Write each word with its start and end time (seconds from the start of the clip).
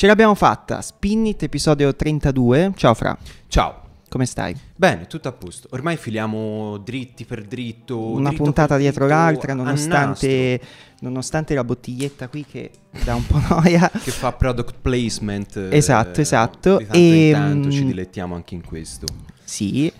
Ce 0.00 0.06
l'abbiamo 0.06 0.34
fatta, 0.34 0.80
Spinit 0.80 1.42
episodio 1.42 1.94
32. 1.94 2.72
Ciao 2.74 2.94
Fra. 2.94 3.14
Ciao. 3.48 3.82
Come 4.08 4.24
stai? 4.24 4.56
Bene, 4.74 5.06
tutto 5.06 5.28
a 5.28 5.32
posto. 5.32 5.68
Ormai 5.72 5.98
filiamo 5.98 6.78
dritti 6.78 7.26
per 7.26 7.42
dritto. 7.42 8.12
Una 8.12 8.30
dritto 8.30 8.44
puntata 8.44 8.78
dietro 8.78 9.06
l'altra, 9.06 9.52
nonostante, 9.52 10.58
nonostante 11.00 11.52
la 11.52 11.64
bottiglietta 11.64 12.28
qui 12.28 12.46
che 12.46 12.70
dà 13.04 13.14
un 13.14 13.26
po' 13.26 13.40
noia. 13.50 13.90
Che 13.90 14.10
fa 14.10 14.32
product 14.32 14.76
placement. 14.80 15.56
eh, 15.56 15.76
Esatto, 15.76 16.22
esatto. 16.22 16.78
Di 16.78 16.84
tanto 16.86 16.98
E, 16.98 17.26
in 17.26 17.32
tanto 17.32 17.70
ci 17.70 17.84
dilettiamo 17.84 18.34
anche 18.34 18.54
in 18.54 18.64
questo. 18.64 19.06
Sì. 19.44 19.92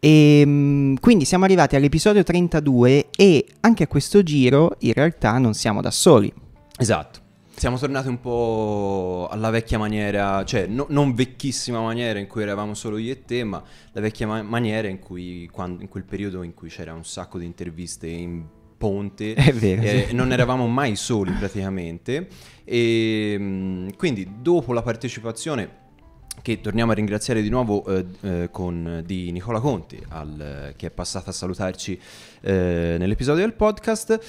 E 0.00 0.42
mm, 0.46 0.94
quindi 0.94 1.26
siamo 1.26 1.44
arrivati 1.44 1.76
all'episodio 1.76 2.22
32 2.22 3.10
e 3.14 3.46
anche 3.60 3.82
a 3.82 3.86
questo 3.86 4.22
giro 4.22 4.76
in 4.78 4.94
realtà 4.94 5.36
non 5.36 5.52
siamo 5.52 5.82
da 5.82 5.90
soli. 5.90 6.32
Esatto. 6.78 7.21
Siamo 7.62 7.78
tornati 7.78 8.08
un 8.08 8.18
po' 8.18 9.28
alla 9.30 9.48
vecchia 9.50 9.78
maniera, 9.78 10.44
cioè 10.44 10.66
no- 10.66 10.86
non 10.88 11.14
vecchissima 11.14 11.80
maniera 11.80 12.18
in 12.18 12.26
cui 12.26 12.42
eravamo 12.42 12.74
solo 12.74 12.98
io 12.98 13.12
e 13.12 13.24
te, 13.24 13.44
ma 13.44 13.62
la 13.92 14.00
vecchia 14.00 14.26
ma- 14.26 14.42
maniera 14.42 14.88
in 14.88 14.98
cui, 14.98 15.48
quando- 15.48 15.80
in 15.80 15.88
quel 15.88 16.02
periodo 16.02 16.42
in 16.42 16.54
cui 16.54 16.68
c'era 16.68 16.92
un 16.92 17.04
sacco 17.04 17.38
di 17.38 17.44
interviste 17.44 18.08
in 18.08 18.42
ponte 18.76 19.34
vero, 19.54 19.80
e 19.80 20.06
sì. 20.08 20.12
non 20.16 20.32
eravamo 20.32 20.66
mai 20.66 20.96
soli 20.96 21.30
praticamente. 21.30 22.26
E 22.64 23.36
mm, 23.38 23.88
quindi 23.96 24.28
dopo 24.40 24.72
la 24.72 24.82
partecipazione 24.82 25.70
che 26.42 26.60
torniamo 26.60 26.90
a 26.90 26.94
ringraziare 26.96 27.42
di 27.42 27.48
nuovo 27.48 27.84
eh, 27.86 28.06
eh, 28.22 28.48
con, 28.50 29.04
di 29.06 29.30
Nicola 29.30 29.60
Conti 29.60 30.04
al- 30.08 30.74
che 30.76 30.88
è 30.88 30.90
passato 30.90 31.30
a 31.30 31.32
salutarci 31.32 31.96
eh, 32.40 32.96
nell'episodio 32.98 33.42
del 33.42 33.54
podcast. 33.54 34.20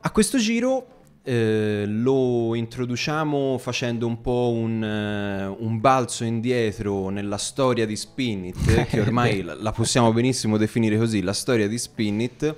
A 0.00 0.12
questo 0.12 0.38
giro 0.38 0.97
eh, 1.28 1.84
lo 1.86 2.54
introduciamo 2.54 3.58
facendo 3.58 4.06
un 4.06 4.22
po' 4.22 4.50
un, 4.50 4.82
eh, 4.82 5.46
un 5.46 5.78
balzo 5.78 6.24
indietro 6.24 7.10
nella 7.10 7.36
storia 7.36 7.84
di 7.84 7.96
Spinit, 7.96 8.84
che 8.88 9.00
ormai 9.00 9.42
la, 9.42 9.54
la 9.54 9.72
possiamo 9.72 10.10
benissimo 10.10 10.56
definire 10.56 10.96
così, 10.96 11.20
la 11.20 11.34
storia 11.34 11.68
di 11.68 11.76
Spinit. 11.76 12.54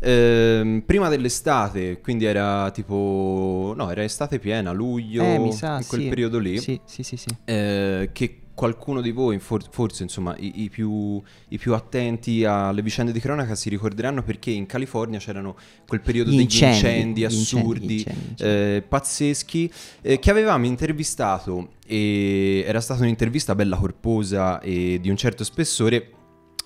Ehm, 0.00 0.82
prima 0.84 1.08
dell'estate, 1.08 2.00
quindi 2.02 2.26
era 2.26 2.70
tipo... 2.72 3.72
no, 3.74 3.90
era 3.90 4.04
estate 4.04 4.38
piena, 4.38 4.72
luglio, 4.72 5.22
eh, 5.22 5.52
sa, 5.52 5.78
in 5.78 5.86
quel 5.86 6.02
sì. 6.02 6.08
periodo 6.08 6.38
lì 6.38 6.58
Sì, 6.58 6.78
sì, 6.84 7.02
sì, 7.02 7.16
sì. 7.16 7.28
eh, 7.46 8.10
che 8.12 8.40
qualcuno 8.60 9.00
di 9.00 9.10
voi, 9.10 9.38
for- 9.38 9.64
forse 9.70 10.02
insomma 10.02 10.36
i, 10.36 10.64
i 10.64 10.68
più, 10.68 11.18
i 11.48 11.56
più 11.56 11.72
attenti 11.72 12.44
alle 12.44 12.82
vicende 12.82 13.10
di 13.10 13.18
cronaca 13.18 13.54
si 13.54 13.70
ricorderanno 13.70 14.22
perché 14.22 14.50
in 14.50 14.66
California 14.66 15.18
c'erano 15.18 15.56
quel 15.86 16.02
periodo 16.02 16.28
Gli 16.30 16.36
degli 16.36 16.62
incendi, 16.62 17.24
assurdi, 17.24 17.94
incendi, 17.94 18.28
incendi. 18.32 18.42
eh, 18.76 18.82
pazzeschi, 18.86 19.72
eh, 20.02 20.18
che 20.18 20.30
avevamo 20.30 20.66
intervistato 20.66 21.70
e 21.86 22.62
era 22.66 22.82
stata 22.82 23.00
un'intervista 23.00 23.54
bella 23.54 23.76
corposa 23.78 24.60
e 24.60 24.98
di 25.00 25.08
un 25.08 25.16
certo 25.16 25.42
spessore. 25.42 26.10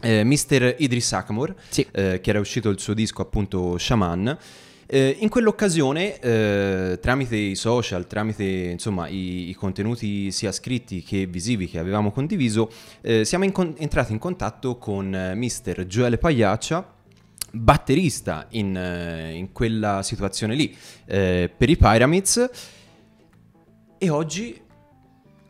Eh, 0.00 0.24
Mr. 0.24 0.74
Idris 0.78 1.12
Akmor, 1.12 1.54
Sì. 1.68 1.86
eh, 1.92 2.20
che 2.20 2.30
era 2.30 2.40
uscito 2.40 2.70
il 2.70 2.80
suo 2.80 2.92
disco 2.92 3.22
appunto 3.22 3.78
Shaman. 3.78 4.36
Eh, 4.86 5.16
in 5.20 5.28
quell'occasione, 5.28 6.18
eh, 6.18 6.98
tramite 7.00 7.36
i 7.36 7.54
social, 7.54 8.06
tramite 8.06 8.44
insomma 8.44 9.08
i, 9.08 9.48
i 9.48 9.54
contenuti 9.54 10.30
sia 10.30 10.52
scritti 10.52 11.02
che 11.02 11.26
visivi 11.26 11.68
che 11.68 11.78
avevamo 11.78 12.10
condiviso, 12.12 12.70
eh, 13.00 13.24
siamo 13.24 13.44
in 13.44 13.52
con- 13.52 13.74
entrati 13.78 14.12
in 14.12 14.18
contatto 14.18 14.76
con 14.76 15.14
eh, 15.14 15.34
Mr. 15.34 15.86
Gioele 15.86 16.18
Pagliaccia, 16.18 16.92
batterista 17.50 18.46
in, 18.50 18.76
eh, 18.76 19.32
in 19.32 19.52
quella 19.52 20.02
situazione 20.02 20.54
lì 20.54 20.76
eh, 21.06 21.50
per 21.56 21.70
i 21.70 21.76
Pyramids. 21.76 22.50
E 23.96 24.10
oggi 24.10 24.60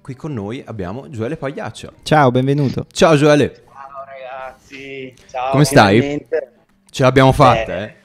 qui 0.01 0.15
con 0.15 0.33
noi 0.33 0.63
abbiamo 0.65 1.09
Gioele 1.11 1.37
Pagliaccia. 1.37 1.93
Ciao, 2.05 2.31
benvenuto. 2.31 2.87
Ciao 2.93 3.17
Gioele, 3.17 3.65
Ciao 3.65 4.05
ragazzi, 4.07 5.13
ciao. 5.29 5.51
Come 5.51 5.65
stai? 5.65 5.97
finalmente. 6.01 6.53
ce 6.91 7.03
l'abbiamo 7.03 7.33
fatta, 7.33 7.65
Bene. 7.73 7.87
eh? 7.89 8.03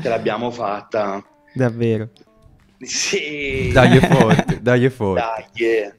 Ce 0.00 0.08
l'abbiamo 0.08 0.50
fatta. 0.50 1.22
Davvero. 1.54 2.10
Sì. 2.80 3.70
Dagli 3.72 3.98
forte, 3.98 4.60
dagli 4.62 4.88
forte. 4.88 5.20
Dai. 5.54 5.66
eh. 5.66 5.92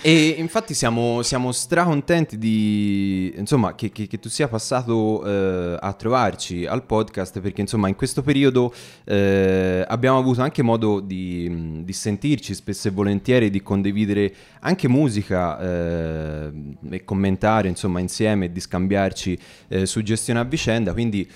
E 0.00 0.28
infatti 0.38 0.72
siamo, 0.74 1.22
siamo 1.22 1.52
stracontenti 1.52 2.36
di, 2.38 3.32
insomma, 3.36 3.74
che, 3.74 3.92
che- 3.92 4.06
che 4.08 4.18
tu 4.18 4.28
sia 4.28 4.48
passato 4.48 5.24
eh, 5.24 5.76
a 5.78 5.92
trovarci 5.92 6.64
al 6.66 6.84
podcast 6.84 7.38
perché 7.40 7.60
insomma 7.60 7.86
in 7.88 7.94
questo 7.94 8.22
periodo 8.22 8.72
eh, 9.04 9.84
abbiamo 9.86 10.18
avuto 10.18 10.40
anche 10.42 10.62
modo 10.62 10.98
di, 11.00 11.82
di 11.84 11.92
sentirci 11.92 12.54
spesso 12.54 12.88
e 12.88 12.92
volentieri, 12.92 13.50
di 13.50 13.62
condividere 13.62 14.34
anche 14.60 14.88
musica 14.88 15.60
eh, 15.60 16.52
e 16.90 17.04
commentare 17.04 17.68
insomma 17.68 18.00
insieme 18.00 18.46
e 18.46 18.52
di 18.52 18.60
scambiarci 18.60 19.38
eh, 19.68 19.86
suggestioni 19.86 20.38
a 20.40 20.44
vicenda, 20.44 20.92
quindi 20.92 21.28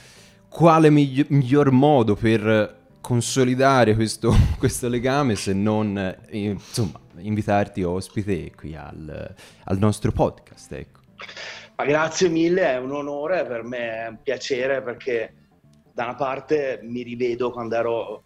quale 0.57 0.89
migli- 0.89 1.27
miglior 1.29 1.71
modo 1.71 2.15
per 2.15 2.95
consolidare 3.03 3.95
questo, 3.95 4.33
questo 4.57 4.89
legame 4.89 5.35
se 5.35 5.53
non 5.53 5.99
eh, 5.99 6.19
insomma 6.31 6.99
invitarti 7.19 7.83
ospite 7.83 8.53
qui 8.57 8.75
al, 8.75 9.35
al 9.65 9.79
nostro 9.79 10.13
podcast 10.13 10.73
ecco. 10.73 11.01
Ma 11.77 11.85
grazie 11.85 12.31
mille, 12.31 12.63
è 12.63 12.79
un 12.79 12.93
onore 12.93 13.45
per 13.45 13.65
me, 13.65 14.05
è 14.05 14.07
un 14.09 14.19
piacere 14.23 14.81
perché 14.81 15.35
da 15.93 16.05
una 16.05 16.15
parte 16.15 16.81
mi 16.85 17.03
rivedo 17.03 17.51
quando 17.51 17.75
ero 17.77 18.23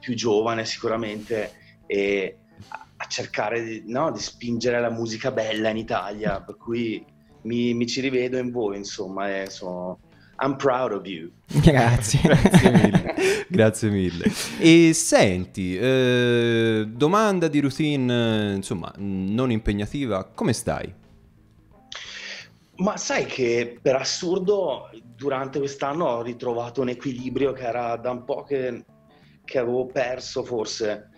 più 0.00 0.14
giovane 0.14 0.64
sicuramente 0.64 1.52
e 1.86 2.38
a, 2.68 3.06
cercare 3.06 3.62
di, 3.62 3.82
no, 3.84 4.10
di 4.12 4.20
spingere 4.20 4.80
la 4.80 4.90
musica 4.90 5.30
bella 5.30 5.68
in 5.68 5.76
Italia, 5.76 6.40
per 6.40 6.56
cui 6.56 7.04
mi, 7.42 7.74
mi 7.74 7.86
ci 7.86 8.00
rivedo 8.00 8.38
in 8.38 8.50
voi, 8.50 8.78
insomma, 8.78 9.42
e 9.42 9.50
sono... 9.50 9.98
I'm 10.38 10.56
proud 10.56 10.92
of 10.92 11.06
you. 11.06 11.30
Grazie. 11.46 12.20
grazie 12.28 12.70
mille 12.70 13.14
grazie 13.48 13.90
mille 13.90 14.24
e 14.58 14.92
senti 14.92 15.78
eh, 15.78 16.86
domanda 16.88 17.48
di 17.48 17.60
routine 17.60 18.54
insomma 18.54 18.92
non 18.96 19.50
impegnativa 19.50 20.24
come 20.24 20.52
stai? 20.52 20.92
Ma 22.76 22.96
sai 22.98 23.24
che 23.24 23.78
per 23.80 23.94
assurdo 23.96 24.90
durante 25.16 25.58
quest'anno 25.58 26.04
ho 26.04 26.22
ritrovato 26.22 26.82
un 26.82 26.90
equilibrio 26.90 27.52
che 27.52 27.64
era 27.64 27.96
da 27.96 28.10
un 28.10 28.24
po' 28.24 28.42
che, 28.42 28.84
che 29.44 29.58
avevo 29.58 29.86
perso 29.86 30.42
forse. 30.42 31.10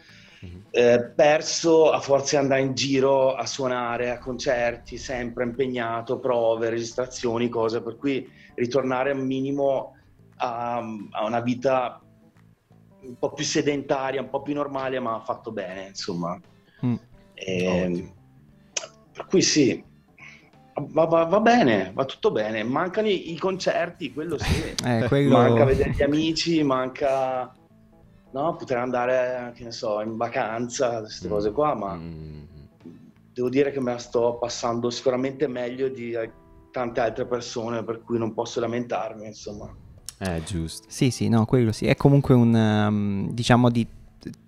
Eh, 0.70 1.12
perso 1.16 1.90
a 1.90 1.98
forza 1.98 2.36
di 2.36 2.42
andare 2.44 2.60
in 2.60 2.74
giro 2.74 3.34
a 3.34 3.44
suonare, 3.44 4.10
a 4.10 4.18
concerti, 4.18 4.96
sempre 4.96 5.42
impegnato, 5.42 6.20
prove, 6.20 6.70
registrazioni, 6.70 7.48
cose, 7.48 7.82
per 7.82 7.96
cui 7.96 8.30
ritornare 8.58 9.12
un 9.12 9.26
minimo 9.26 9.94
a, 10.36 10.76
a 11.10 11.24
una 11.24 11.40
vita 11.40 12.00
un 13.00 13.16
po' 13.18 13.32
più 13.32 13.44
sedentaria, 13.44 14.20
un 14.20 14.28
po' 14.30 14.42
più 14.42 14.54
normale, 14.54 14.98
ma 15.00 15.20
fatto 15.20 15.50
bene, 15.52 15.86
insomma. 15.88 16.38
Mm. 16.84 16.94
E- 17.34 17.84
Ottimo. 17.84 18.14
per 19.12 19.26
cui 19.26 19.42
sì, 19.42 19.82
va, 20.74 21.04
va- 21.04 21.24
va 21.24 21.40
bene, 21.40 21.92
va 21.94 22.04
tutto 22.04 22.30
bene. 22.32 22.62
Mancano 22.64 23.08
i, 23.08 23.32
i 23.32 23.38
concerti, 23.38 24.12
quello 24.12 24.38
sì. 24.38 24.74
Eh, 24.84 25.06
quello... 25.08 25.36
Manca 25.36 25.64
vedere 25.64 25.90
gli 25.90 26.02
amici, 26.02 26.62
manca 26.62 27.52
no, 28.30 28.56
poter 28.56 28.76
andare, 28.76 29.52
che 29.54 29.64
ne 29.64 29.72
so, 29.72 30.00
in 30.02 30.16
vacanza, 30.16 31.00
queste 31.00 31.28
cose 31.28 31.52
qua, 31.52 31.74
ma 31.74 31.94
Mm. 31.94 32.42
devo 33.32 33.48
dire 33.48 33.70
che 33.72 33.80
me 33.80 33.92
la 33.92 33.98
sto 33.98 34.36
passando 34.38 34.90
sicuramente 34.90 35.46
meglio 35.46 35.88
di 35.88 36.14
tante 36.78 37.00
altre 37.00 37.26
persone, 37.26 37.84
per 37.84 38.02
cui 38.02 38.18
non 38.18 38.34
posso 38.34 38.60
lamentarmi, 38.60 39.26
insomma. 39.26 39.74
eh 40.18 40.42
giusto 40.42 40.86
Sì, 40.90 41.10
sì, 41.10 41.28
no, 41.28 41.44
quello 41.46 41.72
sì. 41.72 41.86
È 41.86 41.94
comunque 41.96 42.34
un, 42.34 42.54
um, 42.54 43.30
diciamo, 43.32 43.70
di... 43.70 43.86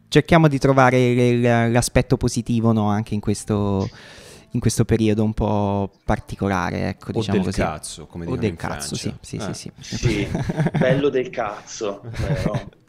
cerchiamo 0.08 0.48
di 0.48 0.58
trovare 0.58 1.32
l- 1.34 1.70
l'aspetto 1.72 2.16
positivo, 2.16 2.72
no, 2.72 2.88
anche 2.88 3.14
in 3.14 3.20
questo, 3.20 3.90
in 4.50 4.60
questo 4.60 4.84
periodo 4.84 5.22
un 5.24 5.34
po' 5.34 6.00
particolare, 6.04 6.88
ecco, 6.88 7.12
o 7.12 7.12
diciamo 7.12 7.42
del 7.42 7.44
così. 7.44 7.60
cazzo 7.60 8.06
come 8.06 8.24
O 8.24 8.36
dicono 8.36 8.36
del 8.36 8.50
in 8.50 8.56
cazzo, 8.56 8.96
sì, 8.96 9.14
Francia. 9.14 9.18
sì, 9.20 9.36
Eh. 9.36 9.40
sì, 9.40 9.52
sì. 9.54 9.72
Sì, 9.88 10.40
bello 10.70 11.08
del 11.08 11.30
cazzo, 11.30 12.12
vero? 12.16 12.79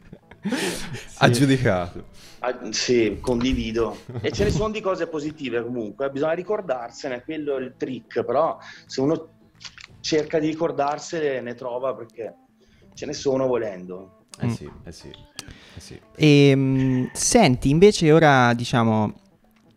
Aggiudicato 1.18 2.04
Ah, 2.44 2.58
sì, 2.72 3.18
condivido. 3.20 3.96
E 4.20 4.32
ce 4.32 4.42
ne 4.42 4.50
sono 4.50 4.70
di 4.72 4.80
cose 4.80 5.06
positive 5.06 5.62
comunque, 5.62 6.10
bisogna 6.10 6.32
ricordarsene, 6.32 7.22
quello 7.22 7.56
è 7.56 7.60
il 7.60 7.74
trick, 7.78 8.24
però 8.24 8.58
se 8.84 9.00
uno 9.00 9.28
cerca 10.00 10.40
di 10.40 10.48
ricordarsene 10.48 11.40
ne 11.40 11.54
trova 11.54 11.94
perché 11.94 12.34
ce 12.94 13.06
ne 13.06 13.12
sono 13.12 13.46
volendo. 13.46 14.24
eh 14.40 14.46
Mm. 14.46 14.50
sì 14.50 14.68
eh 14.84 14.92
sì 14.92 15.08
eh 15.08 15.80
sì 15.80 16.00
E, 16.16 16.54
mh, 16.56 17.10
senti, 17.12 17.70
invece 17.70 18.10
ora 18.10 18.52
diciamo, 18.54 19.12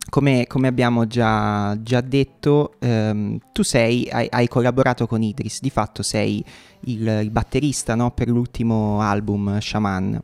come, 0.09 0.47
come 0.47 0.67
abbiamo 0.67 1.05
già, 1.05 1.79
già 1.81 2.01
detto, 2.01 2.73
ehm, 2.79 3.37
tu 3.51 3.61
sei, 3.61 4.09
hai, 4.09 4.27
hai 4.31 4.47
collaborato 4.47 5.05
con 5.05 5.21
Idris, 5.21 5.59
di 5.61 5.69
fatto 5.69 6.01
sei 6.01 6.43
il, 6.85 7.07
il 7.21 7.29
batterista 7.29 7.93
no, 7.93 8.09
per 8.09 8.27
l'ultimo 8.27 9.01
album, 9.01 9.59
Shaman. 9.59 10.19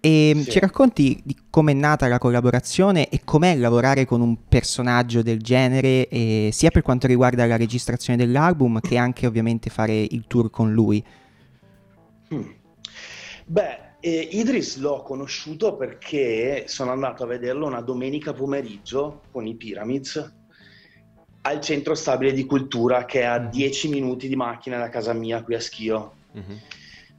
E 0.00 0.32
sì. 0.42 0.50
ci 0.50 0.58
racconti 0.58 1.20
di 1.22 1.36
com'è 1.50 1.74
nata 1.74 2.08
la 2.08 2.18
collaborazione 2.18 3.08
e 3.08 3.20
com'è 3.22 3.54
lavorare 3.56 4.06
con 4.06 4.20
un 4.20 4.48
personaggio 4.48 5.22
del 5.22 5.42
genere, 5.42 6.08
eh, 6.08 6.48
sia 6.52 6.70
per 6.70 6.82
quanto 6.82 7.06
riguarda 7.06 7.44
la 7.46 7.56
registrazione 7.56 8.18
dell'album 8.18 8.80
che 8.80 8.96
anche 8.96 9.26
ovviamente 9.26 9.68
fare 9.68 9.92
il 9.92 10.24
tour 10.26 10.50
con 10.50 10.72
lui? 10.72 11.04
Hmm. 12.32 12.50
Beh, 13.44 13.78
eh, 14.00 14.28
Idris 14.32 14.78
l'ho 14.78 15.02
conosciuto 15.02 15.76
perché 15.76 16.64
sono 16.66 16.90
andato 16.92 17.24
a 17.24 17.26
vederlo 17.26 17.66
una 17.66 17.82
domenica 17.82 18.32
pomeriggio 18.32 19.22
con 19.30 19.46
i 19.46 19.54
Pyramids 19.54 20.38
al 21.42 21.60
centro 21.60 21.94
stabile 21.94 22.32
di 22.32 22.44
cultura 22.44 23.04
che 23.04 23.20
è 23.20 23.24
a 23.24 23.38
10 23.38 23.88
mm. 23.88 23.92
minuti 23.92 24.28
di 24.28 24.36
macchina 24.36 24.78
da 24.78 24.88
casa 24.88 25.12
mia 25.12 25.42
qui 25.42 25.54
a 25.54 25.60
Schio. 25.60 26.12
Mm-hmm. 26.36 26.56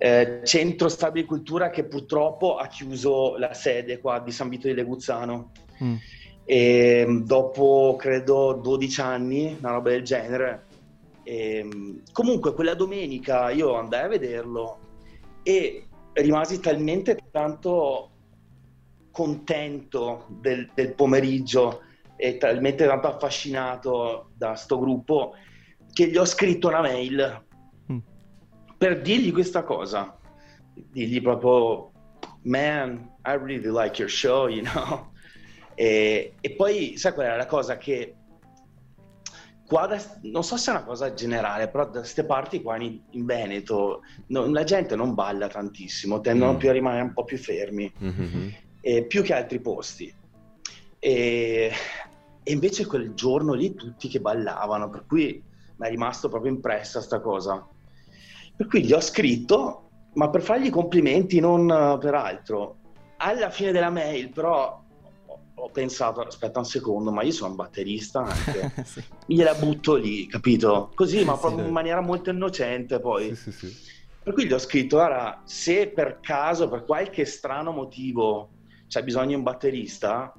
Eh, 0.03 0.41
centro 0.45 0.89
stabile 0.89 1.27
cultura 1.27 1.69
che 1.69 1.83
purtroppo 1.83 2.55
ha 2.55 2.65
chiuso 2.65 3.37
la 3.37 3.53
sede 3.53 3.99
qua 3.99 4.17
di 4.17 4.31
San 4.31 4.49
Vito 4.49 4.65
di 4.65 4.73
Leguzzano. 4.73 5.51
Mm. 5.83 5.95
E 6.43 7.05
mm, 7.07 7.19
dopo 7.19 7.95
credo 7.99 8.53
12 8.53 8.99
anni, 8.99 9.55
una 9.59 9.73
roba 9.73 9.91
del 9.91 10.01
genere. 10.01 10.65
E, 11.21 11.63
mm, 11.63 11.97
comunque 12.11 12.55
quella 12.55 12.73
domenica 12.73 13.51
io 13.51 13.75
andai 13.75 14.05
a 14.05 14.07
vederlo 14.07 14.79
e 15.43 15.85
rimasi 16.13 16.59
talmente 16.59 17.19
tanto 17.29 18.09
contento 19.11 20.25
del, 20.29 20.67
del 20.73 20.95
pomeriggio 20.95 21.81
e 22.15 22.37
talmente 22.37 22.87
tanto 22.87 23.07
affascinato 23.07 24.31
da 24.35 24.55
sto 24.55 24.79
gruppo 24.79 25.35
che 25.93 26.07
gli 26.07 26.17
ho 26.17 26.25
scritto 26.25 26.69
una 26.69 26.81
mail. 26.81 27.49
Per 28.81 28.99
dirgli 28.99 29.31
questa 29.31 29.61
cosa, 29.61 30.17
dirgli 30.73 31.21
proprio, 31.21 31.91
man, 32.45 33.11
I 33.23 33.37
really 33.37 33.69
like 33.69 34.01
your 34.01 34.09
show, 34.09 34.47
you 34.47 34.63
know. 34.63 35.11
E, 35.75 36.33
e 36.41 36.51
poi, 36.55 36.97
sai 36.97 37.13
qual 37.13 37.27
è 37.27 37.37
la 37.37 37.45
cosa 37.45 37.77
che 37.77 38.15
qua, 39.67 39.85
da, 39.85 40.01
non 40.23 40.43
so 40.43 40.57
se 40.57 40.71
è 40.71 40.73
una 40.73 40.83
cosa 40.83 41.13
generale, 41.13 41.67
però 41.67 41.85
da 41.85 41.99
queste 41.99 42.25
parti 42.25 42.63
qua 42.63 42.75
in, 42.81 42.99
in 43.11 43.25
Veneto 43.25 44.01
no, 44.27 44.47
la 44.47 44.63
gente 44.63 44.95
non 44.95 45.13
balla 45.13 45.47
tantissimo, 45.47 46.19
tendono 46.19 46.53
mm. 46.53 46.57
più 46.57 46.69
a 46.69 46.73
rimanere 46.73 47.03
un 47.03 47.13
po' 47.13 47.23
più 47.23 47.37
fermi, 47.37 47.91
mm-hmm. 48.03 48.47
eh, 48.81 49.05
più 49.05 49.21
che 49.21 49.35
altri 49.35 49.59
posti. 49.59 50.11
E 50.97 51.71
e 52.43 52.51
invece 52.51 52.87
quel 52.87 53.13
giorno 53.13 53.53
lì 53.53 53.75
tutti 53.75 54.07
che 54.07 54.19
ballavano, 54.19 54.89
per 54.89 55.05
cui 55.05 55.43
mi 55.75 55.87
è 55.87 55.89
rimasto 55.89 56.27
proprio 56.27 56.51
impressa 56.51 56.99
sta 57.01 57.19
cosa. 57.19 57.67
Per 58.55 58.67
cui 58.67 58.83
gli 58.83 58.93
ho 58.93 59.01
scritto, 59.01 59.89
ma 60.13 60.29
per 60.29 60.41
fargli 60.41 60.69
complimenti, 60.69 61.39
non 61.39 61.97
per 61.99 62.13
altro. 62.13 62.77
Alla 63.17 63.49
fine 63.49 63.71
della 63.71 63.89
mail, 63.89 64.29
però, 64.29 64.83
ho 65.53 65.69
pensato, 65.69 66.21
aspetta 66.21 66.59
un 66.59 66.65
secondo, 66.65 67.11
ma 67.11 67.23
io 67.23 67.31
sono 67.31 67.51
un 67.51 67.55
batterista 67.55 68.21
anche. 68.21 68.71
sì. 68.85 69.03
Gliela 69.25 69.53
butto 69.53 69.95
lì, 69.95 70.25
capito? 70.27 70.91
Così, 70.95 71.23
ma 71.23 71.37
proprio 71.37 71.65
in 71.65 71.71
maniera 71.71 72.01
molto 72.01 72.29
innocente 72.29 72.99
poi. 72.99 73.35
Sì, 73.35 73.51
sì, 73.51 73.75
per 74.23 74.33
cui 74.33 74.45
gli 74.45 74.53
ho 74.53 74.59
scritto, 74.59 74.97
guarda, 74.97 75.41
se 75.45 75.87
per 75.87 76.19
caso, 76.21 76.69
per 76.69 76.83
qualche 76.83 77.25
strano 77.25 77.71
motivo, 77.71 78.49
c'è 78.87 79.03
bisogno 79.03 79.27
di 79.27 79.33
un 79.35 79.43
batterista, 79.43 80.31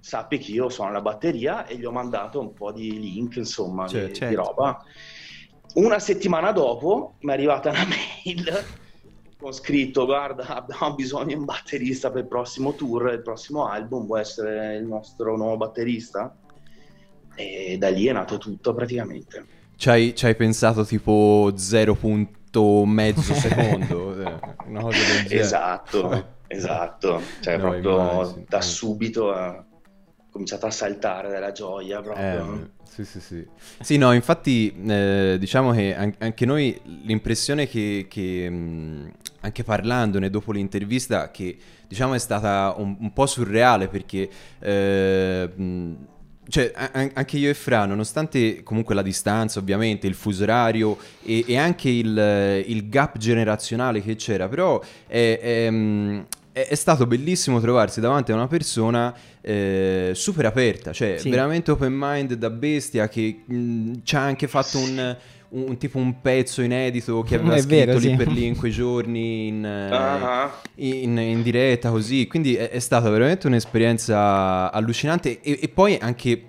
sappi 0.00 0.38
che 0.38 0.52
io 0.52 0.70
suono 0.70 0.92
la 0.92 1.02
batteria 1.02 1.66
e 1.66 1.76
gli 1.76 1.84
ho 1.84 1.90
mandato 1.90 2.40
un 2.40 2.54
po' 2.54 2.72
di 2.72 2.98
link, 2.98 3.36
insomma, 3.36 3.86
cioè, 3.86 4.06
di, 4.06 4.14
certo. 4.14 4.28
di, 4.28 4.34
roba. 4.34 4.82
Una 5.74 5.98
settimana 5.98 6.52
dopo 6.52 7.14
mi 7.20 7.30
è 7.30 7.34
arrivata 7.34 7.70
una 7.70 7.84
mail 8.24 8.64
con 9.38 9.52
scritto 9.52 10.06
guarda 10.06 10.46
abbiamo 10.46 10.94
bisogno 10.94 11.26
di 11.26 11.34
un 11.34 11.44
batterista 11.44 12.10
per 12.10 12.22
il 12.22 12.28
prossimo 12.28 12.74
tour, 12.74 13.12
il 13.12 13.22
prossimo 13.22 13.66
album 13.66 14.06
può 14.06 14.16
essere 14.16 14.76
il 14.76 14.86
nostro 14.86 15.36
nuovo 15.36 15.58
batterista 15.58 16.34
e 17.34 17.76
da 17.78 17.90
lì 17.90 18.06
è 18.06 18.12
nato 18.12 18.38
tutto 18.38 18.74
praticamente. 18.74 19.44
Ci 19.76 19.90
hai, 19.90 20.14
ci 20.14 20.24
hai 20.24 20.34
pensato 20.34 20.84
tipo 20.84 21.52
0. 21.54 21.98
mezzo 22.86 23.34
secondo, 23.34 24.18
eh, 24.18 24.38
una 24.66 24.80
cosa 24.80 24.98
del 24.98 25.26
genere. 25.26 25.40
Esatto, 25.40 26.26
esatto, 26.46 27.20
cioè 27.40 27.58
no, 27.58 27.70
proprio 27.70 28.00
immagino. 28.00 28.44
da 28.48 28.60
subito 28.62 29.32
a 29.32 29.62
cominciato 30.36 30.66
a 30.66 30.70
saltare 30.70 31.30
dalla 31.30 31.52
gioia 31.52 32.00
proprio. 32.00 32.54
Eh, 32.54 32.70
sì, 32.84 33.04
sì, 33.04 33.20
sì. 33.20 33.46
Sì, 33.80 33.96
no, 33.96 34.12
infatti 34.12 34.74
eh, 34.86 35.36
diciamo 35.38 35.72
che 35.72 35.94
anche 35.96 36.46
noi 36.46 36.78
l'impressione 37.02 37.66
che, 37.66 38.06
che 38.08 38.48
mh, 38.48 39.12
anche 39.40 39.64
parlandone 39.64 40.30
dopo 40.30 40.52
l'intervista, 40.52 41.30
che 41.30 41.56
diciamo 41.88 42.14
è 42.14 42.18
stata 42.18 42.74
un, 42.76 42.96
un 43.00 43.12
po' 43.12 43.26
surreale 43.26 43.88
perché... 43.88 44.28
Eh, 44.60 45.50
mh, 45.54 45.94
cioè, 46.48 46.72
anche 46.92 47.38
io 47.38 47.50
e 47.50 47.54
Fra, 47.54 47.86
nonostante 47.86 48.62
comunque 48.62 48.94
la 48.94 49.02
distanza, 49.02 49.58
ovviamente, 49.58 50.06
il 50.06 50.14
fuso 50.14 50.44
orario 50.44 50.96
e, 51.24 51.44
e 51.44 51.56
anche 51.58 51.88
il, 51.88 52.62
il, 52.66 52.88
gap 52.88 53.18
generazionale 53.18 54.00
che 54.00 54.14
c'era, 54.14 54.46
però 54.46 54.80
è, 55.08 55.40
è, 55.42 56.24
è, 56.64 56.74
stato 56.74 57.06
bellissimo 57.06 57.60
trovarsi 57.60 58.00
davanti 58.00 58.32
a 58.32 58.34
una 58.34 58.46
persona 58.46 59.14
eh, 59.42 60.12
super 60.14 60.46
aperta, 60.46 60.90
cioè 60.90 61.18
sì. 61.18 61.28
veramente 61.28 61.70
open 61.70 61.92
mind 61.94 62.32
da 62.32 62.48
bestia 62.48 63.08
che 63.08 63.42
mh, 63.44 63.92
ci 64.02 64.16
ha 64.16 64.22
anche 64.22 64.48
fatto 64.48 64.78
un, 64.78 65.16
un, 65.50 65.64
un, 65.68 65.76
tipo 65.76 65.98
un 65.98 66.18
pezzo 66.22 66.62
inedito 66.62 67.20
che 67.20 67.34
aveva 67.36 67.56
è 67.56 67.60
scritto 67.60 67.84
vero, 67.84 67.98
lì 67.98 68.08
sì. 68.08 68.14
per 68.14 68.28
lì 68.28 68.46
in 68.46 68.56
quei 68.56 68.70
giorni 68.70 69.48
in, 69.48 69.64
uh-huh. 69.64 70.50
in, 70.76 71.18
in 71.18 71.42
diretta 71.42 71.90
così, 71.90 72.26
quindi 72.26 72.56
è, 72.56 72.70
è, 72.70 72.78
stata 72.78 73.10
veramente 73.10 73.46
un'esperienza 73.48 74.72
allucinante 74.72 75.42
e, 75.42 75.58
e 75.60 75.68
poi 75.68 75.98
anche 76.00 76.42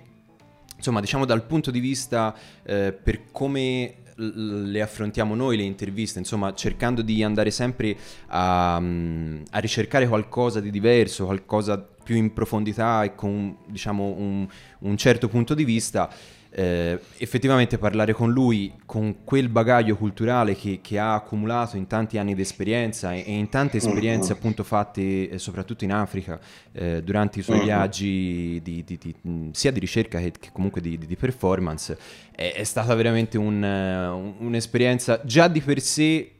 insomma 0.74 1.00
diciamo 1.00 1.26
dal 1.26 1.44
punto 1.44 1.70
di 1.70 1.80
vista 1.80 2.34
eh, 2.62 2.92
per 2.92 3.24
come 3.30 3.94
le 4.18 4.82
affrontiamo 4.82 5.34
noi 5.34 5.56
le 5.56 5.62
interviste, 5.62 6.18
insomma 6.18 6.52
cercando 6.54 7.02
di 7.02 7.22
andare 7.22 7.50
sempre 7.50 7.96
a, 8.26 8.78
mm, 8.80 9.42
a 9.50 9.58
ricercare 9.58 10.08
qualcosa 10.08 10.60
di 10.60 10.70
diverso, 10.70 11.24
qualcosa 11.24 11.78
più 11.78 12.16
in 12.16 12.32
profondità 12.32 13.04
e 13.04 13.14
con 13.14 13.56
diciamo 13.66 14.04
un, 14.16 14.48
un 14.80 14.96
certo 14.96 15.28
punto 15.28 15.54
di 15.54 15.64
vista 15.64 16.10
eh, 16.50 16.98
effettivamente 17.18 17.78
parlare 17.78 18.12
con 18.12 18.32
lui, 18.32 18.72
con 18.86 19.24
quel 19.24 19.48
bagaglio 19.48 19.96
culturale 19.96 20.56
che, 20.56 20.80
che 20.82 20.98
ha 20.98 21.14
accumulato 21.14 21.76
in 21.76 21.86
tanti 21.86 22.16
anni 22.16 22.34
di 22.34 22.40
esperienza 22.40 23.12
e, 23.12 23.22
e, 23.26 23.32
in 23.32 23.48
tante 23.48 23.76
esperienze 23.76 24.32
appunto 24.32 24.64
fatte 24.64 25.30
eh, 25.30 25.38
soprattutto 25.38 25.84
in 25.84 25.92
Africa 25.92 26.40
eh, 26.72 27.02
durante 27.02 27.40
i 27.40 27.42
suoi 27.42 27.60
viaggi 27.60 28.60
di, 28.62 28.82
di, 28.82 28.98
di, 28.98 29.50
sia 29.52 29.70
di 29.70 29.80
ricerca 29.80 30.18
che, 30.18 30.32
che 30.38 30.50
comunque 30.52 30.80
di, 30.80 31.16
performance, 31.16 31.98
è, 32.34 32.54
è, 32.54 32.64
stata 32.64 32.94
veramente 32.94 33.36
un, 33.36 33.62
un, 33.62 34.34
un'esperienza 34.38 35.20
già 35.24 35.48
di 35.48 35.60
per 35.60 35.80
sé 35.80 36.37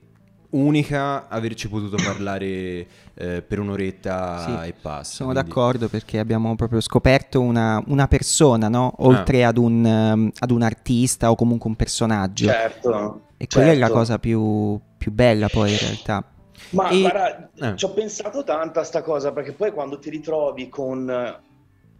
unica 0.50 1.28
averci 1.28 1.68
potuto 1.68 1.96
parlare 2.02 2.86
eh, 3.14 3.42
per 3.42 3.58
un'oretta 3.58 4.62
sì, 4.62 4.68
e 4.68 4.72
passa. 4.72 5.14
Sono 5.16 5.32
quindi... 5.32 5.48
d'accordo 5.48 5.88
perché 5.88 6.18
abbiamo 6.18 6.54
proprio 6.54 6.80
scoperto 6.80 7.40
una, 7.40 7.82
una 7.88 8.08
persona, 8.08 8.68
no? 8.68 8.94
oltre 8.98 9.44
ah. 9.44 9.48
ad, 9.48 9.58
un, 9.58 9.84
um, 9.84 10.30
ad, 10.38 10.50
un, 10.50 10.62
artista 10.62 11.30
o 11.30 11.34
comunque 11.34 11.68
un 11.68 11.76
personaggio. 11.76 12.46
Certo. 12.46 13.22
E 13.36 13.46
quella 13.46 13.66
certo. 13.66 13.70
è 13.70 13.74
la 13.74 13.86
certo. 13.86 13.92
cosa 13.92 14.18
più, 14.18 14.80
più, 14.96 15.12
bella 15.12 15.48
poi 15.48 15.72
in 15.72 15.78
realtà. 15.78 16.24
Ma 16.70 16.88
e... 16.88 17.00
guarda, 17.00 17.50
eh. 17.54 17.76
ci 17.76 17.84
ho 17.84 17.90
pensato 17.92 18.42
tanto 18.44 18.80
a 18.80 18.84
sta 18.84 19.02
cosa 19.02 19.32
perché 19.32 19.52
poi 19.52 19.72
quando 19.72 19.98
ti 19.98 20.10
ritrovi 20.10 20.68
con 20.68 21.36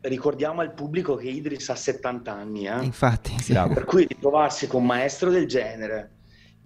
ricordiamo 0.01 0.61
al 0.61 0.73
pubblico 0.73 1.17
che 1.17 1.29
Idris 1.29 1.69
ha 1.71 1.75
70 1.75 2.33
anni, 2.33 2.67
eh? 2.67 2.83
Infatti, 2.85 3.37
sì. 3.41 3.53
per 3.53 3.85
cui 3.85 4.07
ritrovarsi 4.07 4.67
con 4.67 4.83
un 4.83 4.87
maestro 4.87 5.31
del 5.31 5.47
genere, 5.47 6.18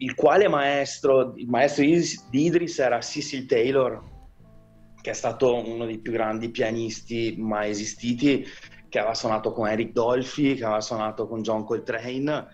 il 0.02 0.14
quale 0.14 0.48
maestro, 0.48 1.32
il 1.36 1.48
maestro 1.48 1.84
di 1.84 2.44
Idris 2.44 2.78
era 2.80 3.00
Cecil 3.00 3.46
Taylor, 3.46 4.02
che 5.00 5.10
è 5.10 5.14
stato 5.14 5.64
uno 5.64 5.86
dei 5.86 5.98
più 5.98 6.12
grandi 6.12 6.50
pianisti 6.50 7.36
mai 7.38 7.70
esistiti, 7.70 8.44
che 8.88 8.98
aveva 8.98 9.14
suonato 9.14 9.52
con 9.52 9.68
Eric 9.68 9.92
Dolphy, 9.92 10.54
che 10.54 10.64
aveva 10.64 10.80
suonato 10.80 11.26
con 11.26 11.42
John 11.42 11.64
Coltrane. 11.64 12.46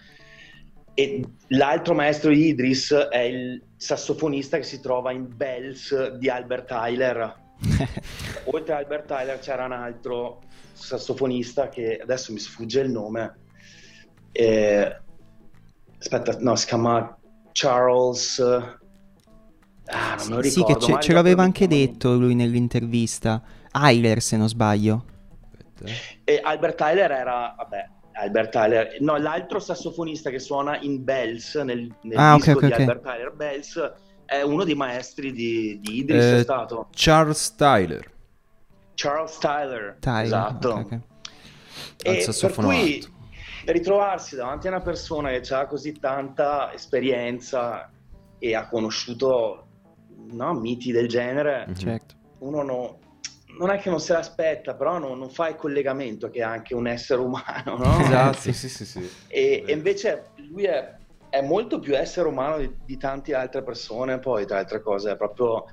E 0.95 1.23
l'altro 1.49 1.95
maestro 1.95 2.31
di 2.31 2.49
Idris 2.49 2.93
è 2.93 3.21
il 3.21 3.63
sassofonista 3.77 4.59
che 4.59 4.65
si 4.65 4.81
trova 4.81 5.13
in 5.13 5.29
Bells 5.35 6.17
di 6.17 6.29
Albert 6.29 6.67
Tyler. 6.67 7.47
Oltre 8.45 8.75
a 8.75 8.77
Albert 8.77 9.07
Tyler 9.07 9.39
c'era 9.39 9.65
un 9.65 9.73
altro 9.73 10.43
sassofonista 10.73 11.69
che 11.69 11.99
adesso 11.99 12.33
mi 12.33 12.39
sfugge 12.39 12.81
il 12.81 12.91
nome. 12.91 13.39
Eh, 14.33 15.01
aspetta, 15.99 16.37
no, 16.41 16.55
si 16.57 16.67
chiama 16.67 17.18
Charles... 17.59 18.39
Ah, 19.91 20.15
non 20.17 20.19
sì, 20.19 20.29
me 20.29 20.35
lo 20.35 20.41
ricordo. 20.43 20.81
Sì, 20.81 20.87
che 20.87 20.93
ce, 20.95 21.01
ce 21.01 21.13
l'aveva 21.13 21.43
anche 21.43 21.67
detto 21.67 22.15
lui 22.15 22.35
nell'intervista. 22.35 23.43
Eiler, 23.73 24.21
se 24.21 24.37
non 24.37 24.49
sbaglio. 24.49 25.05
E 26.25 26.41
Albert 26.43 26.77
Tyler 26.77 27.11
era, 27.11 27.55
vabbè, 27.57 27.89
Albert 28.13 28.51
Tyler, 28.51 28.97
no, 29.01 29.17
l'altro 29.17 29.61
sassofonista 29.61 30.29
che 30.31 30.39
suona 30.39 30.79
in 30.81 31.03
Bells, 31.05 31.55
nel, 31.57 31.93
nel 32.03 32.19
ah, 32.19 32.35
disco 32.35 32.51
okay, 32.51 32.69
di 32.69 32.73
okay. 32.75 32.81
Albert 32.87 33.03
Tyler 33.03 33.33
Bells, 33.33 33.93
è 34.25 34.43
uno 34.43 34.65
dei 34.65 34.75
maestri 34.75 35.33
di, 35.33 35.79
di 35.81 35.99
Idris, 35.99 36.23
Eh, 36.23 36.39
è 36.39 36.43
stato 36.43 36.89
Charles 36.91 37.55
Tyler. 37.55 38.11
Charles 38.95 39.39
Tyler. 39.39 39.97
Tyler, 40.01 40.25
esatto. 40.25 40.69
ok, 40.69 40.79
ok. 40.81 40.93
Al 40.93 41.01
E 42.17 42.37
per 42.41 42.53
cui 42.53 42.95
alto. 42.95 43.17
Ritrovarsi 43.73 44.37
davanti 44.37 44.67
a 44.67 44.71
una 44.71 44.81
persona 44.81 45.31
che 45.31 45.55
ha 45.55 45.67
così 45.67 45.93
tanta 45.99 46.73
esperienza 46.73 47.91
e 48.39 48.55
ha 48.55 48.69
conosciuto 48.69 49.67
no, 50.31 50.55
miti 50.55 50.93
del 50.93 51.09
genere, 51.09 51.67
Mhm. 51.69 51.75
Certo. 51.75 52.15
uno 52.41 52.63
no- 52.63 52.99
non 53.59 53.71
è 53.71 53.79
che 53.79 53.91
non 53.91 53.99
se 53.99 54.13
l'aspetta, 54.13 54.75
però 54.77 54.99
non, 54.99 55.19
non 55.19 55.31
fa 55.31 55.49
il 55.49 55.57
collegamento 55.57 56.31
che 56.31 56.39
è 56.41 56.43
anche 56.43 56.75
un 56.75 56.87
essere 56.87 57.21
umano, 57.21 57.77
no? 57.77 57.99
Esatto, 57.99 58.39
Sì. 58.39 58.53
sì, 58.53 58.69
sì, 58.69 58.85
sì. 58.87 59.11
E, 59.27 59.65
e 59.67 59.73
invece 59.73 60.31
lui 60.51 60.65
è, 60.65 60.97
è 61.31 61.41
molto 61.41 61.79
più 61.81 61.97
essere 61.97 62.29
umano 62.29 62.59
di, 62.59 62.73
di 62.85 62.97
tante 62.97 63.35
altre 63.35 63.63
persone, 63.65 64.19
poi 64.19 64.47
tra 64.47 64.57
le 64.57 64.61
altre 64.63 64.81
cose 64.81 65.13
è 65.13 65.17
proprio 65.17 65.65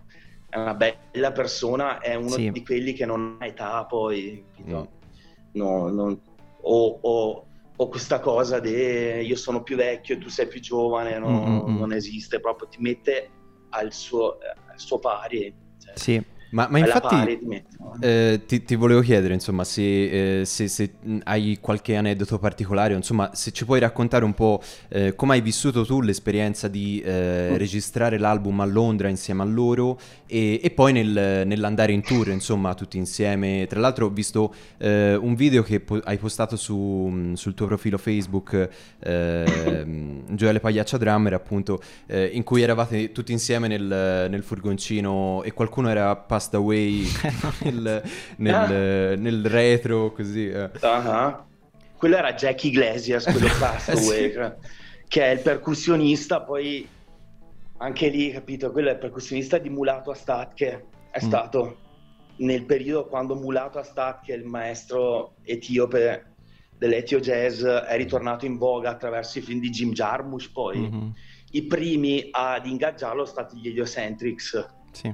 è 0.49 0.57
una 0.57 0.73
bella 0.73 1.31
persona, 1.31 1.99
è 1.99 2.15
uno 2.15 2.29
Sì. 2.29 2.49
di 2.49 2.63
quelli 2.63 2.93
che 2.93 3.05
non 3.05 3.37
ha 3.39 3.45
età 3.45 3.85
poi, 3.85 4.43
capito? 4.55 4.77
Mm. 4.79 5.59
No, 5.61 5.89
non- 5.89 6.21
o, 6.61 6.99
o- 7.01 7.44
o 7.77 7.87
questa 7.89 8.19
cosa 8.19 8.59
di 8.59 8.71
io 8.71 9.35
sono 9.35 9.61
più 9.63 9.75
vecchio 9.75 10.15
e 10.15 10.17
tu 10.17 10.29
sei 10.29 10.47
più 10.47 10.59
giovane, 10.61 11.17
no- 11.19 11.29
Mm, 11.29 11.45
mm, 11.69 11.69
mm. 11.73 11.77
non 11.77 11.91
esiste, 11.93 12.39
proprio 12.39 12.67
ti 12.69 12.81
mette 12.81 13.29
al 13.69 13.91
suo, 13.91 14.37
al 14.71 14.79
suo 14.79 14.99
pari, 14.99 15.53
cioè, 15.77 15.93
Sì. 15.97 16.25
Ma, 16.55 16.67
ma 16.69 16.79
infatti... 16.79 17.15
no? 17.15 17.97
Eh, 17.99 18.41
ti, 18.45 18.63
ti 18.63 18.75
volevo 18.75 19.01
chiedere, 19.01 19.33
insomma, 19.33 19.63
se, 19.65 20.39
eh, 20.41 20.45
se- 20.45 20.67
se, 20.69 20.93
hai 21.23 21.57
qualche 21.61 21.95
aneddoto 21.95 22.39
particolare, 22.39 22.93
insomma, 22.93 23.31
se 23.33 23.51
ci 23.51 23.65
puoi 23.65 23.79
raccontare 23.79 24.23
un 24.23 24.33
po' 24.33 24.61
eh, 24.89 25.15
come 25.15 25.33
hai 25.33 25.41
vissuto 25.41 25.85
tu 25.85 26.01
l'esperienza 26.01 26.67
di 26.69 27.01
eh, 27.01 27.53
Mm. 27.53 27.55
registrare 27.57 28.17
l'album 28.17 28.59
a 28.61 28.65
Londra 28.65 29.07
insieme 29.09 29.41
a 29.43 29.45
loro 29.45 29.99
e, 30.25 30.59
e 30.63 30.71
poi 30.71 30.93
nel- 30.93 31.43
nell'andare 31.45 31.91
in 31.91 32.03
tour, 32.03 32.29
insomma, 32.29 32.73
tutti 32.73 32.97
insieme. 32.97 33.65
Tra 33.67 33.79
l'altro 33.79 34.05
ho 34.05 34.09
visto 34.09 34.53
eh, 34.77 35.15
un 35.15 35.35
video 35.35 35.61
che 35.63 35.79
po- 35.81 36.01
hai 36.03 36.17
postato 36.17 36.55
su- 36.55 36.75
mh, 36.75 37.33
sul 37.33 37.53
tuo 37.53 37.67
profilo 37.67 37.97
Facebook, 37.97 38.69
eh, 38.99 39.85
Gioele 40.31 40.59
Pagliaccia 40.59 40.97
Drummer, 40.97 41.33
appunto, 41.33 41.81
eh, 42.07 42.25
in 42.33 42.43
cui 42.43 42.61
eravate 42.61 43.11
tutti 43.11 43.31
insieme 43.31 43.67
nel, 43.67 44.27
nel 44.29 44.43
furgoncino 44.43 45.43
e 45.43 45.51
qualcuno 45.53 45.89
era 45.89 46.15
passed 46.15 46.44
away 46.53 47.05
nel, 47.63 48.03
nel- 48.37 48.53
Ah. 48.53 49.15
nel 49.15 49.45
retro, 49.45 50.11
così. 50.11 50.49
eh. 50.49 50.69
Ah, 50.81 51.43
Quello 51.97 52.17
era 52.17 52.33
Jack 52.33 52.63
Iglesias, 52.65 53.23
quello 53.23 53.47
Castaway, 53.57 54.31
Sì. 54.31 54.39
che 55.07 55.23
è 55.23 55.29
il 55.29 55.39
percussionista, 55.39 56.41
poi 56.41 56.87
anche 57.77 58.09
lì, 58.09 58.31
capito, 58.31 58.71
quello 58.71 58.89
è 58.89 58.93
il 58.93 58.99
percussionista 58.99 59.57
di 59.57 59.69
Mulato 59.69 60.11
Astat, 60.11 60.53
che 60.53 60.71
è 61.09 61.23
Mm. 61.23 61.27
stato 61.27 61.77
nel 62.37 62.65
periodo 62.65 63.05
quando 63.07 63.35
Mulato 63.35 63.79
Astat, 63.79 64.23
che 64.25 64.33
è 64.33 64.37
il 64.37 64.43
maestro 64.45 65.35
etiope 65.43 66.33
dell'Etio 66.77 67.19
Jazz, 67.21 67.63
è 67.63 67.95
ritornato 67.95 68.45
in 68.45 68.57
voga 68.57 68.89
attraverso 68.89 69.39
i 69.39 69.41
film 69.41 69.61
di 69.61 69.69
Jim 69.69 69.93
Jarmusch, 69.93 70.51
poi 70.51 70.77
Mhm. 70.79 71.13
i 71.51 71.63
primi 71.63 72.27
ad 72.31 72.65
ingaggiarlo 72.65 73.23
sono 73.25 73.39
stati 73.45 73.57
gli 73.61 73.67
Heliocentrics. 73.69 74.65
Sì. 74.91 75.13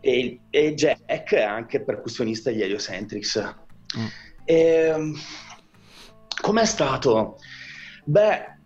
E, 0.00 0.40
e 0.50 0.74
Jack 0.74 1.34
è 1.34 1.42
anche 1.42 1.82
percussionista 1.82 2.50
degli 2.50 2.62
Heliocentrics. 2.62 3.54
Mm. 3.98 4.06
Ehm, 4.44 5.14
com'è 6.40 6.64
stato? 6.64 7.36
Beh, 8.04 8.58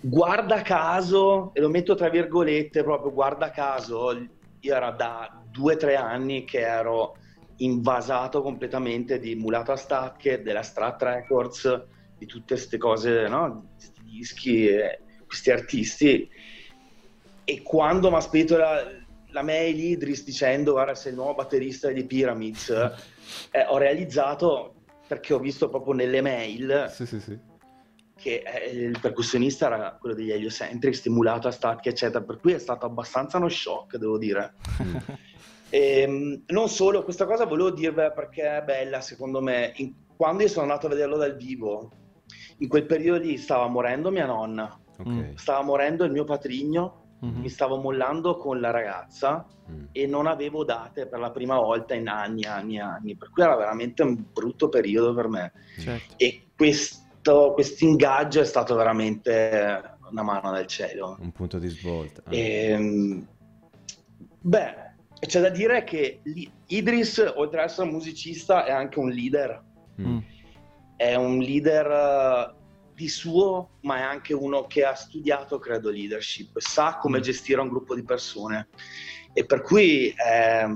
guarda 0.00 0.62
caso, 0.62 1.52
e 1.54 1.60
lo 1.60 1.68
metto 1.68 1.94
tra 1.94 2.08
virgolette 2.08 2.82
proprio, 2.82 3.12
guarda 3.12 3.50
caso, 3.50 4.12
io 4.60 4.74
era 4.74 4.90
da 4.90 5.42
due 5.50 5.74
o 5.74 5.76
tre 5.76 5.96
anni 5.96 6.44
che 6.44 6.60
ero 6.60 7.16
invasato 7.58 8.42
completamente 8.42 9.18
di 9.18 9.34
Mulata 9.34 9.76
Stacche, 9.76 10.42
della 10.42 10.62
Strat 10.62 11.02
Records, 11.02 11.86
di 12.18 12.26
tutte 12.26 12.54
queste 12.54 12.78
cose, 12.78 13.28
no? 13.28 13.70
Questi 13.74 14.02
dischi, 14.02 14.66
e 14.66 15.00
questi 15.26 15.50
artisti. 15.50 16.28
E 17.44 17.62
quando 17.62 18.10
mi 18.10 18.16
ha 18.16 18.20
spedito 18.20 18.56
la, 18.56 18.82
la 19.32 19.42
mail 19.42 19.78
Idris 19.78 20.24
dicendo 20.24 20.72
guarda 20.72 20.94
sei 20.94 21.12
il 21.12 21.18
nuovo 21.18 21.34
batterista 21.34 21.90
di 21.90 22.04
Pyramids, 22.04 22.70
eh, 23.50 23.64
ho 23.68 23.78
realizzato, 23.78 24.74
perché 25.06 25.34
ho 25.34 25.38
visto 25.38 25.68
proprio 25.68 25.94
nelle 25.94 26.20
mail, 26.20 26.88
Sì, 26.92 27.06
sì, 27.06 27.20
sì. 27.20 27.38
che 28.16 28.42
eh, 28.44 28.70
il 28.70 28.98
percussionista 29.00 29.66
era 29.66 29.96
quello 29.98 30.14
degli 30.14 30.30
Heliocentric, 30.30 30.94
stimolato 30.94 31.48
a 31.48 31.52
stacchi, 31.52 31.88
eccetera, 31.88 32.22
per 32.24 32.38
cui 32.38 32.52
è 32.52 32.58
stato 32.58 32.86
abbastanza 32.86 33.38
uno 33.38 33.48
shock, 33.48 33.96
devo 33.96 34.18
dire. 34.18 34.54
Mm. 34.82 34.96
Ehm, 35.72 36.42
non 36.48 36.68
solo, 36.68 37.04
questa 37.04 37.26
cosa 37.26 37.44
volevo 37.46 37.70
dirvela 37.70 38.10
perché 38.10 38.56
è 38.56 38.62
bella, 38.64 39.00
secondo 39.00 39.40
me. 39.40 39.72
In- 39.76 39.94
quando 40.16 40.42
io 40.42 40.48
sono 40.48 40.62
andato 40.62 40.86
a 40.86 40.90
vederlo 40.90 41.16
dal 41.16 41.36
vivo, 41.36 41.92
in 42.58 42.66
quel 42.68 42.86
periodo 42.86 43.20
lì 43.22 43.36
stava 43.36 43.68
morendo 43.68 44.10
mia 44.10 44.26
nonna, 44.26 44.76
Ok. 44.98 45.06
Mm. 45.06 45.34
stava 45.36 45.62
morendo 45.62 46.02
il 46.04 46.10
mio 46.10 46.24
patrigno, 46.24 46.99
Mhm. 47.20 47.40
mi 47.40 47.48
stavo 47.48 47.76
mollando 47.76 48.36
con 48.36 48.60
la 48.60 48.70
ragazza 48.70 49.46
Mm. 49.70 49.84
e 49.92 50.06
non 50.06 50.26
avevo 50.26 50.64
date 50.64 51.06
per 51.06 51.20
la 51.20 51.30
prima 51.30 51.56
volta 51.56 51.94
in 51.94 52.08
anni, 52.08 52.44
anni, 52.44 52.80
anni, 52.80 53.14
per 53.14 53.30
cui 53.30 53.42
era 53.42 53.54
veramente 53.56 54.02
un 54.02 54.20
brutto 54.32 54.68
periodo 54.68 55.14
per 55.14 55.28
me. 55.28 55.52
Certo. 55.78 56.14
E 56.16 56.48
questo 56.56 57.84
ingaggio 57.84 58.40
è 58.40 58.44
stato 58.44 58.74
veramente 58.74 59.80
una 60.10 60.22
mano 60.22 60.50
dal 60.50 60.66
cielo. 60.66 61.16
Un 61.20 61.30
punto 61.30 61.58
di 61.58 61.68
svolta. 61.68 62.22
Ah. 62.24 62.34
Ehm, 62.34 63.26
beh, 64.40 64.74
c'è 65.20 65.40
da 65.40 65.50
dire 65.50 65.84
che 65.84 66.20
Idris, 66.66 67.32
oltre 67.36 67.60
ad 67.60 67.68
essere 67.68 67.86
un 67.86 67.92
musicista, 67.92 68.64
è 68.64 68.72
anche 68.72 68.98
un 68.98 69.10
leader. 69.10 69.62
Mm. 70.00 70.18
È 70.96 71.14
un 71.14 71.38
leader 71.38 72.54
di 73.00 73.08
suo, 73.08 73.78
ma 73.82 73.96
è 73.96 74.02
anche 74.02 74.34
uno 74.34 74.66
che 74.66 74.84
ha 74.84 74.94
studiato, 74.94 75.58
credo, 75.58 75.88
leadership, 75.88 76.58
sa 76.58 76.98
come 77.00 77.18
Mm. 77.18 77.22
gestire 77.22 77.60
un 77.60 77.68
gruppo 77.68 77.94
di 77.94 78.04
persone. 78.04 78.68
E 79.32 79.46
per 79.46 79.62
cui 79.62 80.12
è, 80.14 80.66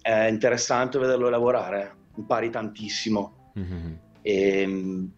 è 0.00 0.26
interessante 0.28 0.98
vederlo 0.98 1.28
lavorare, 1.28 1.96
impari 2.16 2.48
tantissimo. 2.48 3.52
Mhm. 3.54 4.00
E, 4.22 5.08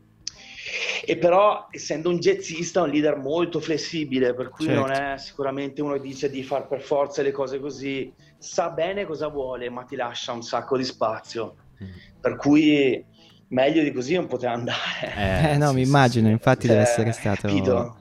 e 1.05 1.17
però, 1.19 1.69
essendo 1.71 2.09
un 2.09 2.19
jazzista, 2.19 2.81
è 2.81 2.85
un 2.85 2.91
leader 2.91 3.17
molto 3.19 3.61
flessibile, 3.61 4.35
per 4.35 4.49
cui 4.49 4.67
Certo. 4.67 4.81
non 4.81 4.91
è 4.91 5.19
sicuramente 5.19 5.81
uno 5.81 5.95
che 5.95 6.01
dice 6.01 6.29
di 6.29 6.43
far 6.43 6.67
per 6.67 6.83
forza 6.83 7.23
le 7.23 7.31
cose 7.31 7.61
così, 7.61 8.13
sa 8.37 8.71
bene 8.71 9.05
cosa 9.07 9.29
vuole, 9.29 9.71
ma 9.71 9.85
ti 9.85 9.95
lascia 9.95 10.33
un 10.33 10.43
sacco 10.43 10.77
di 10.77 10.85
spazio. 10.85 11.57
Mm. 11.83 11.91
Per 12.21 12.37
cui 12.37 13.05
meglio 13.52 13.82
di 13.82 13.92
così 13.92 14.14
non 14.14 14.26
poteva 14.26 14.52
andare. 14.52 15.52
Eh, 15.52 15.56
no, 15.56 15.68
sì, 15.68 15.75
mi 15.75 15.82
immagino, 15.82 16.26
sì. 16.26 16.32
infatti 16.32 16.66
Cioè, 16.66 16.76
deve 16.76 16.88
essere 16.88 17.12
stato 17.12 17.47
capito? 17.49 17.97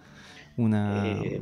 una... 0.55 1.03
E, 1.22 1.39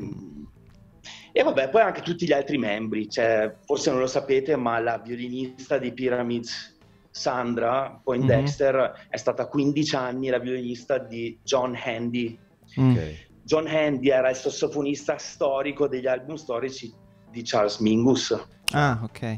e 1.32 1.44
vabbè, 1.44 1.70
poi 1.70 1.82
anche 1.82 2.02
tutti 2.02 2.26
gli 2.26 2.34
altri 2.34 2.58
membri, 2.58 3.10
cioè, 3.10 3.56
forse 3.66 3.92
non 3.92 4.00
lo 4.00 4.08
sapete, 4.08 4.56
ma 4.56 4.80
la 4.80 4.98
violinista 4.98 5.78
di 5.78 5.94
Pyramids, 5.94 6.76
Sandra 7.12 8.00
Poindexter, 8.04 8.76
Mhm. 8.76 9.06
è 9.10 9.18
stata 9.18 9.48
15 9.48 9.96
anni 9.96 10.30
la 10.30 10.40
violinista 10.40 10.98
di 10.98 11.38
John 11.44 11.78
Handy. 11.82 12.38
Mm. 12.80 12.92
Ok. 12.92 13.28
John 13.44 13.68
Handy 13.68 14.10
era 14.10 14.30
il 14.30 14.36
sassofonista 14.36 15.18
storico 15.18 15.88
degli 15.88 16.06
album 16.08 16.36
storici 16.36 16.92
di 17.32 17.42
Charles 17.44 17.78
Mingus. 17.80 18.38
Ah, 18.72 19.00
ok. 19.04 19.38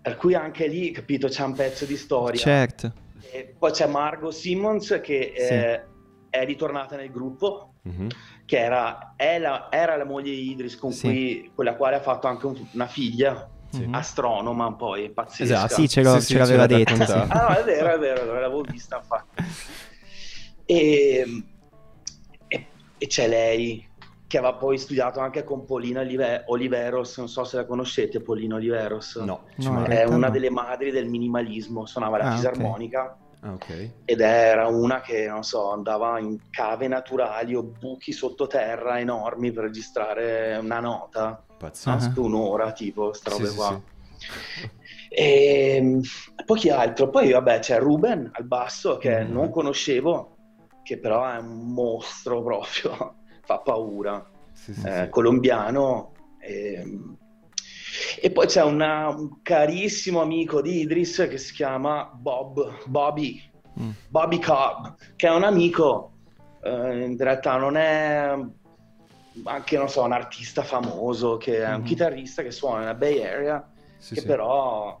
Per 0.00 0.16
cui 0.16 0.34
anche 0.34 0.66
lì, 0.66 0.90
capito, 0.90 1.28
c'è 1.28 1.42
un 1.42 1.52
pezzo 1.54 1.84
di 1.84 1.96
storia. 1.96 2.40
Certo. 2.40 2.92
E 3.30 3.54
poi 3.58 3.70
c'è 3.72 3.86
Margot 3.86 4.32
Simmons 4.32 5.00
che 5.02 5.32
Sì. 5.36 5.42
eh, 5.52 5.84
è 6.30 6.44
ritornata 6.44 6.96
nel 6.96 7.10
gruppo, 7.10 7.74
Mhm. 7.82 8.08
che 8.46 8.58
era, 8.58 9.14
la, 9.38 9.68
era 9.70 9.96
la 9.96 10.04
moglie 10.04 10.30
di 10.30 10.50
Idris, 10.50 10.76
con, 10.76 10.92
Sì. 10.92 11.02
cui, 11.02 11.50
con 11.54 11.64
la 11.64 11.74
quale 11.74 11.96
ha 11.96 12.00
fatto 12.00 12.26
anche 12.26 12.46
un- 12.46 12.66
una 12.72 12.86
figlia, 12.86 13.48
Sì. 13.70 13.86
Mhm. 13.86 13.94
astronoma 13.94 14.74
poi, 14.74 15.10
pazzesca. 15.10 15.42
Esatto. 15.54 15.74
Sì, 15.74 15.88
ce, 15.88 16.02
l'ho- 16.02 16.14
Sì, 16.14 16.20
sì, 16.20 16.32
ce 16.32 16.38
l'aveva 16.38 16.66
detto. 16.66 16.94
Ah, 17.02 17.26
no, 17.48 17.54
è 17.56 17.64
vero, 17.64 17.92
è 17.94 17.98
vero, 17.98 18.24
l'avevo 18.24 18.60
vista 18.62 18.96
infatti. 18.96 19.36
E, 20.70 21.24
e- 22.48 22.66
e 22.98 23.06
c'è 23.06 23.26
lei 23.26 23.86
che 24.28 24.36
aveva 24.38 24.54
poi 24.54 24.76
studiato 24.78 25.20
anche 25.20 25.42
con 25.42 25.64
Polina 25.64 26.00
Olive- 26.00 26.44
Oliveros, 26.48 27.16
non 27.16 27.28
so 27.28 27.44
se 27.44 27.56
la 27.56 27.64
conoscete, 27.66 28.20
Polina 28.20 28.56
Oliveros. 28.56 29.16
No, 29.16 29.44
No. 29.56 29.84
È 29.84 30.04
una 30.04 30.26
no. 30.26 30.30
delle 30.32 30.50
madri 30.50 30.90
del 30.90 31.08
minimalismo, 31.08 31.86
suonava 31.86 32.18
la 32.18 32.24
Ah, 32.32 32.36
fisarmonica 32.36 33.16
Ah, 33.40 33.52
ok. 33.54 33.90
ed 34.04 34.20
era 34.20 34.66
una 34.66 35.00
che, 35.00 35.26
non 35.28 35.44
so, 35.44 35.70
andava 35.70 36.18
in 36.18 36.36
cave 36.50 36.88
naturali 36.88 37.54
o 37.54 37.62
buchi 37.62 38.12
sottoterra 38.12 38.98
enormi 39.00 39.50
per 39.50 39.64
registrare 39.64 40.58
una 40.60 40.80
nota, 40.80 41.42
Pazzesco. 41.56 42.20
Ah. 42.20 42.24
un'ora 42.24 42.72
tipo, 42.72 43.12
sta 43.14 43.30
robe 43.30 43.44
Sì, 43.46 43.50
sì, 43.50 43.56
qua. 43.56 43.80
sì. 44.18 44.66
E 45.10 46.00
poi 46.44 46.58
chi 46.58 46.68
altro? 46.68 47.08
Poi 47.08 47.32
vabbè 47.32 47.60
c'è 47.60 47.78
Ruben 47.78 48.28
al 48.34 48.44
basso 48.44 48.98
che 48.98 49.24
Mm. 49.24 49.32
non 49.32 49.50
conoscevo, 49.50 50.36
che 50.82 50.98
però 50.98 51.24
è 51.32 51.38
un 51.38 51.72
mostro 51.72 52.42
proprio, 52.42 53.14
fa 53.48 53.60
paura. 53.60 54.22
Sì, 54.52 54.74
sì, 54.74 54.86
Eh, 54.86 55.04
sì. 55.04 55.08
colombiano, 55.08 56.12
E, 56.40 56.74
ehm, 56.74 57.16
e 58.20 58.30
poi 58.30 58.46
c'è 58.46 58.62
una, 58.62 59.08
un 59.08 59.40
carissimo 59.42 60.20
amico 60.20 60.60
di 60.60 60.80
Idris 60.80 61.26
che 61.30 61.38
si 61.38 61.54
chiama 61.54 62.10
Bob, 62.14 62.84
Bobby, 62.84 63.40
mm. 63.80 63.90
Bobby 64.08 64.38
Cobb, 64.38 64.94
che 65.16 65.28
è 65.28 65.34
un 65.34 65.44
amico, 65.44 66.12
eh, 66.62 67.04
in 67.04 67.16
realtà 67.16 67.56
non 67.56 67.76
è 67.76 68.36
anche, 69.44 69.78
non 69.78 69.88
so, 69.88 70.02
un 70.02 70.12
artista 70.12 70.62
famoso, 70.62 71.38
che 71.38 71.62
è 71.62 71.74
un 71.74 71.80
mm 71.80 71.84
chitarrista 71.84 72.42
che 72.42 72.50
suona 72.50 72.80
nella 72.80 72.94
Bay 72.94 73.22
Area, 73.22 73.66
sì, 73.96 74.14
che 74.14 74.20
sì. 74.20 74.26
però 74.26 75.00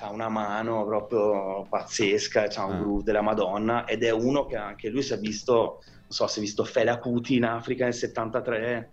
ha 0.00 0.10
una 0.10 0.28
mano 0.28 0.84
proprio 0.84 1.66
pazzesca, 1.68 2.48
ha 2.54 2.64
un 2.64 2.74
ah. 2.74 2.78
groove 2.78 3.02
della 3.02 3.22
Madonna 3.22 3.84
ed 3.84 4.04
è 4.04 4.10
uno 4.10 4.46
che 4.46 4.56
anche 4.56 4.88
lui 4.88 5.02
si 5.02 5.12
è 5.12 5.18
visto, 5.18 5.82
so, 6.08 6.26
si 6.26 6.38
è 6.38 6.42
visto 6.42 6.64
Fela 6.64 6.98
Kuti 6.98 7.36
in 7.36 7.44
Africa 7.44 7.84
nel 7.84 7.94
73, 7.94 8.90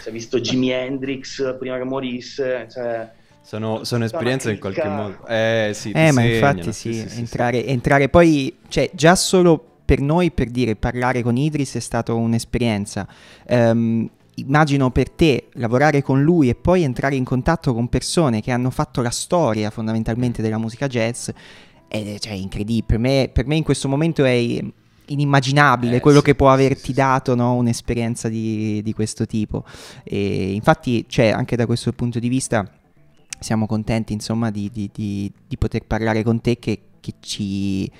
si 0.00 0.08
è 0.08 0.12
visto 0.12 0.40
Jimi 0.40 0.70
Hendrix 0.72 1.56
prima 1.58 1.76
che 1.76 1.84
morisse, 1.84 2.68
cioè... 2.70 3.10
Sono, 3.40 3.82
sono 3.84 4.04
esperienze 4.04 4.50
in 4.50 4.58
qualche 4.58 4.86
modo. 4.86 5.26
Eh, 5.26 5.70
sì, 5.72 5.90
eh 5.92 6.12
ma 6.12 6.22
infatti 6.22 6.70
sì, 6.72 6.92
sì, 6.92 7.08
sì 7.08 7.18
entrare, 7.18 7.64
entrare 7.64 8.10
poi, 8.10 8.58
cioè 8.68 8.90
già 8.92 9.16
solo 9.16 9.78
per 9.86 10.00
noi, 10.00 10.30
per 10.30 10.50
dire, 10.50 10.76
parlare 10.76 11.22
con 11.22 11.34
Idris 11.38 11.76
è 11.76 11.80
stata 11.80 12.12
un'esperienza. 12.12 13.08
Um, 13.48 14.06
immagino 14.34 14.90
per 14.90 15.10
te 15.10 15.48
lavorare 15.54 16.02
con 16.02 16.22
lui 16.22 16.50
e 16.50 16.54
poi 16.54 16.82
entrare 16.82 17.16
in 17.16 17.24
contatto 17.24 17.72
con 17.72 17.88
persone 17.88 18.42
che 18.42 18.50
hanno 18.50 18.70
fatto 18.70 19.00
la 19.00 19.10
storia 19.10 19.70
fondamentalmente 19.70 20.42
della 20.42 20.58
musica 20.58 20.86
jazz 20.86 21.30
è 21.88 22.16
cioè, 22.18 22.34
incredibile. 22.34 22.84
Per 22.86 22.98
me, 22.98 23.30
per 23.32 23.46
me 23.46 23.56
in 23.56 23.64
questo 23.64 23.88
momento 23.88 24.24
è 24.24 24.62
inimmaginabile 25.08 25.96
eh, 25.96 26.00
quello 26.00 26.18
sì, 26.18 26.24
che 26.24 26.34
può 26.34 26.50
averti 26.50 26.86
sì, 26.86 26.92
dato 26.92 27.34
no? 27.34 27.54
un'esperienza 27.54 28.28
di, 28.28 28.82
di, 28.82 28.92
questo 28.92 29.26
tipo. 29.26 29.64
E 30.04 30.52
infatti, 30.52 31.04
cioè, 31.08 31.28
anche 31.28 31.56
da 31.56 31.66
questo 31.66 31.92
punto 31.92 32.18
di 32.18 32.28
vista, 32.28 32.68
siamo 33.38 33.66
contenti 33.66 34.12
insomma 34.12 34.50
di, 34.50 34.70
di, 34.72 34.90
di 34.92 35.56
poter 35.56 35.84
parlare 35.86 36.22
con 36.22 36.40
te 36.40 36.58
che, 36.58 36.80
che 37.00 37.14
ci 37.20 37.90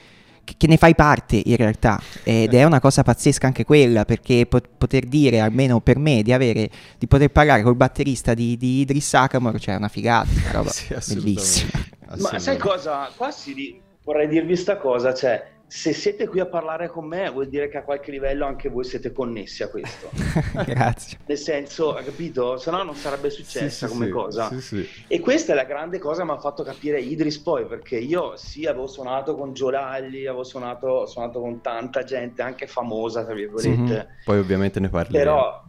che 0.57 0.67
ne 0.67 0.77
fai 0.77 0.95
parte 0.95 1.43
in 1.45 1.57
realtà. 1.57 2.01
Ed 2.23 2.55
è 2.55 2.65
una 2.65 2.81
cosa 2.81 3.03
pazzesca 3.03 3.47
anche 3.47 3.65
quella 3.65 4.05
perché 4.05 4.47
poter 4.47 5.05
dire 5.05 5.41
almeno 5.41 5.81
per 5.81 5.99
me 5.99 6.23
di 6.23 6.33
avere 6.33 6.71
di 6.97 7.07
poter 7.07 7.31
parlare 7.31 7.63
col 7.63 7.77
batterista 7.77 8.35
di, 8.35 8.57
di 8.57 8.81
Idris 8.81 9.09
Sakamor 9.09 9.59
cioè 9.61 9.75
è 9.75 9.79
una 9.79 9.89
figata 9.89 10.29
una 10.33 10.53
roba 10.53 10.71
sì, 10.71 10.95
bellissima. 11.15 11.71
Ma 12.19 12.39
sai 12.39 12.57
cosa? 12.57 13.11
Qua 13.15 13.31
si, 13.31 13.79
vorrei 14.05 14.29
dirvi 14.29 14.49
questa 14.49 14.79
cosa 14.79 15.13
cioè 15.13 15.57
se 15.69 15.93
siete 15.93 16.27
qui 16.27 16.41
a 16.41 16.47
parlare 16.47 16.89
con 16.89 17.07
me 17.07 17.29
vuol 17.29 17.47
dire 17.49 17.69
che 17.69 17.77
a 17.77 17.83
qualche 17.83 18.11
livello 18.11 18.47
anche 18.47 18.71
voi 18.71 18.85
siete 18.85 19.13
connessi 19.13 19.63
a 19.63 19.69
questo. 19.69 20.09
Grazie. 20.65 21.19
Nel 21.27 21.37
senso, 21.37 21.93
capito? 22.03 22.57
Se 22.57 22.71
no 22.71 22.83
non 22.83 22.95
sarebbe 22.95 23.29
successa 23.29 23.87
sì, 23.87 23.93
come 23.93 24.07
sì, 24.07 24.11
cosa. 24.11 24.61
Sì, 24.61 24.89
e 25.07 25.21
questa 25.21 25.53
è 25.53 25.55
la 25.55 25.65
grande 25.65 25.99
cosa 25.99 26.23
che 26.23 26.27
mi 26.27 26.35
ha 26.35 26.41
fatto 26.41 26.63
capire 26.63 27.01
Idris 27.01 27.39
poi, 27.41 27.67
perché 27.67 27.99
io 27.99 28.35
sì, 28.37 28.65
avevo 28.65 28.87
suonato 28.87 29.37
con 29.37 29.53
Giolalli, 29.53 30.27
avevo 30.27 30.43
suonato, 30.43 31.05
suonato 31.05 31.39
con 31.39 31.61
tanta 31.61 32.03
gente, 32.03 32.41
anche 32.41 32.67
famosa, 32.67 33.23
tra 33.23 33.35
virgolette. 33.35 33.69
Mm-hmm. 33.69 34.01
Poi 34.25 34.39
ovviamente 34.39 34.81
ne 34.81 34.89
parliamo. 34.89 35.23
Però... 35.23 35.65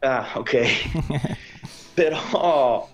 Ah, 0.00 0.32
ok. 0.34 1.34
però... 1.94 2.88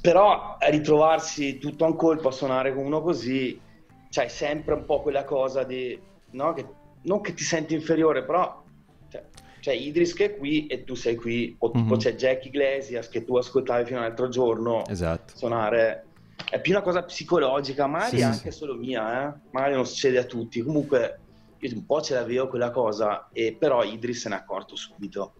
Però 0.00 0.56
ritrovarsi 0.60 1.58
tutto 1.58 1.84
a 1.84 1.88
un 1.88 1.96
colpo 1.96 2.28
a 2.28 2.32
suonare 2.32 2.72
con 2.72 2.84
uno 2.84 3.02
così 3.02 3.66
c'hai 4.10 4.28
sempre 4.28 4.74
un 4.74 4.84
po' 4.84 5.00
quella 5.00 5.24
cosa 5.24 5.62
di, 5.64 5.98
no? 6.30 6.52
che, 6.52 6.66
non 7.02 7.20
che 7.20 7.34
ti 7.34 7.42
senti 7.42 7.74
inferiore, 7.74 8.24
però 8.24 8.62
cioè, 9.08 9.24
c'è 9.60 9.72
Idris 9.72 10.12
che 10.12 10.24
è 10.26 10.36
qui 10.36 10.66
e 10.66 10.84
tu 10.84 10.94
sei 10.94 11.16
qui, 11.16 11.54
o 11.58 11.70
tipo 11.70 11.84
mm-hmm. 11.84 11.98
c'è 11.98 12.14
Jack 12.14 12.46
Iglesias 12.46 13.08
che 13.08 13.24
tu 13.24 13.36
ascoltavi 13.36 13.84
fino 13.84 13.98
all'altro 13.98 14.28
giorno 14.28 14.86
esatto. 14.86 15.36
suonare. 15.36 16.04
È 16.48 16.60
più 16.60 16.72
una 16.72 16.82
cosa 16.82 17.02
psicologica, 17.02 17.86
magari 17.86 18.18
sì, 18.18 18.22
anche 18.22 18.50
sì. 18.50 18.58
solo 18.58 18.74
mia, 18.74 19.28
eh? 19.28 19.38
magari 19.50 19.74
non 19.74 19.86
succede 19.86 20.18
a 20.18 20.24
tutti. 20.24 20.62
Comunque 20.62 21.20
io 21.58 21.74
un 21.74 21.84
po' 21.84 22.00
ce 22.00 22.14
l'avevo 22.14 22.48
quella 22.48 22.70
cosa, 22.70 23.28
e 23.32 23.56
però 23.58 23.82
Idris 23.82 24.20
se 24.20 24.28
n'è 24.28 24.36
accorto 24.36 24.76
subito 24.76 25.34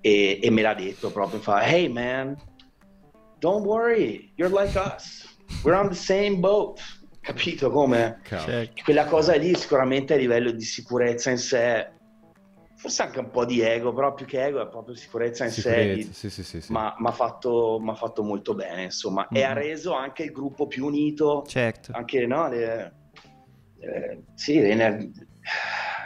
e, 0.00 0.38
e 0.40 0.50
me 0.50 0.62
l'ha 0.62 0.74
detto 0.74 1.10
proprio, 1.10 1.40
fa, 1.40 1.62
hey 1.62 1.88
man, 1.88 2.36
don't 3.40 3.66
worry, 3.66 4.30
you're 4.36 4.54
like 4.54 4.78
us, 4.78 5.26
we're 5.64 5.76
on 5.76 5.88
the 5.88 5.94
same 5.94 6.38
boat 6.38 6.80
capito 7.26 7.70
come? 7.70 8.20
Certo. 8.22 8.82
Quella 8.84 9.06
cosa 9.06 9.34
lì 9.34 9.54
sicuramente 9.56 10.14
a 10.14 10.16
livello 10.16 10.52
di 10.52 10.62
sicurezza 10.62 11.30
in 11.30 11.38
sé, 11.38 11.90
forse 12.76 13.02
anche 13.02 13.18
un 13.18 13.30
po' 13.30 13.44
di 13.44 13.60
ego, 13.60 13.92
però 13.92 14.14
più 14.14 14.26
che 14.26 14.44
ego 14.44 14.62
è 14.62 14.68
proprio 14.68 14.94
sicurezza 14.94 15.44
in 15.44 15.50
sicurezza, 15.50 16.12
sé, 16.12 16.30
sì, 16.30 16.42
sì, 16.44 16.60
sì, 16.60 16.72
ma 16.72 16.94
mi 16.98 17.08
ha 17.08 17.10
fatto, 17.10 17.82
fatto, 17.96 18.22
molto 18.22 18.54
bene, 18.54 18.84
insomma, 18.84 19.22
mm-hmm. 19.22 19.42
e 19.42 19.44
ha 19.44 19.52
reso 19.52 19.92
anche 19.92 20.22
il 20.22 20.30
gruppo 20.30 20.68
più 20.68 20.86
unito, 20.86 21.44
certo. 21.48 21.90
anche 21.92 22.26
no, 22.26 22.48
le, 22.48 22.92
le, 23.78 24.22
sì, 24.34 24.60
le, 24.60 24.74
le 24.76 25.10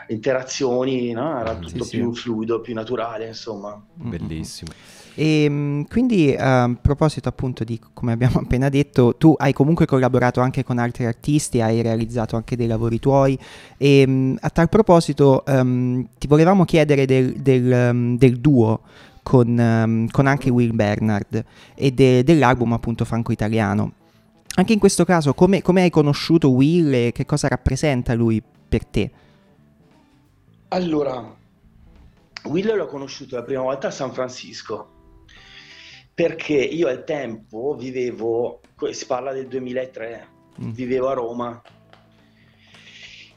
interazioni, 0.09 1.13
no? 1.13 1.39
era 1.39 1.55
tutto 1.57 1.85
più 1.85 2.15
fluido, 2.15 2.61
più 2.61 2.73
naturale, 2.73 3.27
insomma. 3.27 3.85
Bellissimo. 3.95 4.73
E 5.15 5.45
ehm, 5.45 5.87
quindi 5.89 6.35
a 6.39 6.75
proposito 6.81 7.29
appunto 7.29 7.65
di 7.65 7.81
come 7.93 8.13
abbiamo 8.13 8.41
appena 8.45 8.69
detto, 8.69 9.17
tu 9.17 9.35
hai 9.39 9.53
comunque 9.53 9.87
collaborato 9.87 10.41
anche 10.41 10.65
con 10.65 10.79
altri 10.79 11.07
artisti, 11.07 11.61
hai 11.61 11.83
realizzato 11.83 12.37
anche 12.37 12.57
dei 12.57 12.67
lavori 12.67 12.99
tuoi 12.99 13.39
e 13.77 14.01
ehm, 14.01 14.39
a 14.41 14.51
tal 14.51 14.69
proposito 14.69 15.43
um, 15.47 16.07
ti 16.19 16.27
volevamo 16.27 16.65
chiedere 16.65 17.07
del, 17.07 17.35
del, 17.35 17.91
um, 17.93 18.17
del 18.17 18.39
duo 18.39 18.81
con, 19.23 19.49
um, 19.49 20.09
con, 20.09 20.27
anche 20.27 20.51
Will 20.51 20.75
Bernard 20.75 21.45
e 21.75 21.91
de, 21.93 22.23
dell'album 22.25 22.73
appunto 22.73 23.05
franco-italiano. 23.05 23.93
Anche 24.57 24.73
in 24.73 24.79
questo 24.79 25.05
caso 25.05 25.35
come, 25.35 25.63
come 25.63 25.83
hai 25.83 25.91
conosciuto 25.91 26.51
Will 26.51 26.93
e 26.93 27.13
che 27.13 27.25
cosa 27.25 27.49
rappresenta 27.49 28.15
lui 28.15 28.43
per 28.69 28.85
te? 28.85 29.11
Allora, 30.69 31.37
Will 32.45 32.77
l'ho 32.77 32.87
conosciuto 32.87 33.37
la 33.37 33.43
prima 33.43 33.63
volta 33.63 33.89
a 33.89 33.91
San 33.91 34.13
Francisco 34.13 34.99
perché 36.21 36.53
io 36.53 36.87
al 36.87 37.05
tempo 37.05 37.75
vivevo, 37.75 38.61
si 38.91 39.07
parla 39.07 39.33
del 39.33 39.49
2003, 39.49 40.29
mm. 40.61 40.71
vivevo 40.73 41.09
a 41.09 41.15
Roma 41.15 41.63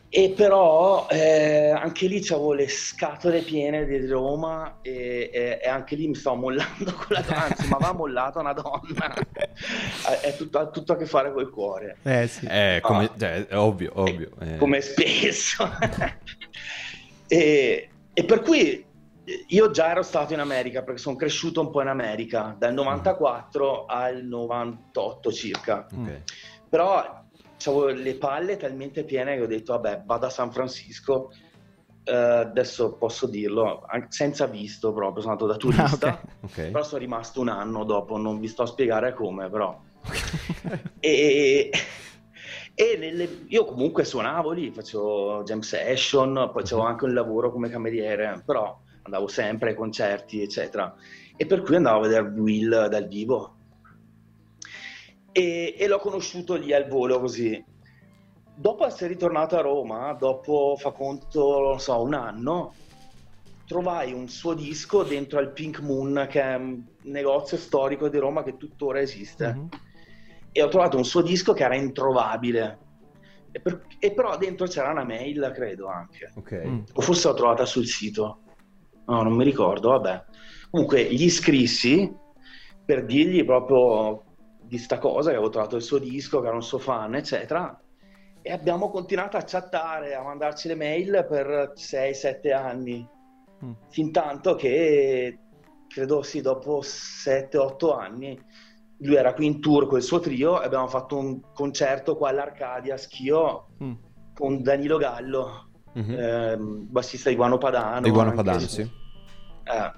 e 0.10 0.34
però 0.36 1.08
eh, 1.10 1.70
anche 1.70 2.08
lì 2.08 2.18
avevo 2.18 2.52
le 2.52 2.68
scatole 2.68 3.40
piene 3.40 3.86
di 3.86 4.06
Roma 4.06 4.80
e, 4.82 5.30
e, 5.32 5.60
e, 5.64 5.70
anche 5.70 5.96
lì 5.96 6.10
mi 6.10 6.16
stavo 6.16 6.36
mollando 6.36 6.92
con 7.08 7.08
la 7.08 7.22
donna, 7.22 7.46
anzi 7.46 7.68
ma 7.70 7.78
va 7.78 7.94
mollata 7.94 8.40
una 8.42 8.52
donna, 8.52 9.14
è 10.22 10.36
tutto, 10.36 10.60
ha 10.60 10.68
tutto 10.68 10.92
a 10.92 10.98
che 10.98 11.06
fare 11.06 11.32
col 11.32 11.50
cuore. 11.50 11.96
Eh 12.04 12.28
sì, 12.28 12.46
eh, 12.48 12.80
come, 12.82 13.06
ah. 13.06 13.12
cioè, 13.18 13.48
ovvio, 13.52 13.92
ovvio. 13.96 14.30
Eh. 14.42 14.58
Come 14.58 14.82
spesso. 14.82 15.70
e, 17.28 17.90
e 18.14 18.24
per 18.26 18.42
cui 18.42 18.92
io 19.48 19.72
già 19.72 19.90
ero 19.90 20.04
stato 20.04 20.34
in 20.34 20.40
America 20.40 20.84
perché 20.84 21.00
sono 21.00 21.16
cresciuto 21.16 21.62
un 21.62 21.72
po' 21.72 21.82
in 21.82 21.88
America 21.88 22.56
dal 22.58 22.74
94 22.74 23.84
mm. 23.84 23.86
al 23.88 24.24
98 24.24 25.32
circa. 25.32 25.88
Okay. 25.92 26.24
Però 26.70 27.22
avevo 27.66 27.88
le 27.88 28.16
palle 28.16 28.58
talmente 28.58 29.04
piene 29.04 29.36
che 29.36 29.44
ho 29.44 29.48
detto 29.48 29.74
vabbè 29.74 30.04
vado 30.06 30.26
a 30.26 30.30
San 30.30 30.52
Francisco 30.52 31.32
uh, 32.06 32.12
adesso 32.12 32.94
posso 32.96 33.28
dirlo 33.28 33.86
senza 34.10 34.46
visto 34.48 34.92
proprio 34.92 35.22
sono 35.22 35.34
andato 35.34 35.52
da 35.52 35.58
turista 35.58 36.08
ah, 36.08 36.22
okay. 36.42 36.50
Okay. 36.50 36.72
però 36.72 36.84
sono 36.84 37.00
rimasto 37.00 37.40
un 37.40 37.50
anno 37.50 37.84
dopo 37.84 38.18
non 38.18 38.40
vi 38.40 38.48
sto 38.48 38.64
a 38.64 38.68
spiegare 38.68 39.14
come 39.14 39.50
però 39.50 39.80
e, 41.00 41.70
e 42.74 42.98
le, 42.98 43.12
le, 43.14 43.46
io 43.48 43.66
comunque 43.66 44.04
suonavo 44.04 44.52
lì 44.52 44.72
facevo 44.72 45.44
jam 45.44 45.62
session 45.62 46.34
poi 46.52 46.64
avevo 46.64 46.82
mhm. 46.82 46.88
anche 46.88 47.06
un 47.06 47.14
lavoro 47.14 47.52
come 47.52 47.70
cameriere 47.70 48.42
però 48.46 48.78
andavo 49.04 49.28
sempre 49.28 49.70
ai 49.70 49.76
concerti, 49.76 50.42
eccetera. 50.42 50.94
E 51.36 51.46
per 51.46 51.62
cui 51.62 51.76
andavo 51.76 52.00
a 52.00 52.02
vedere 52.08 52.28
Will 52.30 52.88
dal 52.88 53.08
vivo. 53.08 53.58
E, 55.32 55.76
e 55.78 55.88
l'ho 55.88 56.00
conosciuto 56.00 56.56
lì 56.56 56.74
al 56.74 56.88
volo 56.88 57.20
così. 57.20 57.64
Dopo 58.56 58.86
essere 58.86 59.10
ritornato 59.10 59.58
a 59.58 59.62
Roma, 59.62 60.14
dopo 60.14 60.76
fa 60.78 60.92
conto, 60.92 61.60
non 61.60 61.80
so, 61.80 62.02
un 62.02 62.14
anno, 62.14 62.74
trovai 63.66 64.14
un 64.14 64.28
suo 64.30 64.54
disco 64.54 65.02
dentro 65.02 65.40
al 65.40 65.52
Pink 65.52 65.80
Moon, 65.80 66.28
che 66.30 66.42
è 66.42 66.56
un 66.56 66.84
negozio 67.04 67.58
storico 67.58 68.10
di 68.10 68.20
Roma 68.20 68.44
che 68.44 68.58
tuttora 68.58 69.00
esiste. 69.00 69.54
Mm-hmm. 69.54 69.68
E 70.52 70.62
ho 70.62 70.68
trovato 70.68 70.98
un 70.98 71.06
suo 71.06 71.24
disco 71.24 71.54
che 71.54 71.64
era 71.64 71.76
introvabile. 71.76 72.78
E, 73.52 73.60
per, 73.60 73.86
e 73.98 74.14
però 74.14 74.38
dentro 74.38 74.68
c'era 74.68 74.92
una 74.92 75.04
mail, 75.04 75.52
credo 75.54 75.88
anche. 75.88 76.32
Okay. 76.36 76.68
Mm. 76.68 76.84
O 76.94 77.02
forse 77.02 77.28
l'ho 77.28 77.34
trovata 77.34 77.66
sul 77.66 77.88
sito 77.88 78.43
no, 79.06 79.22
non 79.24 79.34
mi 79.34 79.44
ricordo, 79.44 79.90
vabbè. 79.90 80.24
Comunque 80.70 81.04
gli 81.14 81.30
scrissi 81.30 82.12
per 82.86 83.06
dirgli 83.06 83.46
proprio 83.46 84.24
di 84.64 84.78
sta 84.78 84.98
cosa, 84.98 85.30
che 85.30 85.36
avevo 85.36 85.52
trovato 85.52 85.76
il 85.76 85.82
suo 85.82 86.00
disco, 86.00 86.42
che 86.42 86.48
era 86.48 86.56
un 86.56 86.64
suo 86.64 86.80
fan, 86.80 87.16
eccetera. 87.16 87.80
E 88.42 88.52
abbiamo 88.52 88.90
continuato 88.90 89.38
a 89.38 89.44
chattare, 89.46 90.16
a 90.16 90.24
mandarci 90.24 90.68
le 90.68 90.76
mail 90.76 91.26
per 91.30 91.74
6-7 91.76 92.54
anni, 92.54 93.08
mm. 93.64 93.72
fin 93.90 94.12
tanto 94.12 94.56
che, 94.56 95.40
credo 95.88 96.24
sì, 96.24 96.42
dopo 96.42 96.80
7-8 96.82 97.98
anni, 97.98 98.42
lui 99.00 99.16
era 99.16 99.34
qui 99.34 99.46
in 99.46 99.60
tour 99.62 99.88
con 99.88 99.98
il 99.98 100.04
suo 100.04 100.20
trio 100.20 100.62
e 100.62 100.66
abbiamo 100.66 100.88
fatto 100.88 101.18
un 101.18 101.40
concerto 101.54 102.16
qua 102.16 102.30
all'Arcadia 102.30 102.98
Schio 102.98 103.68
mm. 103.82 103.94
con 104.34 104.62
Danilo 104.62 104.98
Gallo, 104.98 105.70
mm-hmm. 105.98 106.20
eh, 106.20 106.58
bassista 106.58 107.30
di 107.30 107.36
Guano 107.36 107.58
Padano. 107.58 108.02
Di 108.02 108.10
Guano 108.10 108.34
Padano, 108.34 108.60
sì. 108.60 108.82
Eh, 108.82 109.92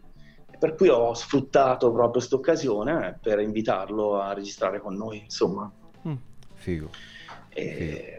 Per 0.60 0.76
cui 0.76 0.90
ho 0.90 1.14
sfruttato 1.14 1.92
proprio 1.92 2.12
questa 2.12 2.36
occasione 2.36 3.20
per 3.22 3.40
invitarlo 3.40 4.20
a 4.20 4.34
registrare 4.34 4.82
con 4.82 4.96
noi, 4.96 5.22
insomma. 5.24 5.72
Mm. 6.08 6.16
Figo. 6.56 6.90
E... 7.50 7.76
Figo. 7.76 8.17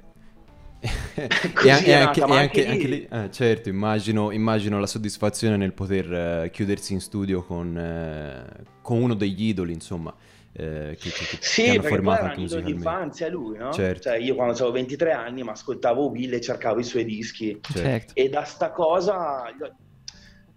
e, 1.14 1.70
anche, 1.70 1.94
anche, 1.94 2.22
anche, 2.22 2.66
anche, 2.66 2.86
lì, 2.86 3.08
eh, 3.10 3.30
certo, 3.30 3.68
immagino, 3.68 4.30
immagino, 4.30 4.78
la 4.78 4.86
soddisfazione 4.86 5.56
nel 5.56 5.72
poter 5.72 6.44
uh, 6.44 6.50
chiudersi 6.50 6.92
in 6.92 7.00
studio 7.00 7.42
con, 7.42 7.74
uh, 7.74 8.62
con, 8.80 9.02
uno 9.02 9.14
degli 9.14 9.46
idoli, 9.46 9.72
insomma, 9.72 10.10
uh, 10.10 10.14
che, 10.52 10.96
che, 10.96 11.10
che 11.10 11.38
sì, 11.40 11.68
hanno 11.68 11.82
formato 11.82 12.24
anche 12.24 12.42
idolo 12.42 12.60
di 12.60 12.70
infanzia 12.72 13.28
lui, 13.28 13.58
no? 13.58 13.72
Certo. 13.72 14.02
Cioè, 14.02 14.18
io 14.18 14.34
quando 14.34 14.54
avevo 14.54 14.72
23 14.72 15.12
anni 15.12 15.42
mi 15.42 15.50
ascoltavo 15.50 16.08
Will 16.08 16.32
e 16.34 16.40
cercavo 16.40 16.78
i 16.78 16.84
suoi 16.84 17.04
dischi. 17.04 17.58
Certo. 17.60 18.12
E 18.14 18.28
da 18.28 18.44
sta 18.44 18.70
cosa 18.70 19.52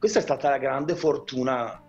questa 0.01 0.17
è 0.17 0.23
stata 0.23 0.49
la 0.49 0.57
grande 0.57 0.95
fortuna 0.95 1.79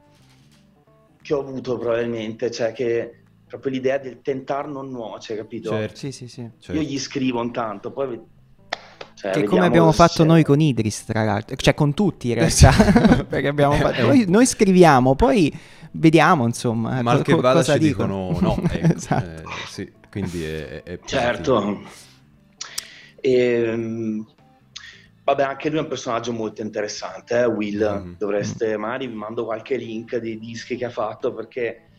che 1.22 1.32
ho 1.32 1.40
avuto 1.40 1.78
probabilmente, 1.78 2.50
cioè 2.50 2.72
che 2.72 3.21
proprio 3.52 3.72
l'idea 3.72 3.98
del 3.98 4.22
tentar 4.22 4.66
non 4.66 4.88
nuoce, 4.88 5.36
capito? 5.36 5.68
Certo. 5.68 5.96
Sì, 5.96 6.10
sì, 6.10 6.26
sì. 6.26 6.48
Certo. 6.58 6.80
Io 6.80 6.88
gli 6.88 6.98
scrivo 6.98 7.42
intanto, 7.42 7.90
poi... 7.92 8.18
Cioè, 9.14 9.30
che 9.30 9.44
come 9.44 9.66
abbiamo 9.66 9.92
fatto 9.92 10.24
noi 10.24 10.42
con 10.42 10.58
Idris, 10.58 11.04
tra 11.04 11.22
l'altro, 11.22 11.54
cioè 11.56 11.74
con 11.74 11.92
tutti 11.92 12.28
in 12.30 12.34
realtà, 12.36 12.72
perché 13.28 13.48
abbiamo 13.48 13.74
fatto... 13.74 14.00
noi, 14.08 14.24
noi, 14.26 14.46
scriviamo, 14.46 15.14
poi 15.14 15.54
vediamo 15.92 16.46
insomma. 16.46 17.02
Ma 17.02 17.16
co- 17.16 17.22
che 17.22 17.34
vada 17.34 17.62
ci 17.62 17.78
dicono, 17.78 18.30
dicono 18.32 18.56
no, 18.56 18.68
ecco, 18.70 18.94
esatto. 18.94 19.42
eh, 19.42 19.44
sì, 19.68 19.92
quindi 20.10 20.44
è... 20.44 20.82
è 20.82 20.98
certo. 21.04 21.82
E, 23.20 23.32
ehm, 23.32 24.26
Vabbè, 25.24 25.42
anche 25.42 25.68
lui 25.68 25.78
è 25.78 25.82
un 25.82 25.88
personaggio 25.88 26.32
molto 26.32 26.62
interessante, 26.62 27.38
eh? 27.38 27.44
Will. 27.44 28.02
Mm. 28.02 28.12
Dovreste, 28.16 28.76
magari 28.78 29.06
vi 29.06 29.14
mando 29.14 29.44
qualche 29.44 29.76
link 29.76 30.16
dei 30.16 30.38
dischi 30.38 30.74
che 30.76 30.86
ha 30.86 30.90
fatto 30.90 31.32
perché 31.32 31.90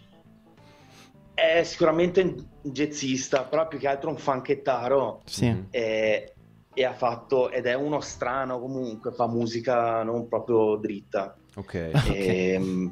è 1.33 1.63
sicuramente 1.63 2.21
un 2.21 2.45
jazzista, 2.61 3.43
però 3.43 3.67
più 3.67 3.77
che 3.77 3.87
altro 3.87 4.09
un 4.09 4.17
funkettaro. 4.17 5.21
Sì. 5.25 5.45
E, 5.45 5.63
eh, 5.69 6.33
e, 6.73 6.85
ha 6.85 6.93
fatto, 6.93 7.51
ed 7.51 7.65
è 7.65 7.73
uno 7.75 7.99
strano 8.01 8.59
comunque, 8.59 9.11
fa 9.11 9.27
musica 9.27 10.03
non 10.03 10.27
proprio 10.27 10.75
dritta. 10.77 11.35
Ok. 11.55 11.73
E, 11.73 12.57
okay 12.59 12.91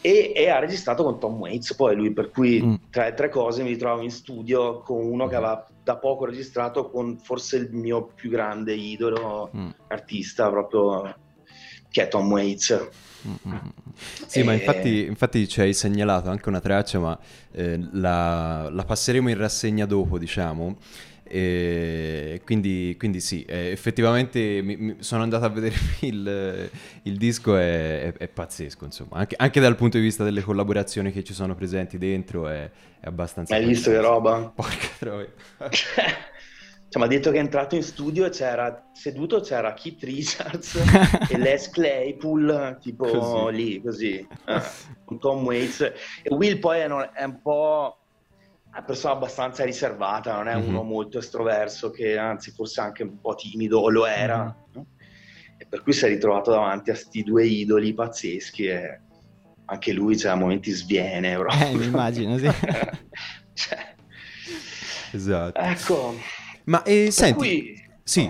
e, 0.00 0.32
e, 0.34 0.48
ha 0.48 0.58
registrato 0.58 1.04
con 1.04 1.18
Tom 1.18 1.38
Waits 1.38 1.74
poi 1.74 1.94
lui 1.94 2.12
per 2.12 2.30
cui 2.30 2.62
mm. 2.62 2.74
tra 2.90 3.04
le 3.04 3.14
tre 3.14 3.28
cose 3.28 3.62
mi 3.62 3.70
ritrovo 3.70 4.02
in 4.02 4.10
studio 4.10 4.80
con 4.80 5.04
uno 5.04 5.26
che 5.26 5.36
aveva 5.36 5.66
da 5.82 5.96
poco 5.96 6.24
registrato 6.24 6.88
con 6.88 7.18
forse 7.18 7.56
il 7.56 7.72
mio 7.72 8.06
più 8.14 8.30
grande 8.30 8.74
idolo 8.74 9.50
mm. 9.54 9.68
artista 9.88 10.48
proprio 10.48 11.14
che 11.90 12.02
è 12.02 12.08
Tom 12.08 12.30
Waits 12.30 12.88
mm-hmm. 13.26 13.58
sì, 14.26 14.40
e... 14.40 14.44
ma 14.44 14.52
infatti, 14.52 15.04
infatti, 15.04 15.48
ci 15.48 15.60
hai 15.60 15.74
segnalato 15.74 16.30
anche 16.30 16.48
una 16.48 16.60
traccia, 16.60 16.98
ma 16.98 17.18
eh, 17.52 17.78
la, 17.92 18.68
la, 18.70 18.84
passeremo 18.84 19.28
in 19.28 19.36
rassegna 19.36 19.86
dopo, 19.86 20.18
diciamo. 20.18 20.78
E 21.32 22.40
quindi, 22.44 22.96
quindi 22.98 23.20
sì, 23.20 23.44
eh, 23.44 23.70
effettivamente 23.70 24.62
mi, 24.62 24.76
mi 24.76 24.96
sono 24.98 25.22
andato 25.22 25.44
a 25.44 25.48
vedere 25.48 25.76
il, 26.00 26.70
il 27.02 27.16
disco, 27.16 27.56
è, 27.56 28.02
è, 28.02 28.12
è 28.14 28.26
pazzesco, 28.26 28.84
insomma, 28.84 29.18
anche, 29.18 29.36
anche, 29.38 29.60
dal 29.60 29.76
punto 29.76 29.96
di 29.96 30.02
vista 30.02 30.24
delle 30.24 30.40
collaborazioni 30.40 31.12
che 31.12 31.22
ci 31.22 31.32
sono 31.32 31.54
presenti 31.54 31.98
dentro 31.98 32.48
è, 32.48 32.68
è 32.98 33.06
abbastanza... 33.06 33.54
Hai 33.54 33.64
visto 33.64 33.90
che 33.90 34.00
roba? 34.00 34.50
Porca 34.52 34.88
troia. 34.98 35.32
Cioè, 36.90 37.00
mi 37.00 37.06
ha 37.06 37.08
detto 37.08 37.30
che 37.30 37.36
è 37.36 37.40
entrato 37.40 37.76
in 37.76 37.84
studio 37.84 38.26
e 38.26 38.30
c'era 38.30 38.90
seduto 38.92 39.38
c'era 39.38 39.74
Keith 39.74 40.02
Richards 40.02 40.74
e 41.28 41.38
Les 41.38 41.70
Claypool, 41.70 42.78
tipo 42.80 43.04
così. 43.06 43.56
lì, 43.56 43.80
così, 43.80 44.26
eh, 44.46 44.62
con 45.04 45.20
Tom 45.20 45.44
Waits. 45.44 45.82
E 45.82 46.34
Will 46.34 46.58
poi 46.58 46.80
è, 46.80 46.88
è 46.88 47.22
un 47.22 47.40
po' 47.40 47.96
una 48.72 48.82
persona 48.82 49.14
abbastanza 49.14 49.62
riservata, 49.62 50.34
non 50.34 50.48
è 50.48 50.56
mm-hmm. 50.56 50.68
uno 50.68 50.82
molto 50.82 51.18
estroverso, 51.18 51.90
che 51.90 52.18
anzi 52.18 52.50
forse 52.50 52.80
anche 52.80 53.04
un 53.04 53.20
po' 53.20 53.36
timido, 53.36 53.78
o 53.78 53.88
lo 53.88 54.04
era. 54.06 54.38
Mm-hmm. 54.38 54.72
No? 54.72 54.86
E 55.58 55.66
per 55.68 55.82
cui 55.82 55.92
si 55.92 56.06
è 56.06 56.08
ritrovato 56.08 56.50
davanti 56.50 56.90
a 56.90 56.94
questi 56.94 57.22
due 57.22 57.46
idoli 57.46 57.94
pazzeschi 57.94 58.66
e 58.66 59.00
anche 59.66 59.92
lui 59.92 60.18
cioè, 60.18 60.32
a 60.32 60.34
momenti 60.34 60.72
sviene. 60.72 61.36
Proprio. 61.36 61.66
Eh, 61.68 61.72
mi 61.72 61.84
immagino, 61.84 62.36
sì. 62.36 62.50
cioè... 63.54 63.94
Esatto. 65.12 65.60
Ecco. 65.60 66.14
Ma 66.64 66.82
eh, 66.82 67.10
senti... 67.10 67.34
Cui... 67.34 67.88
Sì, 68.02 68.28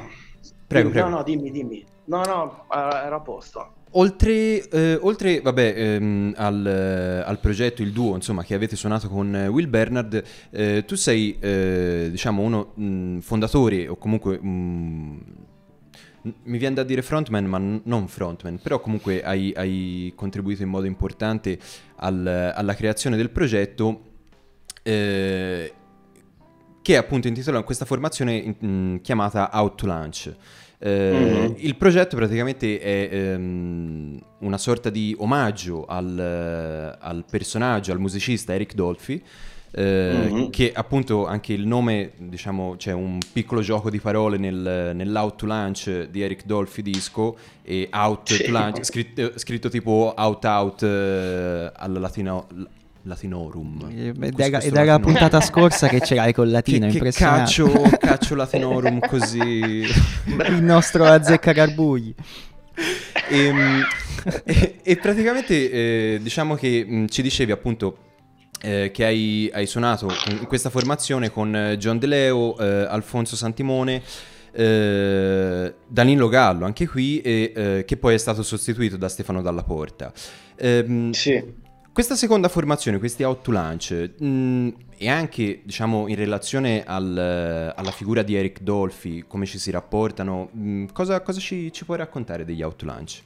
prego, 0.67 0.89
dimmi, 0.89 0.93
prego. 0.93 1.09
No, 1.09 1.17
no, 1.17 1.23
dimmi, 1.23 1.51
dimmi. 1.51 1.85
No, 2.05 2.23
no, 2.25 2.67
era 2.71 3.17
a 3.17 3.21
posto. 3.21 3.75
Oltre, 3.95 4.69
eh, 4.69 4.99
oltre 5.01 5.41
vabbè, 5.41 5.75
ehm, 5.77 6.35
al, 6.37 7.25
al, 7.25 7.41
progetto, 7.41 7.83
il 7.83 7.93
duo 7.93 8.15
insomma, 8.15 8.45
che 8.45 8.55
avete 8.55 8.77
suonato 8.77 9.09
con 9.09 9.35
Will 9.51 9.69
Bernard, 9.69 10.23
eh, 10.51 10.85
tu 10.87 10.95
sei 10.95 11.37
eh, 11.41 12.09
diciamo 12.11 12.43
uno 12.43 12.73
mh, 12.75 13.19
fondatore 13.19 13.89
o 13.89 13.97
comunque 13.97 14.39
mh, 14.39 15.25
mi 16.23 16.59
viene 16.59 16.75
da 16.77 16.85
dire 16.85 17.03
frontman, 17.03 17.45
ma 17.47 17.59
n- 17.59 17.81
non 17.85 18.07
frontman, 18.07 18.61
però 18.63 18.81
comunque 18.81 19.25
hai, 19.25 19.53
hai 19.57 20.13
contribuito 20.15 20.63
in 20.63 20.69
modo 20.69 20.87
importante 20.87 21.59
al, 21.97 22.53
alla 22.55 22.75
creazione 22.75 23.17
del 23.17 23.31
progetto 23.31 24.03
eh, 24.83 25.73
che 26.83 26.97
appunto 26.97 27.29
intitolato 27.29 27.65
questa 27.65 27.85
formazione 27.85 28.37
in, 28.37 28.55
in, 28.61 28.99
chiamata 29.03 29.51
Out 29.53 29.75
to 29.77 29.87
Lunch. 29.87 30.35
Eh, 30.79 31.11
mm-hmm. 31.13 31.53
Il 31.59 31.77
progetto 31.77 32.17
praticamente 32.17 32.81
è 32.81 33.09
ehm, 33.13 34.19
una 34.39 34.57
sorta 34.57 34.89
di 34.89 35.15
omaggio 35.19 35.85
al, 35.85 36.97
al, 36.99 37.25
personaggio, 37.31 37.93
al 37.93 38.01
musicista 38.01 38.55
Eric 38.55 38.75
Dolphy. 38.75 39.23
Eh, 39.73 40.29
mm-hmm. 40.31 40.51
Che 40.51 40.73
appunto 40.75 41.27
anche 41.27 41.53
il 41.53 41.67
nome, 41.67 42.13
diciamo, 42.17 42.75
c'è 42.77 42.93
un 42.93 43.19
piccolo 43.33 43.61
gioco 43.61 43.89
di 43.91 44.01
parole 44.01 44.37
nel, 44.37 44.93
nell'Out 44.95 45.37
to 45.37 45.47
Lunch 45.47 46.09
di 46.09 46.23
Eric 46.23 46.45
Dolphy 46.45 46.83
Disco 46.83 47.37
e 47.63 47.89
Out 47.93 48.33
sì. 48.33 48.45
to 48.45 48.51
Lunch, 48.51 48.85
scritto, 48.85 49.33
scritto, 49.39 49.69
tipo 49.69 50.13
Out 50.17 50.45
Out 50.45 50.83
eh, 50.83 51.71
alla 51.73 51.99
latino, 52.01 52.49
Latinorum. 53.03 53.89
Ed 53.91 54.39
era 54.39 54.85
la 54.85 55.01
puntata 55.01 55.41
scorsa 55.43 55.89
che 55.89 56.01
ce 56.01 56.15
l'hai 56.15 56.33
con 56.33 56.51
latino, 56.51 56.89
che, 56.89 57.01
che 57.01 57.13
caccio, 57.13 57.71
caccio 57.99 58.35
Latinorum 58.35 59.01
così. 59.01 59.85
Il 60.27 60.63
nostro 60.63 61.05
azzeccagarbugli. 61.07 62.15
E, 63.29 63.45
ehm, 63.45 63.83
e, 64.45 64.81
e, 64.83 64.97
praticamente 64.97 65.71
eh, 65.71 66.19
diciamo 66.23 66.55
che 66.55 66.85
mh, 66.87 67.07
ci 67.07 67.23
dicevi 67.23 67.53
appunto 67.53 67.97
eh, 68.63 68.91
che 68.93 69.05
hai, 69.05 69.51
hai, 69.53 69.67
suonato 69.67 70.09
in 70.29 70.47
questa 70.47 70.71
formazione 70.71 71.31
con 71.31 71.55
eh, 71.55 71.77
John 71.79 71.99
De 71.99 72.07
Leo, 72.07 72.59
eh, 72.59 72.87
Alfonso 72.89 73.37
Santimone, 73.37 74.03
eh, 74.53 75.75
Danilo 75.87 76.29
Gallo 76.29 76.65
anche 76.65 76.87
qui 76.87 77.21
e 77.21 77.53
eh, 77.55 77.85
che 77.87 77.97
poi 77.97 78.15
è 78.15 78.19
stato 78.19 78.43
sostituito 78.43 78.97
da 78.97 79.09
Stefano 79.09 79.43
Dalla 79.43 79.63
Porta. 79.63 80.13
Ehm, 80.57 81.13
sì. 81.13 81.60
Questa 81.93 82.15
seconda 82.15 82.49
formazione, 82.49 82.99
questi 83.01 83.25
out 83.25 83.43
to 83.43 83.51
lunch, 83.51 84.15
mh, 84.17 84.25
mm, 84.25 84.69
e 84.97 85.09
anche 85.09 85.63
diciamo 85.65 86.07
in 86.07 86.15
relazione 86.15 86.85
al, 86.85 87.75
alla 87.75 87.91
figura 87.91 88.23
di 88.23 88.37
Eric 88.37 88.61
Dolphy, 88.61 89.25
come 89.27 89.45
ci 89.45 89.59
si 89.59 89.73
rapportano, 89.73 90.51
mh, 90.53 90.71
mm, 90.71 90.87
cosa, 90.93 91.21
cosa 91.21 91.41
ci, 91.41 91.73
ci, 91.73 91.85
puoi 91.85 91.97
raccontare 91.99 92.45
degli 92.45 92.63
out 92.63 92.77
to 92.77 92.85
lunch? 92.85 93.23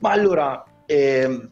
Ma 0.00 0.10
allora, 0.10 0.62
eh, 0.84 1.48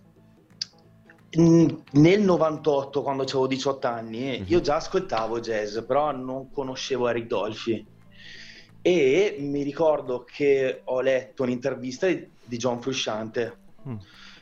nel 1.31 2.21
98, 2.21 3.03
quando 3.03 3.23
avevo 3.23 3.47
18 3.47 3.87
anni, 3.87 4.21
mm-hmm. 4.21 4.45
io 4.49 4.61
già 4.61 4.77
ascoltavo 4.77 5.40
jazz, 5.40 5.79
però 5.79 6.12
non 6.14 6.51
conoscevo 6.51 7.09
Eric 7.09 7.27
Dolphy. 7.27 7.87
E 8.83 9.37
mi 9.40 9.62
ricordo 9.62 10.25
che 10.31 10.83
ho 10.85 11.01
letto 11.01 11.43
un'intervista 11.43 12.07
di 12.07 12.57
John 12.59 12.83
Frusciante. 12.83 13.57
Mm 13.88 13.97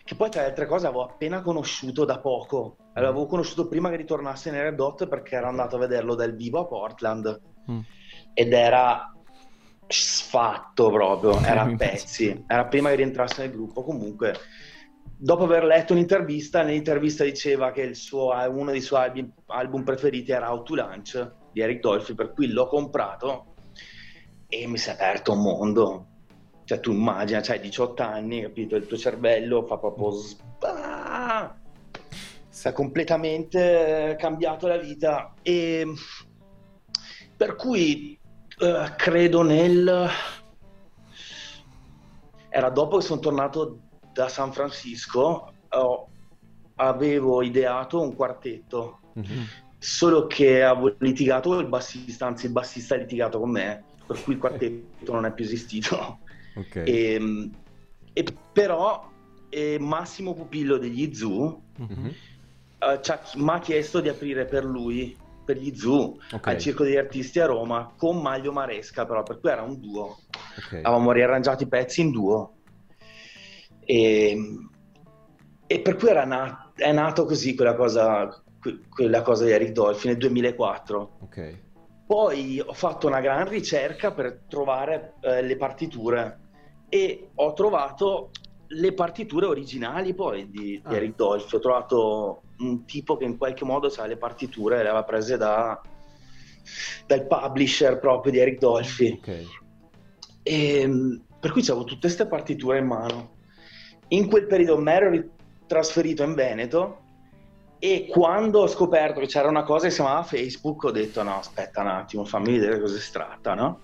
che 0.09 0.15
poi 0.15 0.31
tra 0.31 0.41
le 0.41 0.49
altre 0.49 0.65
cose 0.65 0.87
avevo 0.87 1.03
appena 1.03 1.43
conosciuto 1.43 2.07
da 2.07 2.19
poco. 2.19 2.79
L'avevo 2.95 3.27
conosciuto 3.27 3.69
prima 3.69 3.91
che 3.91 3.97
ritornasse 3.97 4.49
in 4.49 4.55
Red 4.55 4.81
Hot 4.81 5.07
perché 5.07 5.37
ero 5.37 5.49
andato 5.49 5.77
a 5.77 5.81
vederlo 5.81 6.15
dal 6.15 6.35
vivo 6.35 6.61
a 6.61 6.67
Portland 6.67 7.41
mm. 7.71 7.81
ed 8.33 8.53
era 8.55 9.13
sfatto 9.87 10.89
proprio, 10.89 11.39
era 11.43 11.61
a 11.69 11.75
pezzi. 11.77 12.43
Era 12.47 12.65
prima 12.65 12.89
che 12.89 12.95
rientrasse 12.95 13.43
nel 13.43 13.51
gruppo. 13.51 13.85
Comunque 13.85 14.35
dopo 15.15 15.45
aver 15.45 15.65
letto 15.65 15.93
un'intervista, 15.93 16.63
nell'intervista 16.63 17.23
diceva 17.25 17.71
che 17.71 17.93
suo, 17.93 18.33
uno 18.49 18.71
dei 18.71 18.81
suoi 18.81 19.03
album, 19.03 19.31
album, 19.49 19.85
preferiti 19.85 20.33
era 20.33 20.51
Out 20.51 20.65
to 20.65 20.75
Lunch 20.75 21.33
di 21.53 21.61
Eric 21.61 21.81
Dolphy, 21.81 22.15
per 22.15 22.33
cui 22.33 22.51
l'ho 22.51 22.67
comprato 22.67 23.57
e 24.49 24.67
mi 24.67 24.79
si 24.79 24.89
è 24.89 24.93
aperto 24.93 25.33
un 25.33 25.43
mondo. 25.43 26.07
Cioè 26.69 26.81
tu 26.81 26.93
immagina, 26.93 27.43
hai 27.49 27.61
18 27.61 28.03
anni, 28.03 28.43
capito? 28.43 28.77
Il 28.77 28.87
tuo 28.87 28.99
cervello 28.99 29.65
fa 29.65 29.79
proprio... 29.79 30.13
Si 32.51 32.69
è 32.69 32.73
completamente 32.73 34.15
cambiato 34.19 34.67
la 34.67 34.77
vita 34.77 35.33
e 35.41 35.87
per 37.35 37.57
cui 37.57 38.21
eh, 38.59 38.93
credo 38.99 39.41
nel... 39.41 40.11
Era 42.51 42.69
dopo 42.69 42.99
che 42.99 43.05
sono 43.05 43.21
tornato 43.21 43.79
da 44.13 44.29
San 44.29 44.53
Francisco, 44.53 45.51
oh, 45.71 46.09
avevo 46.75 47.41
ideato 47.41 47.99
un 47.99 48.15
quartetto, 48.15 48.99
mm-hmm. 49.19 49.43
solo 49.79 50.27
che 50.27 50.63
avevo 50.63 50.95
litigato 50.99 51.59
il 51.61 51.67
bassista, 51.67 52.27
anzi 52.27 52.45
il 52.45 52.53
bassista 52.53 52.95
ha 52.95 52.99
litigato 52.99 53.39
con 53.39 53.53
me, 53.53 53.85
per 54.07 54.23
cui 54.23 54.35
il 54.35 54.39
quartetto 54.39 55.13
non 55.15 55.25
è 55.25 55.33
più 55.33 55.47
esistito. 55.47 56.27
Okay. 56.59 56.85
E, 56.85 57.13
ehm, 57.15 57.51
e 58.13 58.25
però 58.53 59.09
eh, 59.49 59.79
Massimo 59.79 60.35
Pupillo 60.35 60.77
degli 60.77 61.15
Zoo 61.15 61.63
mm-hmm. 61.81 62.07
uh, 62.07 63.43
mi 63.43 63.51
ha 63.51 63.59
chiesto 63.61 64.01
di 64.01 64.09
aprire 64.09 64.45
per 64.45 64.65
lui 64.65 65.17
per 65.45 65.57
gli 65.57 65.75
Zoo 65.75 66.19
okay. 66.33 66.55
al 66.55 66.61
Circo 66.61 66.85
degli 66.85 66.97
Artisti 66.97 67.41
a 67.41 67.47
Roma 67.47 67.95
con 67.97 68.21
Maglio 68.21 68.53
Maresca 68.53 69.07
però 69.07 69.23
per 69.23 69.41
cui 69.41 69.51
era 69.51 69.63
un 69.63 69.79
duo 69.81 70.19
okay. 70.59 70.83
avevamo 70.83 71.13
riarrangiato 71.13 71.63
i 71.63 71.69
pezzi 71.69 72.03
in 72.03 72.11
duo 72.11 72.57
e, 73.85 74.37
e 75.67 75.81
per 75.81 75.97
cui 75.97 76.09
era 76.09 76.25
nat- 76.25 76.79
è 76.79 76.93
nato 76.93 77.25
così 77.25 77.55
quella 77.55 77.75
cosa, 77.75 78.43
quella 78.91 79.23
cosa 79.23 79.45
di 79.45 79.53
Eric 79.53 79.73
Dolphy 79.73 80.09
nel 80.09 80.19
2004 80.19 81.19
okay. 81.23 81.59
poi 82.07 82.61
ho 82.61 82.75
fatto 82.75 83.07
una 83.07 83.21
gran 83.21 83.49
ricerca 83.49 84.13
per 84.13 84.43
trovare 84.49 85.15
eh, 85.21 85.43
le 85.43 85.57
partiture 85.57 86.48
e 86.89 87.31
ho 87.35 87.53
trovato 87.53 88.31
le 88.69 88.93
partiture 88.93 89.47
originali 89.47 90.15
poi 90.15 90.51
di, 90.51 90.81
ah. 90.83 90.89
di 90.89 90.97
Eric 90.97 91.15
Dolphy 91.17 91.57
ho 91.57 91.61
trovato 91.61 92.43
un 92.59 92.85
tipo 92.85 93.17
che 93.17 93.25
in 93.25 93.37
qualche 93.37 93.65
modo 93.65 93.87
aveva 93.87 94.07
le 94.07 94.17
partiture, 94.17 94.83
le 94.83 94.89
aveva 94.89 95.05
prese 95.05 95.37
da, 95.37 95.81
dal 97.07 97.27
publisher 97.27 97.99
proprio 97.99 98.33
di 98.33 98.39
Eric 98.39 98.59
Dolphy. 98.59 99.19
Okay. 99.19 99.47
E, 100.43 100.81
ehm, 100.81 101.23
per 101.41 101.53
cui 101.53 101.63
avevo 101.63 101.85
tutte 101.85 102.01
queste 102.01 102.27
partiture 102.27 102.79
in 102.79 102.87
mano. 102.87 103.37
In 104.09 104.29
quel 104.29 104.47
periodo 104.47 104.81
mi 104.81 104.91
ero 104.91 105.25
trasferito 105.67 106.23
in 106.23 106.35
Veneto 106.35 107.03
e 107.79 108.09
quando 108.11 108.61
ho 108.61 108.67
scoperto 108.67 109.21
che 109.21 109.27
c'era 109.27 109.49
una 109.49 109.63
cosa 109.63 109.85
che 109.85 109.91
si 109.91 110.01
chiamava 110.01 110.25
Facebook 110.25 110.83
ho 110.83 110.91
detto 110.91 111.23
no 111.23 111.39
aspetta 111.39 111.83
un 111.83 111.89
attimo 111.89 112.25
fammi 112.25 112.59
vedere 112.59 112.81
cosa 112.81 112.99
si 112.99 113.13
tratta 113.13 113.55
no? 113.55 113.81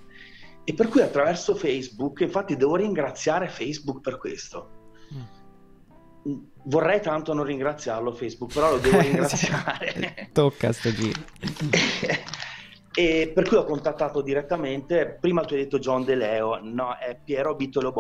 E 0.65 0.75
per 0.75 0.89
cui 0.89 1.03
attraverso 1.03 1.55
Facebook 1.55 2.21
infatti 2.21 2.57
devo 2.57 2.77
ringraziare 2.77 3.49
Facebook 3.49 4.01
per 4.01 4.19
questo 4.19 4.71
mm 5.15 5.35
vorrei 6.65 7.01
tanto 7.01 7.33
non 7.33 7.45
ringraziarlo 7.45 8.13
Facebook, 8.13 8.53
però 8.53 8.71
lo 8.71 8.79
devo 8.79 9.01
ringraziare. 9.01 10.29
Tocca 10.33 10.73
sto 10.73 10.93
giro. 10.93 11.21
e 12.95 13.33
per 13.35 13.49
cui 13.49 13.57
ho 13.57 13.65
contattato 13.65 14.23
direttamente, 14.23 15.19
prima 15.21 15.45
tu 15.45 15.55
hai 15.55 15.61
detto 15.61 15.79
John 15.79 16.05
De 16.05 16.15
Leo, 16.15 16.61
no, 16.63 16.97
è 16.97 17.19
Piero 17.23 17.55
Bittolo 17.55 17.93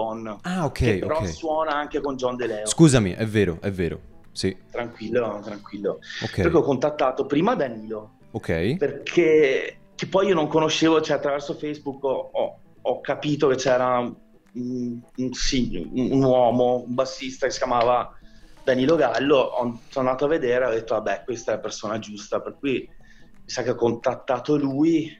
Ah, 0.42 0.64
ok. 0.64 0.72
Che 0.72 0.98
però 0.98 1.16
okay. 1.18 1.32
suona 1.32 1.74
anche 1.74 2.00
con 2.00 2.16
John 2.16 2.36
De 2.36 2.46
Leo. 2.46 2.66
Scusami, 2.66 3.12
è 3.12 3.26
vero, 3.26 3.58
è 3.60 3.70
vero. 3.70 4.12
Sì. 4.32 4.56
Tranquillo, 4.70 5.40
tranquillo. 5.44 5.98
Okay. 6.22 6.42
Perché 6.42 6.56
ho 6.56 6.62
contattato 6.62 7.26
prima 7.26 7.54
Danilo. 7.54 8.18
Ok. 8.32 8.76
Perché 8.76 9.78
che 9.94 10.06
poi 10.06 10.28
io 10.28 10.34
non 10.34 10.48
conoscevo, 10.48 11.00
cioè 11.00 11.16
attraverso 11.16 11.54
Facebook 11.54 12.02
ho, 12.04 12.30
ho, 12.32 12.58
ho 12.80 13.00
capito 13.00 13.48
che 13.48 13.56
c'era 13.56 13.98
un, 13.98 15.00
un, 15.16 15.32
sì, 15.32 15.88
un, 15.92 16.22
uomo, 16.22 16.84
un 16.86 16.94
bassista 16.94 17.46
che 17.46 17.52
si 17.52 17.58
chiamava 17.58 18.12
Danilo 18.62 18.96
Gallo, 18.96 19.52
sono 19.88 20.08
andato 20.08 20.24
a 20.24 20.28
vedere 20.28 20.64
e 20.64 20.68
ho 20.68 20.72
detto 20.72 20.94
vabbè 20.94 21.22
questa 21.24 21.52
è 21.52 21.54
la 21.56 21.60
persona 21.60 21.98
giusta, 21.98 22.40
per 22.40 22.56
cui 22.58 22.88
mi 22.90 23.50
sa 23.50 23.62
che 23.62 23.70
ho 23.70 23.74
contattato 23.74 24.56
lui, 24.56 25.10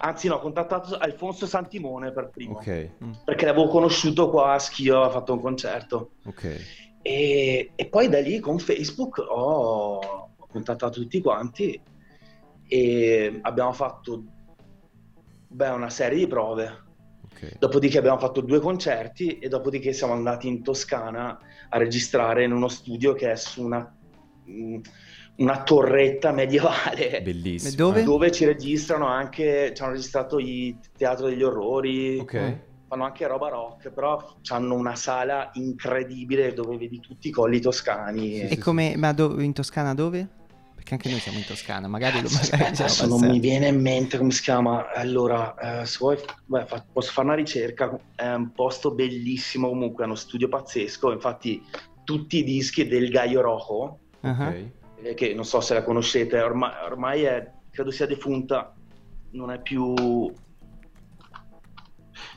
anzi 0.00 0.28
no, 0.28 0.34
ho 0.34 0.40
contattato 0.40 0.96
Alfonso 0.98 1.46
Santimone 1.46 2.12
per 2.12 2.28
primo, 2.28 2.58
okay. 2.58 2.90
Mm. 3.02 3.12
perché 3.24 3.46
l'avevo 3.46 3.68
conosciuto 3.68 4.28
qua 4.28 4.54
a 4.54 4.58
Schio, 4.58 4.96
aveva 4.96 5.10
fatto 5.10 5.32
un 5.32 5.40
concerto. 5.40 6.10
Okay. 6.26 6.58
E, 7.00 7.70
e, 7.74 7.86
poi 7.86 8.08
da 8.08 8.20
lì 8.20 8.40
con 8.40 8.58
Facebook 8.58 9.18
ho, 9.18 9.98
ho 10.36 10.46
contattato 10.50 11.00
tutti 11.00 11.20
quanti 11.22 11.80
e 12.68 13.38
abbiamo 13.42 13.72
fatto 13.72 14.22
beh, 15.48 15.70
una 15.70 15.90
serie 15.90 16.18
di 16.18 16.26
prove 16.26 16.86
Okay. 17.38 17.52
Dopodiché 17.58 17.98
abbiamo 17.98 18.18
fatto 18.18 18.40
due 18.40 18.58
concerti 18.58 19.38
e 19.38 19.48
dopodiché 19.48 19.92
siamo 19.92 20.12
andati 20.12 20.48
in 20.48 20.62
Toscana 20.62 21.38
a 21.68 21.78
registrare 21.78 22.42
in 22.42 22.52
uno 22.52 22.66
studio 22.66 23.14
che 23.14 23.30
è 23.30 23.36
su 23.36 23.62
una, 23.62 23.96
mm, 24.50 24.80
una 25.36 25.62
torretta 25.62 26.32
medievale. 26.32 27.22
Bellissimo. 27.22 27.76
Dove? 27.76 28.02
Dove 28.02 28.32
ci 28.32 28.44
registrano 28.44 29.06
anche, 29.06 29.72
ci 29.72 29.82
hanno 29.82 29.92
registrato 29.92 30.40
i 30.40 30.76
Teatro 30.96 31.28
degli 31.28 31.44
Orrori. 31.44 32.18
Ok. 32.18 32.66
Fanno 32.88 33.04
anche 33.04 33.26
roba 33.26 33.50
rock, 33.50 33.90
però 33.90 34.36
hanno 34.48 34.74
una 34.74 34.96
sala 34.96 35.50
incredibile 35.52 36.54
dove 36.54 36.78
vedi 36.78 37.00
tutti 37.00 37.28
i 37.28 37.30
colli 37.30 37.60
toscani. 37.60 38.36
Sì, 38.36 38.40
e 38.40 38.48
sì, 38.48 38.58
come, 38.58 38.92
sì. 38.92 38.96
ma 38.96 39.12
do, 39.12 39.38
in 39.42 39.52
Toscana 39.52 39.92
dove? 39.94 40.37
Perché 40.88 40.94
anche 40.94 41.08
noi 41.10 41.18
siamo 41.20 41.38
in 41.38 41.44
Toscana, 41.44 41.86
magari 41.86 42.22
lo 42.22 42.28
magari 42.30 42.72
Adesso 42.72 43.06
non 43.06 43.20
mi 43.20 43.38
viene 43.38 43.68
in 43.68 43.80
mente 43.80 44.16
come 44.16 44.30
si 44.30 44.40
chiama. 44.40 44.90
Allora, 44.92 45.82
eh, 45.82 45.86
se 45.86 45.98
vuoi, 46.00 46.16
beh, 46.46 46.64
fa, 46.64 46.84
posso 46.90 47.12
fare 47.12 47.26
una 47.26 47.36
ricerca. 47.36 47.98
È 48.14 48.32
un 48.32 48.52
posto 48.52 48.92
bellissimo, 48.92 49.68
comunque, 49.68 50.04
è 50.04 50.06
uno 50.06 50.16
studio 50.16 50.48
pazzesco. 50.48 51.12
Infatti, 51.12 51.62
tutti 52.04 52.38
i 52.38 52.44
dischi 52.44 52.86
del 52.86 53.10
Gaio 53.10 53.42
Rojo, 53.42 53.98
uh-huh. 54.20 54.70
eh, 55.02 55.14
che 55.14 55.34
non 55.34 55.44
so 55.44 55.60
se 55.60 55.74
la 55.74 55.82
conoscete, 55.82 56.40
ormai, 56.40 56.72
ormai 56.84 57.22
è, 57.24 57.52
credo 57.70 57.90
sia 57.90 58.06
defunta, 58.06 58.74
non 59.32 59.50
è 59.50 59.60
più 59.60 60.32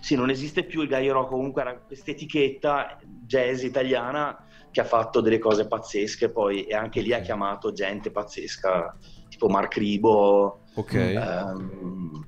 sì, 0.01 0.15
non 0.15 0.29
esiste 0.29 0.63
più 0.63 0.81
il 0.81 0.89
Gaio 0.89 1.13
Rock, 1.13 1.29
comunque 1.29 1.61
era 1.61 1.77
questa 1.77 2.11
etichetta 2.11 2.99
jazz 3.25 3.63
italiana 3.63 4.45
che 4.71 4.81
ha 4.81 4.85
fatto 4.85 5.21
delle 5.21 5.37
cose 5.37 5.67
pazzesche 5.67 6.29
poi 6.29 6.63
e 6.63 6.73
anche 6.73 7.01
lì 7.01 7.13
ha 7.13 7.19
chiamato 7.19 7.73
gente 7.73 8.09
pazzesca 8.09 8.95
tipo 9.29 9.47
Mark 9.47 9.75
Ribo 9.75 10.61
okay. 10.75 11.15
um, 11.15 12.25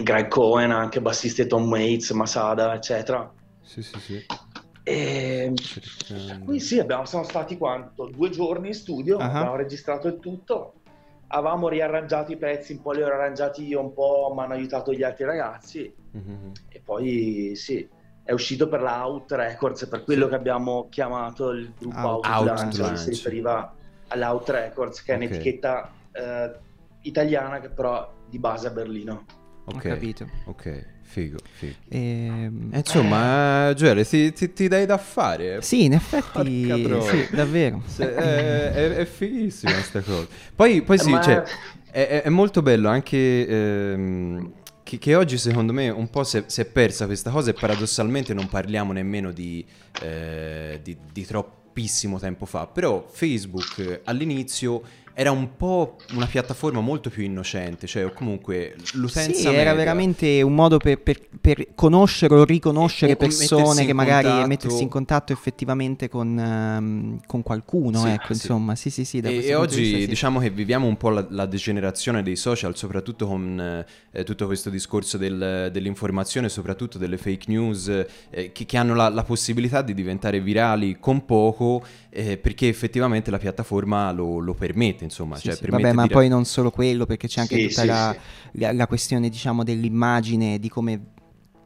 Greg 0.00 0.28
Cohen 0.28 0.70
anche 0.70 1.00
bassista 1.00 1.44
Tom 1.46 1.68
Waits 1.68 2.10
Masada 2.10 2.74
eccetera. 2.74 3.32
Sì 3.62 3.82
sì 3.82 3.98
sì. 3.98 4.26
E 4.84 5.52
poi 6.44 6.60
sì 6.60 6.78
abbiamo, 6.78 7.04
siamo 7.04 7.24
stati 7.24 7.58
quanto? 7.58 8.06
Due 8.06 8.30
giorni 8.30 8.68
in 8.68 8.74
studio 8.74 9.16
uh-huh. 9.16 9.24
abbiamo 9.24 9.56
registrato 9.56 10.08
il 10.08 10.18
tutto. 10.20 10.74
Avevamo 11.30 11.68
riarrangiato 11.68 12.32
i 12.32 12.38
pezzi 12.38 12.72
un 12.72 12.80
po' 12.80 12.92
li 12.92 13.02
ho 13.02 13.06
arrangiati 13.06 13.66
io 13.66 13.80
un 13.80 13.92
po' 13.92 14.32
mi 14.34 14.42
hanno 14.42 14.54
aiutato 14.54 14.94
gli 14.94 15.02
altri 15.02 15.24
ragazzi. 15.24 15.94
Uh-huh. 16.10 16.52
e 16.68 16.80
poi 16.82 17.52
sì 17.54 17.86
è 18.28 18.32
uscito 18.32 18.68
per 18.68 18.82
la 18.82 19.06
Out 19.06 19.32
Records, 19.32 19.86
per 19.86 20.04
quello 20.04 20.24
sì. 20.24 20.28
che 20.28 20.36
abbiamo 20.36 20.88
chiamato 20.90 21.48
il 21.48 21.72
gruppo 21.78 22.20
Out, 22.20 22.26
Out, 22.26 22.48
Out 22.60 22.76
Lunch, 22.76 22.98
si 22.98 23.08
riferiva 23.08 23.74
all'Out 24.08 24.50
Records, 24.50 25.02
che 25.02 25.14
okay. 25.14 25.24
è 25.24 25.30
un'etichetta 25.30 25.92
eh, 26.12 26.54
italiana 27.04 27.58
che 27.58 27.70
però 27.70 28.12
di 28.28 28.38
base 28.38 28.66
a 28.66 28.70
Berlino. 28.70 29.24
Ok, 29.64 29.74
Ho 29.76 29.78
capito. 29.78 30.28
Ok, 30.44 30.84
figo, 31.04 31.38
figo. 31.52 31.74
E... 31.88 31.98
Ehm, 31.98 32.68
eh, 32.70 32.76
insomma, 32.76 33.70
eh... 33.70 33.74
Gioele, 33.74 34.04
ti, 34.04 34.30
ti, 34.34 34.52
ti, 34.52 34.68
dai 34.68 34.84
da 34.84 34.98
fare. 34.98 35.62
Sì, 35.62 35.84
in 35.84 35.94
effetti, 35.94 36.66
sì, 37.00 37.34
davvero. 37.34 37.80
Se, 37.86 38.14
è, 38.14 38.72
è, 38.72 38.90
è, 38.96 39.04
fighissima 39.06 39.72
questa 39.72 40.02
cosa. 40.02 40.26
Poi, 40.54 40.82
poi 40.82 40.98
sì, 40.98 41.12
Ma... 41.12 41.22
cioè, 41.22 41.42
è, 41.90 42.20
è, 42.24 42.28
molto 42.28 42.60
bello 42.60 42.90
anche... 42.90 43.46
Ehm, 43.46 44.52
che, 44.88 44.96
che, 44.96 45.14
oggi 45.14 45.36
secondo 45.36 45.74
me 45.74 45.90
un 45.90 46.08
po' 46.08 46.24
si 46.24 46.38
è, 46.38 46.64
persa 46.64 47.04
questa 47.04 47.30
cosa 47.30 47.50
e 47.50 47.52
paradossalmente 47.52 48.32
non 48.32 48.48
parliamo 48.48 48.94
nemmeno 48.94 49.32
di, 49.32 49.62
eh, 50.00 50.80
di, 50.82 50.96
di 51.12 51.26
troppissimo 51.26 52.18
tempo 52.18 52.46
fa, 52.46 52.66
però 52.66 53.06
Facebook 53.06 54.00
all'inizio 54.04 54.82
era 55.20 55.32
un 55.32 55.56
po' 55.56 55.96
una 56.12 56.26
piattaforma 56.26 56.80
molto 56.80 57.10
più 57.10 57.24
innocente, 57.24 57.88
cioè 57.88 58.12
comunque 58.12 58.76
l'utenza 58.92 59.32
Sì, 59.32 59.46
media, 59.46 59.60
era 59.62 59.74
veramente 59.74 60.42
un 60.42 60.54
modo 60.54 60.76
per, 60.78 61.00
per- 61.00 61.26
per 61.40 61.74
conoscere 61.74 62.34
o 62.34 62.44
riconoscere 62.44 63.14
E- 63.14 63.16
persone 63.16 63.84
che 63.84 63.92
magari 63.92 64.28
contatto. 64.28 64.46
mettersi 64.46 64.82
in 64.84 64.88
contatto 64.88 65.32
effettivamente 65.32 66.08
con, 66.08 66.38
ehm, 66.38 67.20
con 67.26 67.42
qualcuno, 67.42 68.02
Sì, 68.04 68.10
ecco, 68.10 68.26
sì. 68.26 68.32
insomma, 68.34 68.76
sì, 68.76 68.90
sì, 68.90 69.04
sì, 69.04 69.18
E, 69.18 69.44
e 69.44 69.54
oggi 69.56 69.80
vista 69.80 69.98
sì. 69.98 70.06
diciamo 70.06 70.38
che 70.38 70.50
viviamo 70.50 70.86
un 70.86 70.96
po' 70.96 71.08
la, 71.08 71.26
la 71.30 71.46
degenerazione 71.46 72.22
dei 72.22 72.36
social, 72.36 72.76
soprattutto 72.76 73.26
con 73.26 73.84
eh, 74.12 74.22
tutto 74.22 74.46
questo 74.46 74.70
discorso 74.70 75.18
del- 75.18 75.70
dell'informazione, 75.72 76.48
soprattutto 76.48 76.96
delle 76.96 77.18
fake 77.18 77.46
news, 77.48 77.88
eh, 78.30 78.52
che, 78.52 78.66
che 78.66 78.76
hanno 78.76 78.94
la, 78.94 79.08
la 79.08 79.24
possibilità 79.24 79.82
di 79.82 79.94
diventare 79.94 80.40
virali 80.40 80.98
con 81.00 81.24
poco, 81.24 81.82
eh, 82.18 82.36
perché 82.38 82.68
effettivamente 82.68 83.30
la 83.30 83.38
piattaforma 83.38 84.10
lo, 84.12 84.38
lo 84.38 84.54
permette, 84.54 85.04
insomma. 85.04 85.36
Sì, 85.36 85.44
cioè, 85.44 85.54
sì, 85.54 85.60
permette 85.60 85.82
Vabbè, 85.82 85.94
ma 85.96 86.02
di 86.02 86.08
ra- 86.08 86.14
poi 86.14 86.28
non 86.28 86.44
solo 86.44 86.70
quello, 86.70 87.06
perché 87.06 87.28
c'è 87.28 87.40
anche 87.40 87.56
Sì, 87.56 87.68
tutta 87.68 87.80
sì, 87.82 87.86
la, 87.86 88.16
sì. 88.52 88.58
la- 88.58 88.72
la 88.72 88.86
questione, 88.86 89.28
diciamo, 89.28 89.62
dell'immagine, 89.62 90.58
di 90.58 90.68
come 90.68 91.00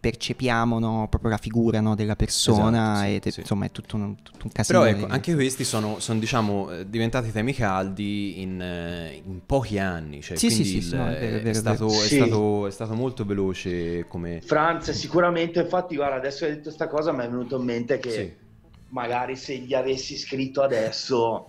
percepiamo 0.02 0.80
no, 0.80 1.06
proprio 1.08 1.30
la 1.30 1.36
figura 1.36 1.80
no, 1.80 1.94
della 1.94 2.16
persona, 2.16 3.06
Esatto, 3.08 3.30
sì, 3.30 3.38
e 3.38 3.40
insomma 3.40 3.66
è 3.66 3.70
tutto 3.70 3.94
un, 3.94 4.16
tutto 4.20 4.46
un 4.46 4.50
casino. 4.50 4.80
Però 4.80 4.90
ecco, 4.90 5.06
di- 5.06 5.12
anche 5.12 5.34
questi 5.34 5.62
sono, 5.62 6.00
sono, 6.00 6.18
diciamo, 6.18 6.72
eh, 6.72 6.90
diventati 6.90 7.30
temi 7.30 7.54
caldi 7.54 8.40
in, 8.42 8.60
eh, 8.60 9.22
in 9.24 9.40
pochi 9.46 9.78
anni. 9.78 10.20
Cioè, 10.20 10.36
Sì, 10.36 10.50
sì, 10.50 10.78
è 10.78 10.80
stato, 10.80 11.04
vero. 11.04 11.48
è, 11.48 12.08
Sì. 12.08 12.14
stato, 12.16 12.66
è 12.66 12.70
stato 12.72 12.94
molto 12.94 13.24
veloce 13.24 14.04
come... 14.08 14.40
Franz 14.44 14.90
sicuramente, 14.90 15.60
infatti 15.60 15.94
guarda, 15.94 16.16
adesso 16.16 16.44
hai 16.44 16.50
detto 16.50 16.64
questa 16.64 16.88
cosa, 16.88 17.12
mi 17.12 17.22
è 17.22 17.28
venuto 17.28 17.56
in 17.58 17.64
mente 17.64 17.98
che 18.00 18.10
Sì. 18.10 18.41
Magari 18.92 19.36
se 19.36 19.56
gli 19.56 19.74
avessi 19.74 20.16
scritto 20.16 20.62
adesso 20.62 21.48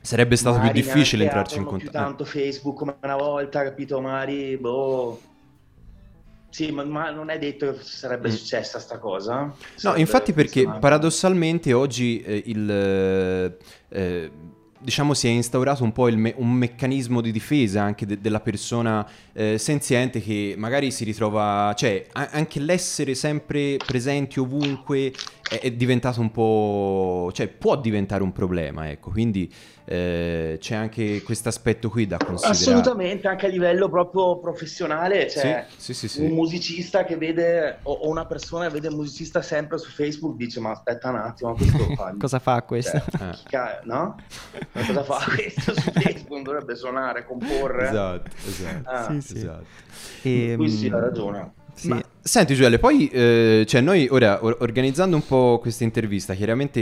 Sarebbe 0.00 0.34
stato 0.34 0.58
più 0.58 0.72
difficile 0.72 1.24
entrarci 1.24 1.58
in 1.58 1.64
contatto. 1.64 1.92
tanto 1.92 2.24
Facebook 2.24 2.76
come 2.76 2.96
una 3.02 3.14
volta, 3.16 3.62
capito? 3.62 4.00
Magari, 4.00 4.56
boh... 4.56 5.20
Sì, 6.48 6.72
ma, 6.72 6.84
ma 6.84 7.10
non 7.10 7.30
è 7.30 7.38
detto 7.38 7.72
che 7.72 7.82
sarebbe 7.82 8.28
Mm. 8.28 8.32
successa 8.32 8.78
sta 8.80 8.98
cosa. 8.98 9.54
No, 9.82 9.94
infatti 9.94 10.32
perché 10.32 10.68
paradossalmente 10.68 11.72
oggi 11.72 12.20
eh, 12.20 12.42
il... 12.46 12.68
eh, 12.70 13.56
eh, 13.88 14.30
diciamo 14.82 15.14
si 15.14 15.28
è 15.28 15.30
instaurato 15.30 15.84
un 15.84 15.92
po' 15.92 16.10
me- 16.16 16.34
un 16.36 16.50
meccanismo 16.52 17.20
di 17.20 17.30
difesa 17.30 17.82
anche 17.82 18.04
de- 18.06 18.20
della 18.20 18.40
persona 18.40 19.06
eh, 19.32 19.56
senziente 19.58 20.20
che 20.20 20.54
magari 20.56 20.90
si 20.90 21.04
ritrova, 21.04 21.72
cioè 21.76 22.06
a- 22.12 22.30
anche 22.32 22.60
l'essere 22.60 23.14
sempre 23.14 23.76
presenti 23.84 24.40
ovunque 24.40 25.12
è, 25.48 25.60
è 25.60 25.70
diventato 25.72 26.20
un 26.20 26.30
po', 26.30 27.30
cioè 27.32 27.48
può 27.48 27.76
diventare 27.80 28.22
un 28.22 28.32
problema, 28.32 28.90
ecco, 28.90 29.10
quindi 29.10 29.50
eh, 29.84 30.56
c'è 30.60 30.74
anche 30.74 31.22
questo 31.22 31.48
aspetto 31.48 31.88
qui 31.88 32.06
da 32.06 32.16
considerare. 32.16 32.52
Assolutamente, 32.58 33.28
anche 33.28 33.46
a 33.46 33.48
livello 33.48 33.88
proprio 33.88 34.38
professionale, 34.38 35.28
cioè 35.28 35.66
Sì, 35.76 35.92
sì, 35.94 36.08
sì, 36.08 36.20
un 36.22 36.32
musicista 36.32 37.04
che 37.04 37.16
vede, 37.16 37.78
o 37.82 37.92
o 37.92 38.08
una 38.08 38.26
persona 38.26 38.66
che 38.66 38.72
vede 38.74 38.88
un 38.88 38.94
musicista 38.96 39.42
sempre 39.42 39.78
su 39.78 39.90
Facebook 39.90 40.36
dice 40.36 40.60
ma 40.60 40.70
aspetta 40.70 41.10
un 41.10 41.16
attimo, 41.16 41.56
fa... 41.96 42.14
Cosa 42.18 42.38
fa 42.38 42.62
questo? 42.62 43.02
Cioè, 43.16 43.28
Eh. 43.28 43.36
ca- 43.48 43.80
no? 43.84 44.16
Ma 44.72 44.86
cosa 44.86 45.02
fa 45.04 45.18
questo 45.34 45.72
su 45.74 45.90
Facebook? 45.90 46.30
Non 46.30 46.42
dovrebbe 46.42 46.74
suonare, 46.76 47.24
comporre? 47.26 47.88
Esatto, 47.88 48.30
esatto. 48.46 48.88
Ah, 48.90 49.10
Sì, 49.10 49.20
sì. 49.20 49.36
esatto. 49.38 49.66
Ehm, 50.22 50.56
Qui 50.56 50.70
sì, 50.70 50.88
ha 50.88 50.98
ragione. 50.98 51.52
Sì. 51.74 51.88
Ma 51.88 52.02
senti 52.20 52.54
Gioele, 52.54 52.78
poi 52.78 53.08
eh, 53.08 53.64
cioè 53.66 53.80
noi 53.80 54.06
ora 54.10 54.42
or- 54.44 54.58
organizzando 54.60 55.16
un 55.16 55.26
po' 55.26 55.58
questa 55.60 55.84
intervista, 55.84 56.34
chiaramente 56.34 56.80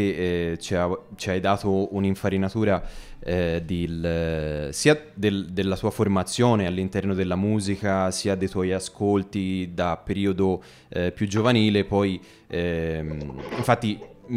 eh, 0.53 0.59
ci, 0.59 0.75
ha- 0.75 0.89
ci 1.17 1.31
hai 1.31 1.41
dato 1.41 1.95
un'infarinatura 1.95 2.83
eh, 3.23 3.63
del- 3.65 4.69
sia 4.73 5.01
del- 5.15 5.47
della 5.53 5.77
tua 5.77 5.91
formazione 5.91 6.67
all'interno 6.67 7.15
della 7.15 7.37
musica, 7.37 8.11
sia 8.11 8.35
dei 8.35 8.49
tuoi 8.49 8.73
ascolti 8.73 9.71
da 9.75 9.97
periodo 10.03 10.63
eh, 10.89 11.13
più 11.13 11.27
giovanile, 11.27 11.85
poi 11.85 12.21
ehm, 12.49 13.41
infatti 13.57 13.99
mh, 14.27 14.35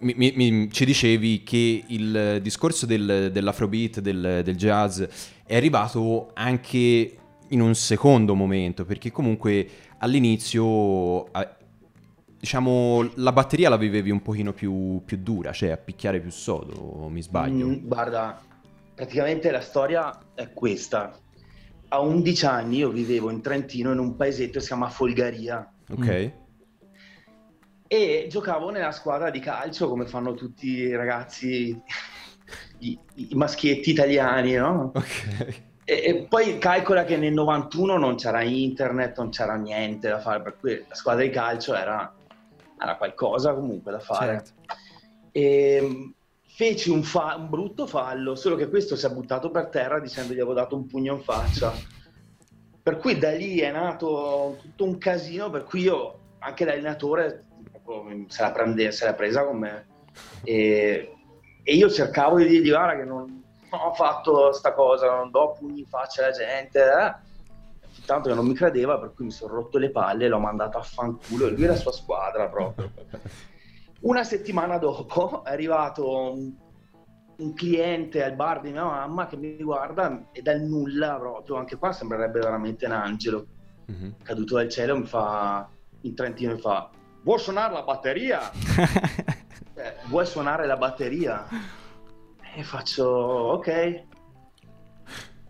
mi- 0.00 0.14
mi- 0.16 0.32
mi- 0.36 0.68
ci 0.70 0.84
dicevi 0.84 1.42
che 1.42 1.84
il 1.88 2.38
discorso 2.42 2.86
del- 2.86 3.30
dell'afrobeat, 3.32 4.00
del, 4.00 4.40
del 4.44 4.56
jazz 4.56 5.02
è 5.46 5.56
arrivato 5.56 6.30
anche 6.34 7.16
in 7.48 7.60
un 7.60 7.74
secondo 7.74 8.34
momento, 8.34 8.84
perché 8.84 9.12
comunque 9.12 9.68
all'inizio, 10.04 11.30
diciamo, 12.38 13.10
la 13.14 13.32
batteria 13.32 13.70
la 13.70 13.76
vivevi 13.76 14.10
un 14.10 14.20
pochino 14.20 14.52
più, 14.52 15.02
più 15.04 15.16
dura, 15.16 15.52
cioè 15.52 15.70
a 15.70 15.76
picchiare 15.78 16.20
più 16.20 16.30
sodo, 16.30 17.08
mi 17.08 17.22
sbaglio? 17.22 17.66
Mm, 17.66 17.86
guarda, 17.86 18.40
praticamente 18.94 19.50
la 19.50 19.62
storia 19.62 20.16
è 20.34 20.52
questa. 20.52 21.18
A 21.88 22.00
11 22.00 22.46
anni 22.46 22.76
io 22.78 22.90
vivevo 22.90 23.30
in 23.30 23.40
Trentino 23.40 23.92
in 23.92 23.98
un 23.98 24.14
paesetto 24.16 24.54
che 24.54 24.60
si 24.60 24.66
chiama 24.66 24.88
Folgaria 24.88 25.72
Ok? 25.90 26.32
e 27.86 28.26
giocavo 28.28 28.70
nella 28.70 28.90
squadra 28.90 29.30
di 29.30 29.38
calcio 29.38 29.88
come 29.88 30.06
fanno 30.06 30.34
tutti 30.34 30.66
i 30.66 30.96
ragazzi, 30.96 31.80
i, 32.78 32.98
i 33.14 33.28
maschietti 33.34 33.90
italiani, 33.90 34.54
no? 34.54 34.92
Ok. 34.94 35.62
E, 35.84 36.02
e 36.02 36.26
poi 36.28 36.58
calcola 36.58 37.04
che 37.04 37.16
nel 37.16 37.34
91 37.34 37.98
non 37.98 38.16
c'era 38.16 38.42
internet, 38.42 39.18
non 39.18 39.28
c'era 39.28 39.54
niente 39.56 40.08
da 40.08 40.18
fare, 40.18 40.42
per 40.42 40.56
cui 40.58 40.82
la 40.88 40.94
squadra 40.94 41.22
di 41.22 41.30
calcio 41.30 41.74
era, 41.74 42.12
era 42.80 42.96
qualcosa 42.96 43.52
comunque 43.54 43.92
da 43.92 44.00
fare. 44.00 44.44
Certo. 44.44 44.52
E 45.32 45.80
mm, 45.82 46.10
feci 46.46 46.88
un, 46.88 47.02
fa- 47.02 47.36
un 47.36 47.50
brutto 47.50 47.86
fallo, 47.86 48.34
solo 48.34 48.56
che 48.56 48.68
questo 48.68 48.96
si 48.96 49.04
è 49.04 49.10
buttato 49.10 49.50
per 49.50 49.66
terra 49.66 50.00
dicendo 50.00 50.32
gli 50.32 50.38
avevo 50.38 50.54
dato 50.54 50.74
un 50.74 50.86
pugno 50.86 51.14
in 51.14 51.22
faccia. 51.22 51.72
Per 52.82 52.96
cui 52.98 53.18
da 53.18 53.30
lì 53.30 53.58
è 53.58 53.70
nato 53.70 54.58
tutto 54.60 54.84
un 54.84 54.96
casino, 54.96 55.50
per 55.50 55.64
cui 55.64 55.82
io, 55.82 56.18
anche 56.38 56.64
l'allenatore, 56.64 57.44
se 58.28 58.42
la, 58.42 58.52
prende- 58.52 58.92
se 58.92 59.06
l'è 59.06 59.14
presa 59.14 59.44
con 59.44 59.58
me. 59.58 59.86
E, 60.44 61.14
e 61.62 61.74
io 61.74 61.90
cercavo 61.90 62.38
di 62.38 62.46
dirgli, 62.46 62.68
guarda 62.70 62.96
che 62.96 63.04
non 63.04 63.43
ho 63.74 63.92
fatto 63.94 64.52
sta 64.52 64.72
cosa, 64.72 65.14
non 65.14 65.30
do 65.30 65.54
pugni 65.58 65.80
in 65.80 65.86
faccia 65.86 66.24
alla 66.24 66.32
gente. 66.32 66.80
Eh. 66.80 67.14
Tanto 68.06 68.28
che 68.28 68.34
non 68.34 68.46
mi 68.46 68.54
credeva, 68.54 68.98
per 68.98 69.12
cui 69.14 69.26
mi 69.26 69.30
sono 69.30 69.54
rotto 69.54 69.78
le 69.78 69.90
palle 69.90 70.28
l'ho 70.28 70.38
mandato 70.38 70.78
a 70.78 70.82
fanculo, 70.82 71.46
e 71.46 71.50
lui 71.50 71.64
e 71.64 71.68
la 71.68 71.76
sua 71.76 71.92
squadra 71.92 72.48
proprio. 72.48 72.90
Una 74.00 74.24
settimana 74.24 74.76
dopo 74.76 75.42
è 75.44 75.50
arrivato 75.52 76.32
un, 76.32 76.52
un 77.36 77.54
cliente 77.54 78.22
al 78.22 78.34
bar 78.34 78.60
di 78.60 78.70
mia 78.70 78.84
mamma 78.84 79.26
che 79.26 79.36
mi 79.36 79.56
guarda 79.62 80.26
e 80.32 80.42
dal 80.42 80.60
nulla 80.60 81.16
proprio, 81.16 81.56
anche 81.56 81.76
qua 81.76 81.92
sembrerebbe 81.92 82.40
veramente 82.40 82.84
un 82.86 82.92
angelo, 82.92 83.46
Mhm. 83.86 84.16
caduto 84.22 84.56
dal 84.56 84.68
cielo, 84.70 84.96
mi 84.96 85.04
fa 85.04 85.68
in 86.02 86.14
Trentino 86.14 86.54
mi 86.54 86.58
fa 86.60 86.88
vuoi 87.22 87.38
suonare 87.38 87.72
la 87.72 87.82
batteria? 87.82 88.40
Eh, 89.76 89.94
vuoi 90.06 90.24
suonare 90.24 90.66
la 90.66 90.76
batteria? 90.76 91.46
E 92.56 92.62
faccio 92.62 93.04
ok. 93.04 94.02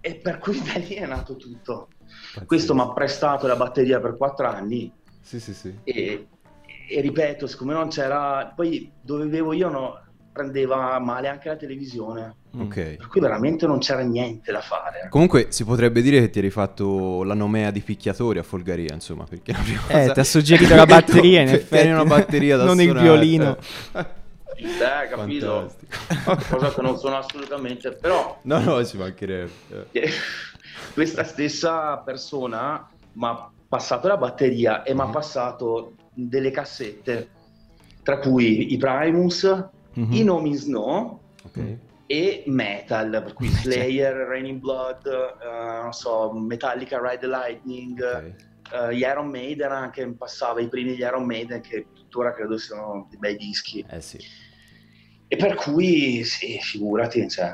E 0.00 0.14
per 0.16 0.38
cui 0.38 0.60
da 0.64 0.78
lì 0.78 0.94
è 0.94 1.06
nato 1.06 1.36
tutto. 1.36 1.88
Questo 2.46 2.74
mi 2.74 2.80
ha 2.80 2.92
prestato 2.92 3.46
la 3.46 3.56
batteria 3.56 4.00
per 4.00 4.16
quattro 4.16 4.46
anni 4.48 4.90
Sì, 5.20 5.38
sì, 5.40 5.54
sì. 5.54 5.74
e, 5.84 6.26
e 6.88 7.00
ripeto, 7.00 7.46
siccome 7.46 7.72
non 7.72 7.88
c'era, 7.88 8.52
poi 8.54 8.90
dove 9.00 9.24
vivevo 9.24 9.52
io 9.52 9.68
no, 9.68 10.00
prendeva 10.32 10.98
male 10.98 11.28
anche 11.28 11.48
la 11.48 11.56
televisione, 11.56 12.36
Mm. 12.56 12.60
Ok. 12.62 12.74
per 12.96 13.06
cui 13.08 13.20
veramente 13.20 13.66
non 13.66 13.78
c'era 13.78 14.02
niente 14.02 14.52
da 14.52 14.60
fare. 14.60 15.08
Comunque 15.10 15.46
si 15.50 15.64
potrebbe 15.64 16.00
dire 16.02 16.20
che 16.20 16.30
ti 16.30 16.38
eri 16.38 16.50
fatto 16.50 17.24
la 17.24 17.34
nomea 17.34 17.72
di 17.72 17.80
picchiatori 17.80 18.38
a 18.38 18.44
Folgaria, 18.44 18.92
insomma, 18.94 19.24
perché 19.24 19.50
la 19.52 19.58
prima 19.58 19.80
Eh, 19.88 19.92
cosa- 20.00 20.12
ti 20.12 20.20
ha 20.20 20.24
suggerito 20.24 20.74
la 20.74 20.86
batteria, 20.86 21.40
in 21.40 21.48
effetti. 21.48 21.88
una 21.88 22.04
batteria 22.04 22.56
da 22.56 22.64
Non 22.64 22.78
il 22.80 22.84
suonare. 22.90 23.04
violino. 23.08 23.56
Eh, 24.56 25.08
capito? 25.08 25.68
Fantastico. 26.16 26.56
Cosa 26.56 26.72
che 26.74 26.82
non 26.82 26.96
sono 26.98 27.16
assolutamente, 27.16 27.92
però 27.92 28.38
No, 28.42 28.58
no, 28.60 28.84
ci 28.84 28.96
mancherebbe. 28.96 29.88
Questa 30.92 31.24
stessa 31.24 31.98
persona 31.98 32.88
mi 33.12 33.26
ha 33.26 33.50
passato 33.68 34.08
la 34.08 34.16
batteria 34.16 34.82
e 34.82 34.94
mi 34.94 35.00
ha 35.00 35.06
Mhm. 35.06 35.12
passato 35.12 35.94
delle 36.12 36.50
cassette, 36.50 37.28
tra 38.02 38.18
cui 38.18 38.72
i 38.72 38.76
Primus, 38.76 39.44
Mhm. 39.94 40.12
i 40.12 40.24
No 40.24 40.40
Means 40.40 40.64
No 40.66 41.20
Ok. 41.44 41.76
e 42.06 42.42
metal, 42.46 43.10
per 43.10 43.32
cui. 43.32 43.48
Slayer, 43.48 44.14
Raining 44.14 44.60
Blood, 44.60 45.06
eh, 45.06 45.80
non 45.82 45.92
so, 45.92 46.32
Metallica, 46.32 46.98
Ride 47.00 47.18
the 47.18 47.26
Lightning, 47.26 48.00
ok. 48.00 48.34
eh, 48.72 48.94
gli 48.94 49.00
Iron 49.00 49.28
Maiden 49.28 49.70
anche, 49.72 50.06
passava 50.16 50.60
i 50.60 50.68
primi 50.68 50.94
di 50.94 51.00
Iron 51.02 51.24
Maiden 51.24 51.60
che 51.60 51.86
tuttora 51.94 52.32
credo 52.32 52.56
siano 52.58 53.06
dei 53.10 53.18
bei 53.18 53.36
dischi. 53.36 53.84
Eh 53.88 54.00
sì. 54.00 54.18
E 55.34 55.36
per 55.36 55.56
cui, 55.56 56.22
sì, 56.22 56.58
figurati, 56.60 57.28
cioè, 57.28 57.52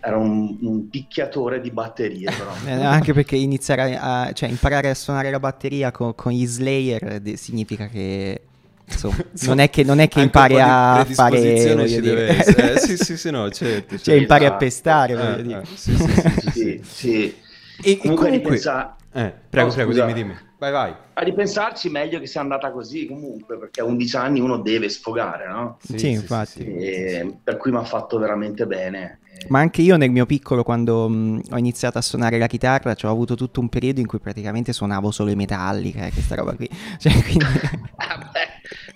era 0.00 0.16
un, 0.16 0.58
un 0.62 0.88
picchiatore 0.90 1.60
di 1.60 1.70
batterie 1.70 2.28
però. 2.36 2.52
Eh, 2.66 2.84
anche 2.84 3.12
perché 3.12 3.36
iniziare 3.36 3.96
a, 3.96 4.32
cioè, 4.32 4.48
imparare 4.48 4.90
a 4.90 4.94
suonare 4.94 5.30
la 5.30 5.38
batteria 5.38 5.92
co- 5.92 6.14
con, 6.14 6.32
gli 6.32 6.44
Slayer 6.44 7.20
de- 7.20 7.36
significa 7.36 7.86
che 7.86 8.40
insomma, 8.84 9.16
non 9.46 9.60
è 9.60 9.70
che, 9.70 9.84
non 9.84 10.00
è 10.00 10.08
che 10.08 10.20
impari 10.20 10.58
a 10.58 11.04
fare... 11.04 11.86
Ci 11.86 12.00
deve 12.00 12.28
essere. 12.36 12.72
Eh, 12.72 12.78
sì, 12.80 12.96
sì, 13.04 13.16
sì, 13.16 13.30
no, 13.30 13.48
certo. 13.50 13.90
Cioè, 13.90 13.98
certo. 13.98 14.20
impari 14.20 14.46
a 14.46 14.52
pestare, 14.54 15.12
eh, 15.12 15.16
voglio 15.16 15.42
dire. 15.42 15.62
Eh, 15.62 15.76
sì, 15.76 15.96
sì, 15.96 16.10
sì, 16.10 16.50
sì, 16.50 16.80
sì. 16.82 17.34
E 17.82 17.96
comunque... 17.96 18.26
comunque... 18.26 18.50
Ripensa... 18.50 18.96
Eh, 19.12 19.32
prego, 19.48 19.68
oh, 19.68 19.72
prego, 19.72 19.92
dimmi, 19.92 20.12
dimmi. 20.12 20.36
Vai, 20.58 20.72
vai. 20.72 20.94
A 21.14 21.22
ripensarci, 21.22 21.88
meglio 21.88 22.18
che 22.18 22.26
sia 22.26 22.40
andata 22.40 22.72
così 22.72 23.06
comunque, 23.06 23.56
perché 23.58 23.80
a 23.80 23.84
11 23.84 24.16
anni 24.16 24.40
uno 24.40 24.58
deve 24.58 24.88
sfogare, 24.88 25.48
no? 25.48 25.78
Sì, 25.80 25.98
sì 25.98 26.10
infatti. 26.10 26.64
E, 26.64 27.38
per 27.42 27.56
cui 27.56 27.70
mi 27.70 27.78
ha 27.78 27.84
fatto 27.84 28.18
veramente 28.18 28.66
bene. 28.66 29.20
Ma 29.48 29.60
anche 29.60 29.82
io 29.82 29.96
nel 29.96 30.10
mio 30.10 30.26
piccolo, 30.26 30.64
quando 30.64 31.08
mh, 31.08 31.42
ho 31.50 31.58
iniziato 31.58 31.98
a 31.98 32.02
suonare 32.02 32.38
la 32.38 32.48
chitarra, 32.48 32.94
cioè, 32.94 33.10
ho 33.10 33.14
avuto 33.14 33.36
tutto 33.36 33.60
un 33.60 33.68
periodo 33.68 34.00
in 34.00 34.06
cui 34.06 34.18
praticamente 34.18 34.72
suonavo 34.72 35.12
solo 35.12 35.30
i 35.30 35.36
metalliche, 35.36 36.06
eh, 36.06 36.12
questa 36.12 36.34
roba 36.34 36.54
qui. 36.54 36.68
Cioè, 36.98 37.12
quindi... 37.22 37.44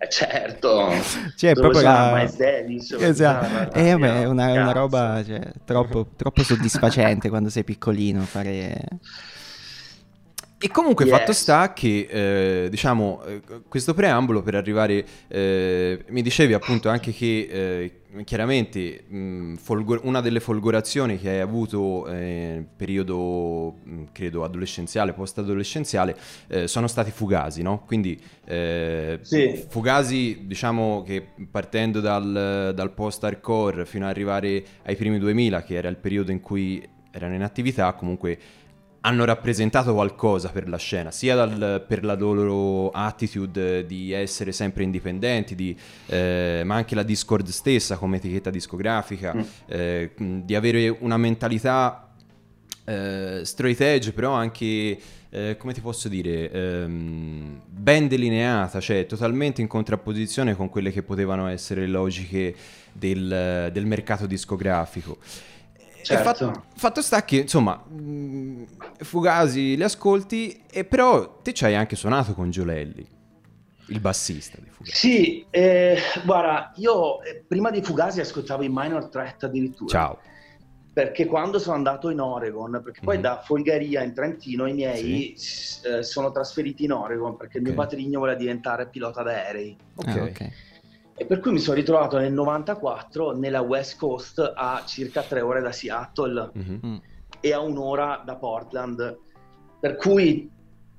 Eh, 0.03 0.09
certo, 0.09 0.91
cioè, 1.37 1.53
Dove 1.53 1.69
proprio 1.69 1.83
la... 1.83 2.13
Miles 2.15 2.37
Davis. 2.37 2.91
Esatto, 2.99 3.73
eh, 3.79 3.91
è 3.91 3.93
una, 4.25 4.25
una 4.25 4.73
roba 4.73 5.23
cioè, 5.25 5.41
troppo, 5.65 6.09
troppo 6.17 6.43
soddisfacente 6.43 7.29
quando 7.29 7.51
sei 7.51 7.63
piccolino 7.63 8.23
fare... 8.23 8.85
E 10.59 10.69
comunque 10.69 11.05
yes. 11.05 11.19
fatto 11.19 11.33
sta 11.33 11.73
che, 11.73 12.07
eh, 12.09 12.69
diciamo, 12.71 13.25
eh, 13.25 13.41
questo 13.69 13.95
preambolo 13.95 14.43
per 14.43 14.55
arrivare, 14.55 15.05
eh, 15.27 16.05
mi 16.11 16.23
dicevi 16.23 16.53
appunto 16.53 16.89
anche 16.89 17.13
che 17.13 17.49
eh, 17.51 18.02
chiaramente 18.25 19.05
mh, 19.09 19.55
folgor- 19.55 20.01
una 20.05 20.21
delle 20.21 20.41
folgorazioni 20.41 21.19
che 21.19 21.31
hai 21.31 21.41
avuto 21.41 22.05
nel 22.07 22.59
eh, 22.59 22.67
periodo, 22.77 23.77
mh, 23.83 24.05
credo, 24.13 24.45
adolescenziale, 24.45 25.13
post-adolescenziale, 25.13 26.17
eh, 26.49 26.69
sono 26.69 26.87
stati 26.87 27.11
fugasi, 27.11 27.63
no? 27.63 27.83
Quindi 27.85 28.21
sì. 28.45 29.65
fugasi, 29.69 30.43
diciamo 30.45 31.03
che 31.03 31.27
partendo 31.51 32.01
dal, 32.01 32.73
dal 32.75 32.93
post-hardcore 32.93 33.87
fino 33.87 34.05
ad 34.05 34.11
arrivare 34.11 34.63
ai 34.85 34.97
primi 34.97 35.19
2000, 35.19 35.63
che 35.63 35.75
era 35.75 35.89
il 35.89 35.97
periodo 35.97 36.31
in 36.33 36.41
cui 36.41 36.87
erano 37.13 37.35
in 37.35 37.43
attività, 37.43 37.93
comunque 37.93 38.39
hanno 39.05 39.25
rappresentato 39.25 39.95
qualcosa 39.95 40.51
per 40.51 40.69
la 40.69 40.77
scena, 40.77 41.11
sia 41.11 41.35
dal, 41.35 41.85
per 41.87 42.05
la 42.05 42.15
loro 42.15 42.91
attitude 42.91 43.85
di 43.85 44.13
essere 44.13 44.53
sempre 44.53 44.85
indipendenti, 44.85 45.55
di, 45.55 45.77
eh, 46.07 46.63
ma 46.65 46.77
anche 46.77 46.95
la 46.95 47.03
Discord 47.03 47.49
stessa 47.49 47.97
come 47.97 48.19
etichetta 48.19 48.51
discografica, 48.51 49.35
mm. 49.35 49.41
eh, 49.67 50.11
di 50.45 50.55
avere 50.55 50.89
una 51.01 51.17
mentalità 51.17 52.13
eh, 52.85 53.41
straight 53.43 53.81
edge, 53.81 54.13
però 54.13 54.35
anche, 54.35 54.99
eh, 55.31 55.57
come 55.57 55.73
ti 55.73 55.81
posso 55.81 56.09
dire, 56.09 56.51
ehm, 56.51 57.61
ben 57.67 58.07
delineata, 58.07 58.79
cioè 58.79 59.07
totalmente 59.07 59.61
in 59.61 59.67
contrapposizione 59.67 60.55
con 60.55 60.69
quelle 60.69 60.93
che 60.93 61.03
potevano 61.03 61.49
essere 61.49 61.81
le 61.81 61.89
logiche 61.89 62.55
del, 62.93 63.69
del 63.73 63.87
mercato 63.87 64.27
discografico. 64.27 65.19
Certo. 66.03 66.23
Fatto, 66.23 66.65
fatto, 66.75 67.03
sta 67.03 67.25
che, 67.25 67.37
insomma, 67.37 67.77
mh, 67.77 68.65
Fugasi 68.99 69.77
li 69.77 69.83
ascolti, 69.83 70.63
e 70.71 70.85
però 70.85 71.41
te 71.43 71.53
ci 71.53 71.65
hai 71.65 71.75
anche 71.75 71.97
suonato 71.97 72.35
con 72.35 72.51
Giolelli, 72.51 73.07
il 73.87 74.01
bassista 74.01 74.59
di 74.61 74.69
Fugasi. 74.69 74.97
Sì, 74.97 75.47
eh, 75.51 75.99
guarda, 76.25 76.73
io 76.77 77.23
eh, 77.23 77.45
prima 77.47 77.71
di 77.71 77.83
Fugasi 77.83 78.21
ascoltavo 78.21 78.63
i 78.63 78.69
Minor 78.71 79.09
Threat 79.09 79.45
addirittura. 79.45 79.91
Ciao. 79.91 80.19
Perché 80.93 81.25
quando 81.25 81.59
sono 81.59 81.77
andato 81.77 82.11
in 82.11 82.21
Oregon, 82.21 82.83
perché 82.85 83.01
poi 83.03 83.15
mm-hmm. 83.15 83.23
da 83.23 83.41
Folgaria 83.43 84.03
in 84.03 84.13
Trentino 84.13 84.67
i 84.67 84.75
miei 84.75 85.33
sì. 85.39 85.87
eh, 85.87 86.03
sono 86.03 86.31
trasferiti 86.31 86.85
in 86.85 86.93
Oregon 86.93 87.37
perché 87.39 87.57
okay. 87.57 87.63
il 87.63 87.67
mio 87.69 87.75
patrigno 87.75 88.19
voleva 88.19 88.37
diventare 88.37 88.87
pilota 88.89 89.23
d'aerei. 89.23 89.75
Ok, 89.95 90.07
ah, 90.07 90.23
ok. 90.23 90.51
E 91.15 91.27
per 91.27 91.41
cui 91.41 91.53
mi 91.53 91.59
sono 91.59 91.77
ritrovato 91.77 92.19
nel 92.19 92.33
94 92.33 93.37
nella 93.37 93.61
West 93.61 93.99
Coast 93.99 94.53
a 94.55 94.83
circa 94.87 95.23
tre 95.23 95.41
ore 95.41 95.61
da 95.61 95.73
Seattle 95.73 96.51
mm-hmm. 96.57 96.97
e 97.41 97.53
a 97.53 97.61
un'ora 97.61 98.23
da 98.25 98.37
Portland. 98.37 99.19
Per 99.79 99.97
cui 99.97 100.51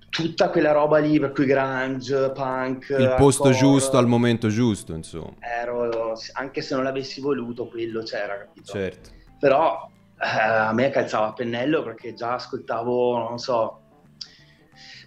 tutta 0.09 0.49
quella 0.49 0.71
roba 0.71 0.99
lì, 0.99 1.19
per 1.19 1.31
cui 1.31 1.45
grunge, 1.45 2.31
punk... 2.31 2.89
Il 2.89 3.15
posto 3.17 3.47
hardcore, 3.47 3.53
giusto 3.53 3.97
al 3.97 4.07
momento 4.07 4.47
giusto, 4.49 4.93
insomma. 4.93 5.33
Ero, 5.39 6.13
anche 6.33 6.61
se 6.61 6.75
non 6.75 6.83
l'avessi 6.83 7.19
voluto, 7.19 7.65
quello 7.65 8.03
c'era, 8.03 8.37
capito? 8.37 8.71
Certo. 8.71 9.09
Però 9.39 9.89
eh, 10.19 10.41
a 10.41 10.71
me 10.71 10.91
calzava 10.91 11.27
a 11.27 11.33
pennello 11.33 11.81
perché 11.81 12.13
già 12.13 12.35
ascoltavo, 12.35 13.17
non 13.17 13.39
so, 13.39 13.82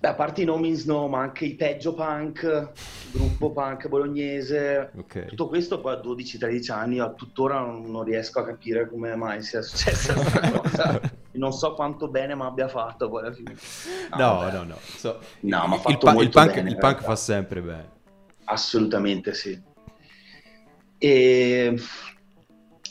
Beh, 0.01 0.09
a 0.09 0.15
parte 0.15 0.43
i 0.43 0.45
No 0.45 0.59
Means 0.59 0.85
No, 0.85 1.09
ma 1.09 1.21
anche 1.21 1.47
i 1.47 1.55
peggio 1.55 1.95
punk, 1.95 2.73
gruppo 3.13 3.51
punk 3.51 3.89
bolognese, 3.89 4.91
okay. 4.97 5.27
tutto 5.27 5.49
questo 5.49 5.81
poi 5.81 5.95
a 5.95 6.01
12-13 6.01 6.73
anni, 6.73 6.99
a 6.99 7.11
tuttora 7.11 7.61
non, 7.61 7.91
non, 7.91 8.05
riesco 8.05 8.41
a 8.41 8.45
capire 8.45 8.89
come 8.89 9.15
mai 9.17 9.43
sia 9.43 9.63
successa 9.63 10.13
questa 10.15 10.51
cosa. 10.51 11.01
non 11.33 11.53
so 11.53 11.75
quanto 11.75 12.09
bene 12.09 12.35
mi 12.35 12.43
abbia 12.43 12.69
fatto 12.69 13.09
poi 13.09 13.25
alla 13.25 13.33
fine. 13.33 13.55
No, 14.17 14.43
no, 14.43 14.51
no. 14.51 14.63
no. 14.65 14.79
So, 14.81 15.19
no 15.41 15.67
ma 15.67 15.77
il, 15.87 15.99
pa- 15.99 16.13
il, 16.15 16.29
punk, 16.29 16.55
bene, 16.55 16.71
il 16.71 16.77
punk 16.77 17.03
fa 17.03 17.17
sempre 17.17 17.63
bene. 17.63 17.91
Assolutamente 18.45 19.35
sì. 19.35 19.61
E... 20.99 21.75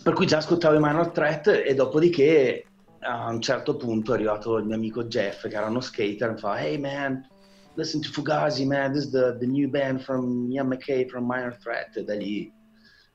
Per 0.04 0.14
cui 0.14 0.28
già 0.28 0.38
ascoltavo 0.38 0.76
i 0.76 0.80
Minor 0.80 1.10
Threat 1.10 1.48
e 1.66 1.74
dopodiché 1.74 2.66
a 3.06 3.30
un 3.30 3.42
certo 3.42 3.76
punto 3.76 4.12
è 4.12 4.16
arrivato 4.16 4.58
il 4.58 4.66
mio 4.66 4.76
amico 4.76 5.06
Jeff, 5.06 5.48
che 5.48 5.56
era 5.56 5.68
uno 5.68 5.80
skater, 5.80 6.30
e 6.30 6.34
mi 6.34 6.40
fa, 6.40 6.60
hey 6.60 6.78
man, 6.78 7.28
listen 7.76 8.02
to 8.02 8.10
Fugazi, 8.10 8.66
man, 8.66 8.92
this 8.92 9.06
is 9.06 9.12
the, 9.12 9.38
the 9.40 9.46
new 9.46 9.70
band 9.70 10.02
from 10.02 10.50
Ian 10.52 10.68
McKay, 10.68 11.08
from 11.08 11.26
Minor 11.26 11.56
Threat, 11.56 11.96
e 11.98 12.04
da 12.04 12.16
lì, 12.16 12.52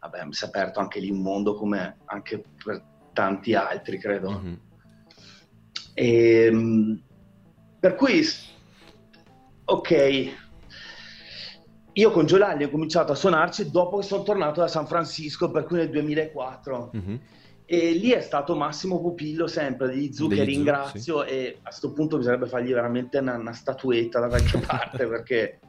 vabbè, 0.01 0.25
mi 0.25 0.33
si 0.33 0.45
è 0.45 0.49
aperto 0.49 0.81
anche 0.81 1.01
lì 1.01 1.11
un 1.11 1.21
mondo 1.21 1.55
come 1.55 1.99
anche 2.07 2.43
per 2.65 2.83
tanti 3.13 3.55
altri, 3.55 3.99
credo. 3.99 4.41
Mm-hmm. 4.41 4.55
E, 5.95 6.45
ehm, 6.45 7.03
per 7.81 7.95
cui, 7.97 8.25
ok, 9.65 10.33
io 11.93 12.11
con 12.13 12.27
Giolagli 12.27 12.63
ho 12.63 12.71
cominciato 12.71 13.13
a 13.13 13.17
suonarci 13.17 13.71
dopo 13.71 13.99
che 13.99 14.07
sono 14.07 14.23
tornato 14.23 14.61
da 14.61 14.69
San 14.69 14.87
Francisco, 14.87 15.51
per 15.51 15.65
cui 15.65 15.79
nel 15.79 15.91
2004. 15.91 16.91
Mm-hmm 16.97 17.17
e 17.73 17.93
lì 17.93 18.11
è 18.11 18.21
stato 18.21 18.57
Massimo 18.57 19.01
Pupillo 19.01 19.47
sempre 19.47 19.95
di 19.95 20.13
Zu 20.13 20.27
che 20.27 20.43
ringrazio 20.43 21.23
sì. 21.23 21.29
e 21.29 21.59
a 21.63 21.69
questo 21.69 21.93
punto 21.93 22.17
bisognerebbe 22.17 22.49
fargli 22.49 22.73
veramente 22.73 23.19
una, 23.19 23.37
una 23.37 23.53
statuetta 23.53 24.19
da 24.19 24.27
qualche 24.27 24.59
parte 24.67 25.07
perché 25.07 25.61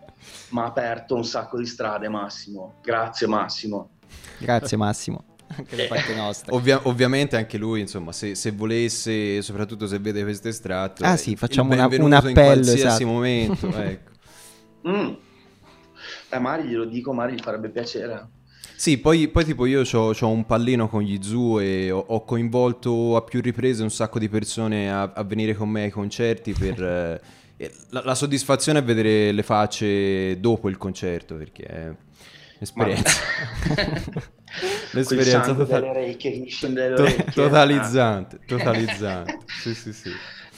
mi 0.50 0.62
ha 0.62 0.66
aperto 0.66 1.14
un 1.14 1.24
sacco 1.24 1.60
di 1.60 1.66
strade 1.68 2.10
Massimo. 2.10 2.80
Grazie 2.82 3.28
Massimo. 3.28 3.90
Grazie 4.40 4.78
Massimo. 4.78 5.26
Anche 5.56 5.76
da 5.76 5.86
parte 5.88 6.16
nostra. 6.16 6.56
Ovvia- 6.56 6.82
ovviamente 6.88 7.36
anche 7.36 7.60
lui, 7.60 7.82
insomma, 7.82 8.12
se, 8.12 8.34
se, 8.34 8.50
volesse, 8.50 9.44
soprattutto 9.44 9.86
se 9.86 10.00
vede 10.00 10.24
questo 10.24 10.48
estratto, 10.48 11.04
ah, 11.04 11.18
sì, 11.18 11.36
facciamo 11.36 11.74
una, 11.74 11.86
un 11.86 12.14
appello 12.14 12.30
in 12.30 12.34
qualsiasi 12.34 12.80
esatto. 12.80 13.06
momento. 13.06 13.68
ecco. 13.78 14.12
mm. 14.88 15.14
Eh, 16.30 16.40
Mari 16.40 16.64
glielo 16.64 16.86
dico, 16.86 17.14
Mari 17.14 17.36
gli 17.36 17.42
farebbe 17.42 17.70
piacere. 17.70 18.28
Sì, 18.82 18.98
poi, 18.98 19.28
poi 19.28 19.46
tipo 19.46 19.68
io 19.68 19.84
ho 19.92 20.28
un 20.28 20.44
pallino 20.44 20.90
con 20.90 21.04
gli 21.04 21.22
Zoo 21.22 21.60
e 21.60 21.92
ho, 21.92 22.00
ho, 22.00 22.26
coinvolto 22.26 23.16
a 23.16 23.22
più 23.22 23.40
riprese 23.40 23.84
un 23.84 23.92
sacco 23.92 24.18
di 24.18 24.28
persone 24.28 24.92
a, 24.92 25.12
a 25.14 25.24
venire 25.24 25.54
con 25.54 25.70
me 25.70 25.84
ai 25.84 25.92
concerti 25.92 26.52
per... 26.54 26.82
eh, 27.58 27.72
la, 27.90 28.02
la, 28.04 28.16
soddisfazione 28.16 28.80
è 28.80 28.84
vedere 28.84 29.34
le 29.34 29.44
facce 29.44 30.40
dopo 30.40 30.68
il 30.68 30.78
concerto 30.78 31.36
perché 31.36 31.64
è 31.64 31.94
un'esperienza. 32.56 33.22
L'esperienza 34.94 35.54
total... 35.54 35.84
orecchie, 35.84 36.48
to- 36.96 37.24
totalizzante, 37.36 38.40
totalizzante. 38.48 39.38
sì, 39.62 39.76
sì, 39.76 39.94
sì. 39.94 40.10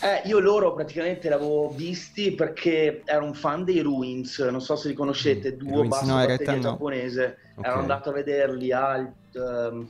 Eh, 0.03 0.27
io 0.27 0.39
loro 0.39 0.73
praticamente 0.73 1.29
l'avevo 1.29 1.69
visti 1.69 2.33
perché 2.35 3.03
ero 3.05 3.23
un 3.23 3.33
fan 3.33 3.63
dei 3.63 3.79
Ruins, 3.79 4.37
non 4.39 4.59
so 4.59 4.75
se 4.75 4.89
li 4.89 4.93
conoscete, 4.93 5.53
mm, 5.53 5.55
duo 5.55 5.75
Ruins, 5.77 5.87
basso 5.87 6.05
no, 6.05 6.25
batteria 6.25 6.59
giapponese. 6.59 7.37
Okay. 7.55 7.71
Ero 7.71 7.79
andato 7.79 8.09
a 8.09 8.11
vederli 8.11 8.73
al, 8.73 9.13
um, 9.35 9.89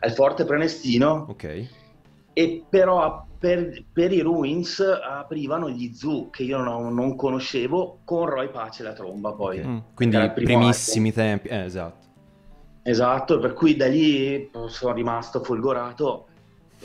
al 0.00 0.12
Forte 0.12 0.44
Prenestino. 0.44 1.26
Ok. 1.28 1.68
E 2.32 2.64
però 2.68 3.24
per, 3.38 3.84
per, 3.92 4.10
i 4.12 4.22
Ruins 4.22 4.80
aprivano 4.80 5.70
gli 5.70 5.94
Zoo 5.94 6.30
che 6.30 6.42
io 6.42 6.58
non, 6.58 6.92
non 6.92 7.14
conoscevo 7.14 8.00
con 8.04 8.26
Roy 8.26 8.50
Pace 8.50 8.82
la 8.82 8.92
tromba 8.92 9.34
poi. 9.34 9.60
Okay. 9.60 9.70
Mm, 9.70 9.78
quindi 9.94 10.30
primissimi 10.34 11.10
album. 11.10 11.24
tempi, 11.24 11.48
eh, 11.48 11.64
esatto. 11.64 12.06
Esatto, 12.82 13.38
per 13.38 13.52
cui 13.52 13.76
da 13.76 13.86
lì 13.86 14.50
sono 14.66 14.92
rimasto 14.92 15.44
folgorato 15.44 16.26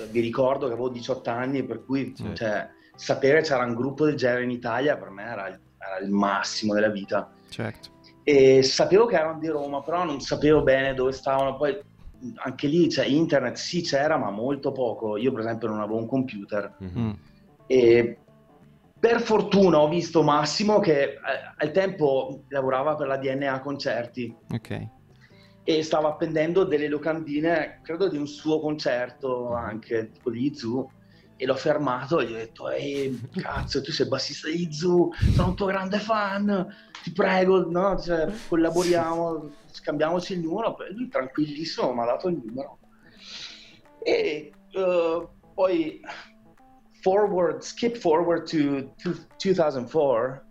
vi 0.10 0.20
ricordo 0.20 0.68
che 0.68 0.74
avevo 0.74 0.90
18 0.90 1.30
anni, 1.30 1.64
per 1.64 1.84
cui 1.84 2.14
sì. 2.16 2.34
cioè, 2.34 2.70
sapere 2.96 3.42
c'era 3.42 3.64
un 3.64 3.76
gruppo 3.76 4.06
del 4.06 4.16
genere 4.16 4.44
in 4.44 4.52
Italia 4.52 4.98
per 4.98 5.10
me 5.10 5.24
era, 5.24 5.48
era 5.48 6.00
il 6.02 6.10
massimo 6.10 6.74
della 6.74 6.90
vita. 6.90 7.32
Certo. 7.50 7.98
E 8.24 8.62
sapevo 8.62 9.06
che 9.06 9.16
erano 9.16 9.40
di 9.40 9.48
Roma, 9.48 9.82
però 9.82 10.04
non 10.04 10.20
sapevo 10.22 10.62
bene 10.62 10.94
dove 10.94 11.12
stavano. 11.12 11.56
Poi 11.56 11.78
anche 12.44 12.68
lì 12.68 12.90
cioè, 12.90 13.06
internet 13.06 13.56
sì 13.56 13.82
c'era, 13.82 14.18
ma 14.18 14.30
molto 14.30 14.72
poco. 14.72 15.18
Io, 15.18 15.32
per 15.32 15.42
esempio, 15.42 15.68
non 15.68 15.80
avevo 15.80 15.98
un 15.98 16.08
computer. 16.08 16.76
Mm-hmm. 16.84 17.12
E 17.66 18.18
per 19.00 19.22
fortuna 19.22 19.80
ho 19.80 19.88
visto 19.88 20.22
Massimo 20.22 20.80
che 20.80 21.04
eh, 21.04 21.18
al 21.56 21.72
tempo 21.72 22.44
lavorava 22.50 22.96
per 22.96 23.08
la 23.08 23.18
DNA 23.18 23.62
Concerti. 23.62 24.36
Ok. 24.54 24.88
E 25.70 25.84
stava 25.84 26.08
appendendo 26.08 26.64
delle 26.64 26.88
locandine, 26.88 27.82
credo 27.84 28.10
di 28.10 28.18
un 28.18 28.26
suo 28.26 28.60
concerto 28.60 29.54
anche, 29.54 30.10
tipo 30.10 30.32
di 30.32 30.52
Zoo. 30.56 30.92
E 31.36 31.46
l'ho 31.46 31.54
fermato 31.54 32.20
e 32.20 32.26
gli 32.26 32.34
ho 32.34 32.38
detto: 32.38 32.70
Ehi, 32.72 33.30
cazzo, 33.40 33.80
tu 33.84 33.92
sei 33.92 34.08
bassista 34.08 34.50
di 34.50 34.74
Zoo, 34.74 35.12
sono 35.36 35.50
un 35.50 35.56
tuo 35.56 35.68
grande 35.68 36.00
fan, 36.00 36.76
ti 37.04 37.12
prego, 37.12 37.70
no? 37.70 38.00
Cioè, 38.00 38.34
collaboriamo, 38.48 39.52
scambiamoci 39.68 40.34
il 40.34 40.40
numero. 40.40 40.76
E 40.80 40.92
lui 40.92 41.08
tranquillissimo 41.08 41.94
mi 41.94 42.02
ha 42.02 42.06
dato 42.06 42.30
il 42.30 42.42
numero. 42.44 42.80
E 44.02 44.52
uh, 44.74 45.30
poi 45.54 46.02
forward, 47.02 47.62
skip 47.62 47.96
forward 47.96 48.50
to, 48.50 48.96
to 49.04 49.16
2004, 49.38 50.44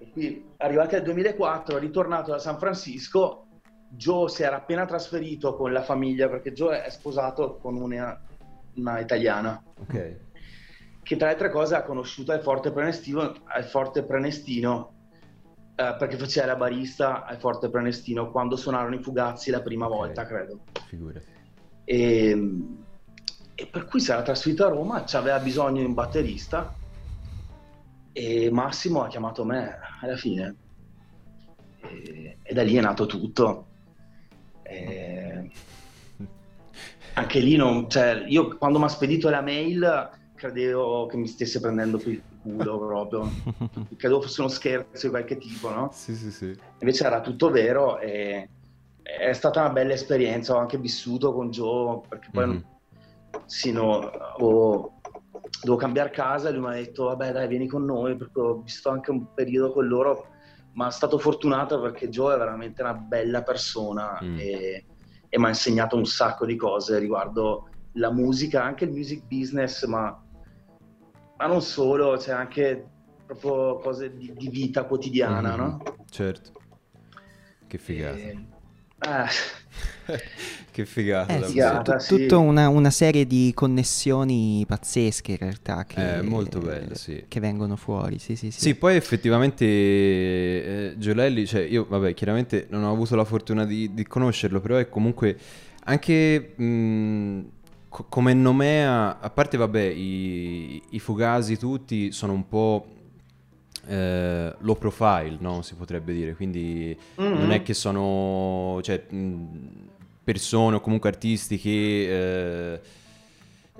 e 0.00 0.10
qui 0.10 0.44
arrivati 0.56 0.96
al 0.96 1.02
2004, 1.02 1.78
ritornato 1.78 2.32
da 2.32 2.40
San 2.40 2.58
Francisco, 2.58 3.47
Joe 3.90 4.28
si 4.28 4.42
era 4.42 4.56
appena 4.56 4.84
trasferito 4.84 5.54
con 5.56 5.72
la 5.72 5.82
famiglia 5.82 6.28
perché 6.28 6.52
Joe 6.52 6.84
è 6.84 6.90
sposato 6.90 7.56
con 7.56 7.76
una, 7.76 8.20
una 8.74 8.98
italiana. 9.00 9.62
Ok. 9.80 10.16
Che 11.02 11.16
tra 11.16 11.26
le 11.26 11.32
altre 11.32 11.50
cose 11.50 11.74
ha 11.74 11.82
conosciuto 11.82 12.32
al 12.32 12.42
Forte 12.42 12.70
Prenestino, 12.70 13.34
al 13.44 13.64
Forte 13.64 14.02
Prenestino 14.02 14.92
eh, 15.74 15.96
perché 15.98 16.18
faceva 16.18 16.46
la 16.48 16.56
barista 16.56 17.24
al 17.24 17.38
Forte 17.38 17.70
Prenestino 17.70 18.30
quando 18.30 18.56
suonarono 18.56 18.94
i 18.94 19.02
Fugazzi 19.02 19.50
la 19.50 19.62
prima 19.62 19.86
Ok. 19.86 19.94
volta, 19.94 20.26
credo. 20.26 20.60
Figurati. 20.86 21.24
E, 21.84 22.52
e 23.54 23.66
per 23.66 23.86
cui 23.86 24.00
si 24.00 24.10
era 24.10 24.20
trasferito 24.22 24.66
a 24.66 24.68
Roma, 24.68 25.02
aveva 25.12 25.38
bisogno 25.38 25.80
di 25.80 25.86
un 25.86 25.94
batterista 25.94 26.74
e 28.12 28.50
Massimo 28.50 29.02
ha 29.02 29.08
chiamato 29.08 29.44
me 29.44 29.78
alla 30.00 30.16
fine 30.16 30.56
e, 31.80 32.38
e 32.42 32.54
da 32.54 32.62
lì 32.62 32.74
è 32.76 32.80
nato 32.82 33.06
tutto. 33.06 33.67
E 34.68 35.50
anche 37.14 37.40
lì 37.40 37.56
non, 37.56 37.88
cioè, 37.88 38.24
io 38.28 38.56
quando 38.58 38.78
mi 38.78 38.84
ha 38.84 38.88
spedito 38.88 39.28
la 39.30 39.40
mail 39.40 40.10
credevo 40.34 41.06
che 41.06 41.16
mi 41.16 41.26
stesse 41.26 41.58
prendendo 41.58 41.98
per 41.98 42.08
il 42.12 42.22
culo 42.40 42.78
proprio, 42.78 43.28
credevo 43.96 44.20
fosse 44.20 44.40
uno 44.42 44.50
scherzo 44.50 45.06
di 45.06 45.08
qualche 45.08 45.36
tipo, 45.38 45.70
no? 45.70 45.90
Sì, 45.92 46.14
sì, 46.14 46.30
sì. 46.30 46.56
invece 46.80 47.04
era 47.06 47.20
tutto 47.20 47.50
vero 47.50 47.98
e 47.98 48.48
è 49.02 49.32
stata 49.32 49.60
una 49.60 49.70
bella 49.70 49.94
esperienza, 49.94 50.54
ho 50.54 50.58
anche 50.58 50.78
vissuto 50.78 51.32
con 51.32 51.50
Joe 51.50 52.02
perché 52.08 52.28
poi 52.30 52.46
Mhm. 52.46 52.64
sì, 53.46 53.72
no, 53.72 53.96
ho- 53.96 54.92
devo 55.62 55.76
cambiare 55.76 56.10
casa 56.10 56.50
e 56.50 56.52
lui 56.52 56.60
mi 56.60 56.66
ha 56.68 56.76
detto 56.76 57.04
vabbè 57.06 57.32
dai 57.32 57.48
vieni 57.48 57.66
con 57.66 57.84
noi 57.84 58.16
perché 58.16 58.38
ho 58.38 58.60
visto 58.60 58.90
anche 58.90 59.10
un 59.10 59.32
periodo 59.34 59.72
con 59.72 59.86
loro 59.88 60.26
ma 60.78 60.86
è 60.86 60.90
stato 60.92 61.18
fortunato 61.18 61.80
perché 61.80 62.08
Joe 62.08 62.36
è 62.36 62.38
veramente 62.38 62.82
una 62.82 62.94
bella 62.94 63.42
persona 63.42 64.20
Mm. 64.22 64.38
e, 64.38 64.86
e 65.28 65.38
mi 65.38 65.44
ha 65.46 65.48
insegnato 65.48 65.96
un 65.96 66.06
sacco 66.06 66.46
di 66.46 66.54
cose 66.54 67.00
riguardo 67.00 67.68
la 67.94 68.12
musica, 68.12 68.62
anche 68.62 68.84
il 68.84 68.92
music 68.92 69.24
business 69.26 69.84
ma, 69.86 70.16
ma 71.36 71.46
non 71.46 71.62
solo, 71.62 72.16
c'è 72.16 72.30
anche 72.30 72.90
proprio 73.26 73.78
cose 73.78 74.14
di, 74.16 74.32
di 74.34 74.48
vita 74.50 74.84
quotidiana, 74.84 75.50
Mhm. 75.56 75.56
no? 75.60 75.82
Certo. 76.08 76.52
Che 77.66 77.78
figata. 77.78 78.16
E- 78.16 78.46
eh, 79.00 80.20
che 80.70 80.84
figata. 80.86 81.36
Eh, 81.36 81.42
figata, 81.44 81.98
sì. 81.98 82.16
tutta 82.16 82.38
una, 82.38 82.68
una 82.68 82.90
serie 82.90 83.26
di 83.26 83.52
connessioni 83.54 84.64
pazzesche 84.66 85.32
in 85.32 85.38
realtà 85.38 85.84
che, 85.84 86.18
È 86.18 86.22
molto 86.22 86.58
bello, 86.58 86.94
sì. 86.94 87.24
che 87.28 87.40
vengono 87.40 87.76
fuori. 87.76 88.18
Sì, 88.18 88.36
sì, 88.36 88.50
sì. 88.50 88.60
Sì, 88.60 88.74
poi 88.74 88.96
effettivamente 88.96 89.64
eh, 89.64 90.94
Giolelli, 90.96 91.46
cioè 91.46 91.62
io 91.62 91.86
vabbè 91.88 92.14
chiaramente 92.14 92.66
non 92.70 92.84
ho 92.84 92.92
avuto 92.92 93.14
la 93.16 93.24
fortuna 93.24 93.64
di, 93.64 93.92
di 93.94 94.06
conoscerlo, 94.06 94.60
però 94.60 94.76
è 94.76 94.88
comunque 94.88 95.36
anche 95.84 96.54
mh, 96.56 97.40
co- 97.88 98.06
come 98.08 98.34
nomea, 98.34 99.20
a 99.20 99.30
parte 99.30 99.56
vabbè 99.56 99.82
i, 99.82 100.82
i 100.90 100.98
fugasi 100.98 101.56
tutti 101.56 102.12
sono 102.12 102.32
un 102.32 102.48
po' 102.48 102.86
eh, 103.88 104.54
low 104.60 104.76
profile, 104.76 105.36
no? 105.40 105.62
Si 105.62 105.74
potrebbe 105.74 106.12
dire, 106.12 106.34
quindi 106.34 106.96
Mhm. 107.16 107.38
non 107.38 107.50
è 107.52 107.62
che 107.62 107.74
sono 107.74 108.80
cioè, 108.82 109.02
mh, 109.08 109.46
persone 110.22 110.76
o 110.76 110.80
comunque 110.80 111.08
artisti 111.08 111.58
che 111.58 112.72
eh, 112.74 112.80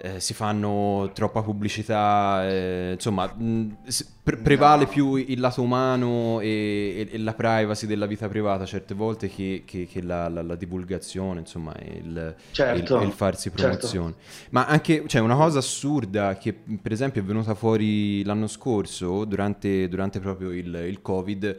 eh, 0.00 0.20
si 0.20 0.32
fanno 0.34 1.10
troppa 1.12 1.42
pubblicità, 1.42 2.48
eh, 2.48 2.92
insomma, 2.94 3.26
mh, 3.26 3.76
pre- 4.22 4.36
prevale 4.36 4.84
No. 4.84 4.88
più 4.90 5.14
il 5.16 5.40
lato 5.40 5.60
umano 5.62 6.38
e, 6.40 7.08
e- 7.10 7.14
e 7.14 7.18
la 7.18 7.34
privacy 7.34 7.86
della 7.86 8.06
vita 8.06 8.28
privata 8.28 8.64
certe 8.64 8.94
volte 8.94 9.28
che, 9.28 9.62
che- 9.66 9.86
che 9.90 10.00
la, 10.02 10.28
la- 10.28 10.42
la 10.42 10.54
divulgazione, 10.54 11.40
insomma, 11.40 11.74
il, 11.80 12.34
Certo, 12.52 12.96
il- 12.98 13.06
il 13.08 13.12
farsi 13.12 13.50
certo. 13.54 13.62
promozione. 13.76 14.14
Ma 14.50 14.66
anche, 14.66 15.02
cioè, 15.08 15.20
una 15.20 15.34
cosa 15.36 15.58
assurda 15.58 16.36
che 16.38 16.52
per 16.52 16.92
esempio 16.92 17.20
è 17.20 17.24
venuta 17.24 17.54
fuori 17.54 18.22
l'anno 18.24 18.46
scorso, 18.46 19.24
durante, 19.24 19.88
durante 19.88 20.20
proprio 20.20 20.52
il, 20.52 20.72
il 20.88 21.00
Covid, 21.02 21.58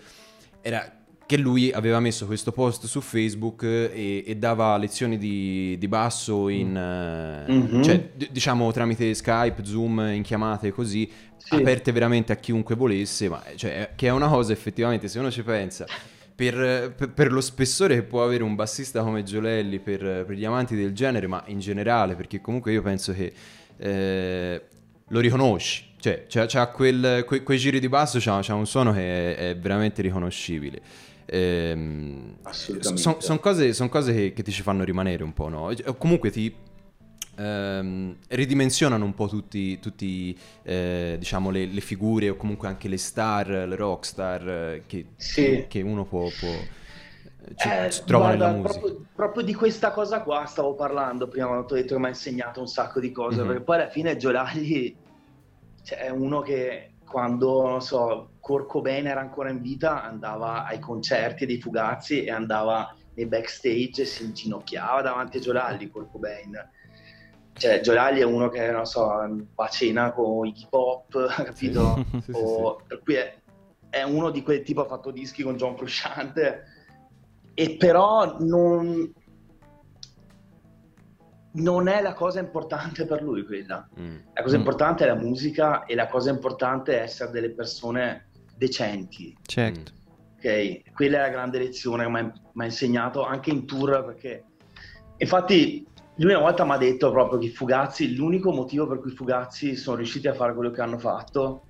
era 0.62 0.94
che 1.30 1.38
lui 1.38 1.72
aveva 1.72 2.00
messo 2.00 2.26
questo 2.26 2.52
post 2.52 2.88
su 2.88 3.02
Facebook 3.02 3.62
e, 3.62 4.24
e 4.26 4.36
dava 4.36 4.76
lezioni 4.78 5.16
di, 5.20 5.76
di 5.78 5.88
basso 5.88 6.50
in, 6.50 6.76
eh, 6.76 7.52
Mhm. 7.52 7.84
cioè, 7.84 8.10
d- 8.16 8.30
diciamo 8.32 8.72
tramite 8.72 9.14
Skype, 9.14 9.64
Zoom, 9.64 10.00
in 10.12 10.24
chiamate 10.24 10.72
così, 10.72 11.08
Sì. 11.38 11.54
aperte 11.54 11.92
veramente 11.92 12.32
a 12.32 12.36
chiunque 12.38 12.74
volesse, 12.74 13.30
ma 13.30 13.44
cioè, 13.56 13.92
che 13.96 14.08
è 14.08 14.10
una 14.10 14.28
cosa 14.28 14.54
effettivamente, 14.54 15.08
se 15.08 15.20
uno 15.20 15.30
ci 15.30 15.44
pensa, 15.44 15.86
per, 16.34 16.96
per- 16.98 17.12
per 17.14 17.32
lo 17.32 17.42
spessore 17.42 17.94
che 17.94 18.02
può 18.02 18.24
avere 18.24 18.42
un 18.42 18.56
bassista 18.56 19.04
come 19.04 19.22
Giolelli, 19.22 19.78
per, 19.78 20.00
per 20.26 20.32
gli 20.36 20.46
amanti 20.46 20.76
del 20.76 20.94
genere, 20.94 21.28
ma 21.28 21.44
in 21.46 21.60
generale, 21.60 22.16
perché 22.16 22.42
comunque 22.42 22.72
io 22.72 22.82
penso 22.82 23.14
che 23.14 23.32
eh, 23.78 24.62
lo 25.08 25.20
riconosci, 25.20 25.84
cioè 26.00 26.26
c'ha, 26.28 26.46
c'ha 26.48 26.68
quel- 26.70 27.24
que- 27.28 27.44
quei 27.44 27.60
giri 27.60 27.80
di 27.80 27.88
basso, 27.88 28.18
c'ha, 28.20 28.40
c'ha 28.42 28.56
un 28.56 28.66
suono 28.66 28.92
che 28.94 29.36
è, 29.36 29.50
è 29.52 29.58
veramente 29.58 30.02
riconoscibile. 30.02 30.82
Ehm, 31.32 32.36
Assolutamente. 32.44 33.22
sono 33.22 33.40
cose, 33.40 33.74
son 33.74 33.90
cose 33.90 34.14
che, 34.14 34.34
che 34.34 34.44
ti 34.44 34.52
ci 34.52 34.62
fanno 34.62 34.84
rimanere 34.84 35.24
un 35.24 35.34
po', 35.34 35.48
no? 35.50 35.70
O 35.86 35.96
comunque 35.96 36.32
ti 36.32 36.54
ehm, 37.38 38.18
ridimensionano 38.30 39.04
un 39.06 39.14
po' 39.14 39.28
tutti, 39.28 39.80
tutti 39.80 40.38
eh, 40.64 41.16
diciamo, 41.20 41.50
le, 41.52 41.66
le 41.66 41.82
figure 41.82 42.30
o 42.30 42.36
comunque 42.36 42.68
anche 42.68 42.88
le 42.88 42.98
star, 42.98 43.48
le 43.50 43.76
rockstar 43.76 44.48
eh, 44.50 44.84
che, 44.88 45.06
Sì. 45.18 45.66
che 45.68 45.82
uno 45.82 46.06
può, 46.06 46.32
può 46.32 46.66
eh, 47.48 47.56
ci, 47.56 47.70
Eh, 47.70 47.90
trova 48.06 48.28
guarda, 48.28 48.48
nella 48.48 48.58
musica. 48.58 48.80
Proprio, 48.80 49.06
proprio 49.14 49.44
di 49.44 49.54
questa 49.54 49.92
cosa 49.92 50.22
qua 50.24 50.46
stavo 50.46 50.76
parlando 50.76 51.28
prima 51.28 51.48
quando 51.48 51.66
ti 51.66 51.74
ho 51.74 51.76
detto 51.76 51.94
che 51.96 52.00
mi 52.00 52.06
ha 52.06 52.10
insegnato 52.10 52.60
un 52.62 52.68
sacco 52.68 53.00
di 53.00 53.12
cose, 53.12 53.42
Mhm. 53.42 53.48
perché 53.48 53.64
poi 53.64 53.76
alla 53.76 53.90
fine 53.90 54.16
Giolagli 54.18 54.98
cioè, 55.84 55.98
è 56.00 56.10
uno 56.10 56.42
che 56.42 56.96
quando, 57.06 57.68
non 57.68 57.82
so, 57.82 58.34
Kurt 58.50 58.66
Cobain 58.66 59.06
era 59.06 59.20
ancora 59.20 59.52
in 59.52 59.62
vita 59.62 60.04
andava 60.04 60.66
ai 60.66 60.80
concerti 60.80 61.46
dei 61.46 61.62
Fugazzi 61.62 62.24
e 62.24 62.32
andava 62.32 62.96
nei 63.14 63.28
backstage 63.28 64.02
e 64.02 64.06
si 64.06 64.24
inginocchiava 64.24 65.04
davanti 65.04 65.38
a 65.38 65.40
Giolagli, 65.40 65.88
Kurt 65.92 66.10
Cobain. 66.10 66.70
Cioè, 67.54 67.80
Giolagli 67.82 68.22
è 68.22 68.24
uno 68.24 68.50
che, 68.50 68.72
non 68.72 68.88
so, 68.88 69.06
va 69.06 69.66
a 69.66 69.68
cena 69.68 70.12
con 70.14 70.48
i 70.48 70.54
hip 70.58 70.74
hop, 70.74 71.28
capito? 71.46 72.04
Sì, 72.24 72.34
sì, 72.34 72.40
O- 72.42 72.82
per 72.88 73.04
cui 73.04 73.14
è, 73.14 73.38
è 73.88 74.02
uno 74.02 74.32
di 74.32 74.42
quel 74.42 74.64
tipo 74.64 74.82
ha 74.82 74.88
fatto 74.88 75.12
dischi 75.12 75.44
con 75.44 75.56
John 75.56 75.78
Frusciante 75.78 76.64
e 77.54 77.76
però 77.78 78.36
non 78.40 79.14
non 81.52 81.88
è 81.88 82.02
la 82.02 82.14
cosa 82.14 82.40
importante 82.40 83.06
per 83.06 83.22
lui 83.24 83.44
quella 83.44 83.88
Mm. 84.00 84.16
la 84.34 84.42
cosa 84.44 84.56
Mm. 84.56 84.60
importante 84.60 85.04
è 85.04 85.08
la 85.08 85.16
musica 85.16 85.84
e 85.86 85.94
la 85.96 86.08
cosa 86.08 86.30
importante 86.30 86.98
è 86.98 87.02
essere 87.02 87.32
delle 87.32 87.52
persone 87.52 88.29
decenti 88.60 89.36
Certo. 89.42 89.92
ok 90.36 90.92
quella 90.94 91.18
è 91.18 91.22
la 91.22 91.30
grande 91.30 91.58
lezione 91.58 92.04
che 92.04 92.10
mi 92.10 92.20
ha- 92.20 92.66
insegnato 92.66 93.24
anche 93.26 93.50
in 93.50 93.66
tour 93.66 94.04
perché 94.06 94.44
infatti 95.18 95.88
lui 96.16 96.32
una 96.34 96.42
volta 96.42 96.66
mi 96.66 96.72
ha 96.72 96.78
detto 96.78 97.10
proprio 97.12 97.40
che 97.40 97.46
i 97.46 97.50
Fugazzi 97.50 98.16
l'unico 98.16 98.52
motivo 98.52 98.86
per 98.86 99.00
cui 99.00 99.12
i 99.12 99.16
Fugazzi 99.16 99.76
sono 99.76 99.96
riusciti 99.98 100.28
a 100.28 100.34
fare 100.34 100.54
quello 100.54 100.70
che 100.72 100.82
hanno 100.82 101.00
fatto 101.00 101.64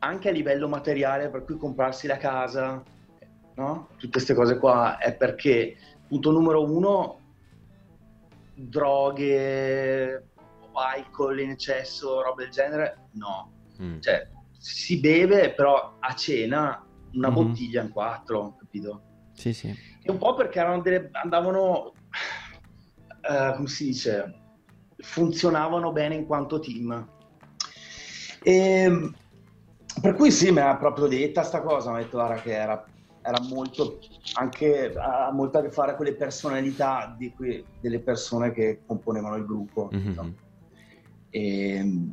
anche 0.00 0.28
a 0.28 0.32
livello 0.32 0.68
materiale 0.68 1.28
per 1.30 1.44
cui 1.44 1.56
comprarsi 1.56 2.06
la 2.08 2.16
casa 2.18 2.82
no? 3.54 3.88
tutte 3.96 4.10
queste 4.12 4.34
cose 4.34 4.58
qua 4.58 4.98
è 4.98 5.14
perché 5.14 5.76
punto 6.08 6.30
numero 6.32 6.62
uno 6.64 7.20
droghe 8.56 10.24
alcol 10.72 11.40
in 11.40 11.50
eccesso 11.50 12.20
roba 12.22 12.42
del 12.42 12.50
genere 12.50 13.08
no 13.12 13.50
Mm. 13.80 13.98
cioè 13.98 14.24
si 14.66 14.98
beve 14.98 15.52
però 15.52 15.96
a 16.00 16.14
cena 16.14 16.82
una 17.12 17.28
Mhm. 17.28 17.34
bottiglia 17.34 17.82
in 17.82 17.90
quattro 17.90 18.56
capito 18.58 19.02
Sì, 19.34 19.52
sì. 19.52 19.68
e 20.02 20.10
un 20.10 20.16
po' 20.16 20.34
perché 20.34 20.58
erano 20.58 20.80
delle- 20.80 21.10
andavano 21.12 21.92
eh, 23.28 23.52
come 23.56 23.68
si 23.68 23.84
dice 23.84 24.40
funzionavano 24.96 25.92
bene 25.92 26.14
in 26.14 26.24
quanto 26.24 26.60
team 26.60 27.08
e 28.42 29.10
Per 30.00 30.14
cui 30.16 30.32
sì, 30.32 30.50
mi 30.50 30.58
ha 30.58 30.76
proprio 30.76 31.06
detta 31.06 31.44
sta 31.44 31.60
cosa, 31.62 31.90
mi 31.92 31.98
ha 31.98 32.02
detto 32.02 32.16
guarda 32.16 32.40
che 32.42 32.52
era, 32.52 32.84
era 33.22 33.40
molto, 33.40 34.00
anche 34.34 34.92
ha 34.96 35.30
molto 35.30 35.58
a 35.58 35.62
che 35.62 35.70
fare 35.70 35.94
con 35.94 36.04
le 36.04 36.16
personalità 36.16 37.14
que, 37.36 37.64
delle 37.80 38.00
persone 38.00 38.50
che 38.52 38.82
componevano 38.84 39.36
il 39.36 39.46
gruppo. 39.46 39.90
Mm-hmm. 39.94 40.28
E, 41.30 42.08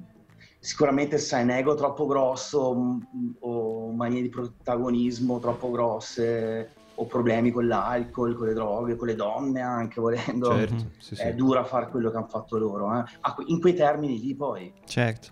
sicuramente 0.61 1.17
sai, 1.17 1.41
un 1.41 1.49
ego 1.49 1.73
troppo 1.73 2.05
grosso 2.05 2.75
mm, 2.75 3.31
o 3.39 3.91
manie 3.91 4.21
di 4.21 4.29
protagonismo 4.29 5.39
troppo 5.39 5.71
grosse 5.71 6.73
o 6.93 7.05
problemi 7.07 7.49
con 7.49 7.67
l'alcol, 7.67 8.35
con 8.35 8.45
le 8.45 8.53
droghe, 8.53 8.95
con 8.95 9.07
le 9.07 9.15
donne 9.15 9.59
anche 9.59 9.99
volendo. 9.99 10.51
Certo, 10.51 10.91
sì, 10.99 11.15
sì. 11.15 11.21
È 11.23 11.33
dura 11.33 11.63
fare 11.63 11.89
quello 11.89 12.11
che 12.11 12.17
hanno 12.17 12.27
fatto 12.27 12.59
loro. 12.59 12.93
Eh? 12.95 13.03
In 13.47 13.59
quei 13.59 13.73
termini 13.73 14.19
lì 14.19 14.35
poi. 14.35 14.71
Certo. 14.85 15.29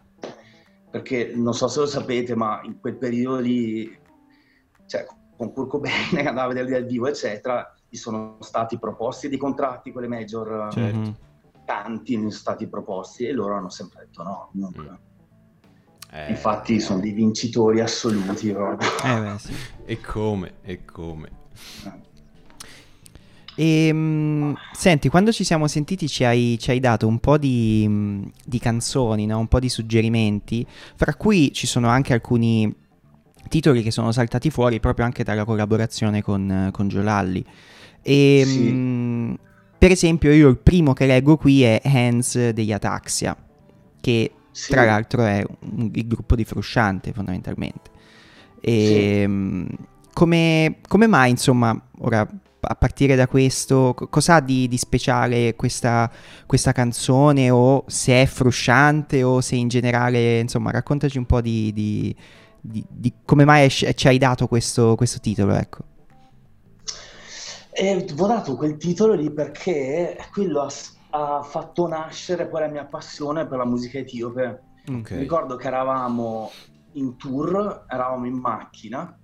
Perché 0.90 1.32
non 1.36 1.54
so 1.54 1.68
se 1.68 1.82
lo 1.82 1.86
sapete, 1.86 2.36
ma 2.36 2.62
in 2.64 2.80
quel 2.80 2.96
periodo 2.96 3.40
lì, 3.40 3.96
cioè 4.88 5.06
con 5.38 5.54
Kurt 5.54 5.70
Cobain 5.70 6.10
che 6.10 6.18
andava 6.26 6.46
a 6.46 6.48
vederli 6.48 6.72
dal 6.72 6.86
vivo, 6.86 7.06
eccetera, 7.06 7.72
gli 7.88 7.98
sono 7.98 8.38
stati 8.40 8.80
proposti 8.80 9.30
dei 9.30 9.38
contratti 9.38 9.92
con 9.92 10.02
le 10.02 10.08
major. 10.08 10.70
Certo. 10.72 11.28
Tanti 11.66 12.16
ne 12.16 12.22
sono 12.22 12.32
stati 12.32 12.68
proposti 12.68 13.26
e 13.28 13.32
loro 13.32 13.54
hanno 13.54 13.70
sempre 13.70 14.06
detto 14.06 14.24
no. 14.24 14.52
Mm. 14.58 15.08
Eh, 16.12 16.30
Infatti 16.30 16.80
sono 16.80 17.00
dei 17.00 17.12
vincitori 17.12 17.82
assoluti. 17.82 18.50
Eh 18.50 18.54
beh, 18.54 19.36
sì. 19.38 19.54
E 19.86 20.00
come, 20.02 20.54
e 20.64 20.84
come. 20.86 21.30
E, 23.56 23.88
ehm, 23.88 23.98
mh, 23.98 24.56
senti, 24.72 25.10
quando 25.10 25.32
ci 25.32 25.44
siamo 25.44 25.68
sentiti 25.68 26.08
ci 26.08 26.24
hai, 26.24 26.58
ci 26.60 26.72
hai 26.72 26.80
dato 26.80 27.06
un 27.08 27.20
po' 27.20 27.38
di, 27.38 27.86
mh, 27.88 28.32
di 28.46 28.58
canzoni, 28.58 29.26
no? 29.26 29.38
un 29.38 29.48
po' 29.48 29.60
di 29.60 29.70
suggerimenti, 29.70 30.66
fra 30.96 31.14
cui 31.14 31.52
ci 31.54 31.68
sono 31.68 31.90
anche 31.90 32.14
alcuni 32.14 32.74
titoli 33.50 33.84
che 33.84 33.92
sono 33.92 34.12
saltati 34.12 34.50
fuori 34.50 34.80
proprio 34.80 35.06
anche 35.06 35.24
dalla 35.24 35.44
collaborazione 35.44 36.24
con, 36.24 36.70
con 36.72 36.88
Giolalli. 36.88 37.44
E, 38.02 38.44
sì. 38.46 38.72
mh, 38.72 39.40
per 39.78 39.92
esempio, 39.92 40.32
io 40.32 40.48
il 40.48 40.58
primo 40.58 40.94
che 40.94 41.06
leggo 41.06 41.38
qui 41.38 41.64
è 41.64 41.82
Hands 41.84 42.50
degli 42.50 42.72
Ataxia, 42.72 43.36
che 44.00 44.32
sì. 44.52 44.72
tra 44.72 44.86
l'altro 44.86 45.24
è 45.24 45.44
un, 45.62 45.90
il 45.94 46.08
gruppo 46.08 46.36
di 46.36 46.46
Frusciante 46.46 47.12
fondamentalmente. 47.14 47.90
E, 48.62 49.26
sì. 49.28 49.78
come, 50.14 50.78
come 50.88 51.08
mai, 51.08 51.32
insomma, 51.32 51.80
ora 52.00 52.28
a 52.62 52.76
partire 52.76 53.16
da 53.16 53.28
questo, 53.28 53.96
cosa 54.10 54.36
ha 54.36 54.42
di, 54.42 54.68
di 54.68 54.78
speciale 54.78 55.56
questa, 55.56 56.12
questa, 56.46 56.72
canzone 56.72 57.50
o 57.50 57.86
se 57.88 58.22
è 58.22 58.26
frusciante 58.26 59.24
o 59.24 59.42
se 59.42 59.56
in 59.56 59.70
generale, 59.70 60.40
insomma, 60.40 60.72
raccontaci 60.72 61.18
un 61.18 61.26
po' 61.26 61.42
di, 61.42 61.72
di, 61.74 62.16
di 62.62 63.14
come 63.24 63.46
mai 63.46 63.70
ci 63.70 64.08
hai 64.08 64.18
dato 64.18 64.48
questo, 64.48 64.96
questo 64.96 65.20
titolo, 65.20 65.54
ecco. 65.56 65.84
E 67.72 68.06
ho 68.18 68.28
dato 68.28 68.58
quel 68.58 68.76
titolo 68.76 69.14
lì 69.14 69.32
perché 69.32 70.18
quello 70.34 70.62
ha, 70.62 70.74
ha, 71.12 71.42
fatto 71.44 71.88
nascere 71.88 72.48
poi 72.48 72.62
la 72.62 72.68
mia 72.68 72.86
passione 72.86 73.48
per 73.48 73.58
la 73.58 73.66
musica 73.66 74.00
etiope. 74.00 74.64
Okay. 74.88 75.20
Ricordo 75.20 75.56
che 75.56 75.68
eravamo 75.68 76.50
in 76.94 77.18
tour, 77.18 77.86
eravamo 77.88 78.26
in 78.26 78.36
macchina 78.36 79.20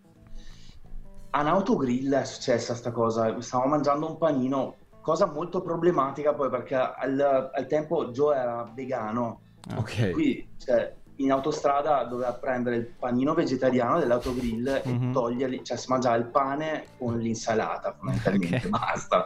a 1.36 1.50
Autogrill 1.50 2.14
è 2.14 2.24
successa 2.24 2.72
questa 2.72 2.92
cosa, 2.92 3.42
stavamo 3.42 3.72
mangiando 3.72 4.10
un 4.10 4.18
panino, 4.18 4.76
cosa 5.02 5.26
molto 5.26 5.62
problematica 5.62 6.34
poi 6.34 6.50
perché 6.50 6.76
al, 6.76 7.52
al 7.54 7.68
tempo 7.68 8.06
Joe 8.12 8.38
era 8.38 8.72
vegano, 8.74 9.42
ah, 9.70 9.78
ok. 9.78 10.12
Qui 10.12 10.48
cioè, 10.58 10.96
in 11.18 11.32
autostrada 11.32 12.06
doveva 12.06 12.34
prendere 12.34 12.78
il 12.78 12.88
panino 12.88 13.34
vegetariano 13.34 14.00
dell'autogrill 14.00 14.82
mm-hmm. 14.88 15.10
e 15.10 15.12
toglierli, 15.12 15.64
cioè 15.64 15.76
si 15.76 15.90
mangiava 15.90 16.16
il 16.16 16.28
pane 16.28 16.86
con 16.98 17.18
l'insalata 17.18 17.94
fondamentalmente, 17.98 18.56
okay. 18.56 18.70
basta. 18.70 19.26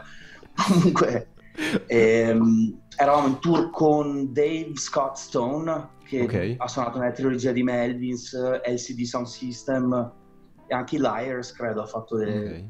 Comunque 0.68 1.28
ehm, 1.88 2.82
eravamo 2.96 3.28
in 3.28 3.40
tour 3.40 3.70
con 3.70 4.32
Dave 4.32 4.72
Scott 4.76 5.16
Stone 5.16 5.98
che 6.04 6.24
okay. 6.24 6.56
ha 6.58 6.68
suonato 6.68 6.98
nella 6.98 7.12
trilogia 7.12 7.52
di 7.52 7.62
Melvins, 7.62 8.34
LCD 8.34 9.04
Sound 9.04 9.28
System, 9.28 10.14
e 10.70 10.74
anche 10.76 10.96
i 10.96 11.00
Liars 11.00 11.52
credo 11.52 11.82
ha 11.82 11.86
fatto 11.86 12.16
delle, 12.16 12.46
okay. 12.46 12.70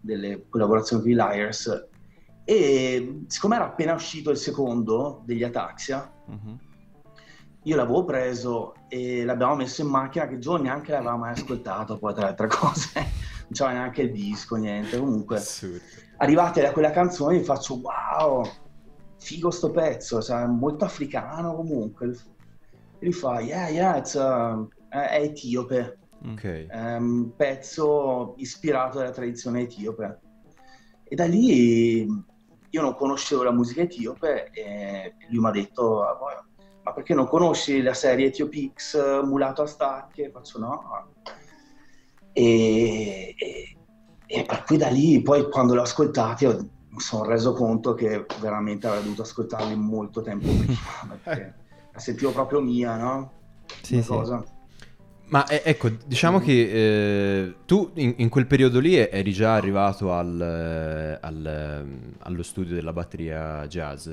delle 0.00 0.46
collaborazioni 0.48 1.02
con 1.02 1.10
i 1.12 1.14
Liars 1.14 1.88
e 2.44 3.22
siccome 3.28 3.54
era 3.54 3.66
appena 3.66 3.94
uscito 3.94 4.30
il 4.30 4.36
secondo 4.36 5.22
degli 5.24 5.44
Ataxia 5.44 6.12
uh-huh. 6.26 6.58
io 7.62 7.76
l'avevo 7.76 8.04
preso 8.04 8.74
e 8.88 9.24
l'abbiamo 9.24 9.54
messo 9.54 9.82
in 9.82 9.88
macchina 9.88 10.26
che 10.26 10.38
John 10.38 10.62
neanche 10.62 10.90
l'aveva 10.90 11.16
mai 11.16 11.32
ascoltato 11.32 11.98
poi 11.98 12.14
tra 12.14 12.22
le 12.24 12.28
altre 12.30 12.46
cose 12.48 12.90
non 12.94 13.52
c'era 13.52 13.72
neanche 13.72 14.02
il 14.02 14.10
disco 14.10 14.56
niente 14.56 14.98
comunque 14.98 15.36
Assurdo. 15.36 15.78
Arrivati 16.20 16.60
da 16.60 16.72
quella 16.72 16.90
canzone 16.90 17.36
mi 17.36 17.44
faccio 17.44 17.80
wow 17.82 18.44
figo 19.18 19.50
sto 19.50 19.70
pezzo 19.70 20.22
cioè, 20.22 20.46
molto 20.46 20.86
africano 20.86 21.54
comunque 21.54 22.06
e 22.98 23.04
lui 23.04 23.12
fa 23.12 23.40
yeah 23.40 23.68
yeah 23.68 23.96
it's, 23.96 24.14
uh, 24.14 24.66
è 24.88 25.20
etiope 25.20 25.98
Okay. 26.32 26.66
È 26.66 26.96
un 26.96 27.34
pezzo 27.34 28.34
ispirato 28.36 28.98
dalla 28.98 29.10
tradizione 29.10 29.62
etiope. 29.62 30.20
E 31.04 31.14
da 31.14 31.24
lì 31.24 32.06
io 32.72 32.82
non 32.82 32.94
conoscevo 32.94 33.42
la 33.42 33.52
musica 33.52 33.82
etiope 33.82 34.50
e 34.50 35.14
lui 35.30 35.40
mi 35.40 35.48
ha 35.48 35.50
detto, 35.50 36.02
ah, 36.02 36.18
ma 36.82 36.92
perché 36.92 37.14
non 37.14 37.26
conosci 37.26 37.82
la 37.82 37.94
serie 37.94 38.26
Etiopix 38.26 39.22
Mulato 39.22 39.62
a 39.62 39.66
Stacche? 39.66 40.30
Faccio 40.30 40.58
no. 40.58 41.12
E, 42.32 43.34
e, 43.36 43.76
e, 44.32 44.44
per 44.44 44.62
cui 44.62 44.76
da 44.76 44.88
lì, 44.88 45.20
poi 45.22 45.50
quando 45.50 45.74
l'ho 45.74 45.82
ascoltati, 45.82 46.46
mi 46.46 47.00
sono 47.00 47.24
reso 47.24 47.52
conto 47.52 47.94
che 47.94 48.26
veramente 48.40 48.86
avrei 48.86 49.02
dovuto 49.02 49.22
ascoltarli 49.22 49.74
molto 49.74 50.22
tempo 50.22 50.46
prima, 50.46 51.18
perché 51.20 51.54
la 51.92 51.98
sentivo 51.98 52.30
proprio 52.30 52.60
mia, 52.60 52.96
no? 52.96 53.32
Sì, 53.82 54.00
sì. 54.00 54.14
Ma 55.26 55.46
eh, 55.46 55.62
ecco, 55.64 55.88
diciamo 56.06 56.38
che 56.38 56.52
eh, 56.52 57.54
tu 57.66 57.90
in, 57.94 58.14
in, 58.18 58.28
quel 58.28 58.46
periodo 58.46 58.78
lì 58.78 58.96
eri 58.96 59.32
già 59.32 59.54
arrivato 59.54 60.12
al, 60.12 61.18
al, 61.20 61.86
allo 62.18 62.42
studio 62.44 62.74
della 62.74 62.92
batteria 62.92 63.66
jazz? 63.66 64.08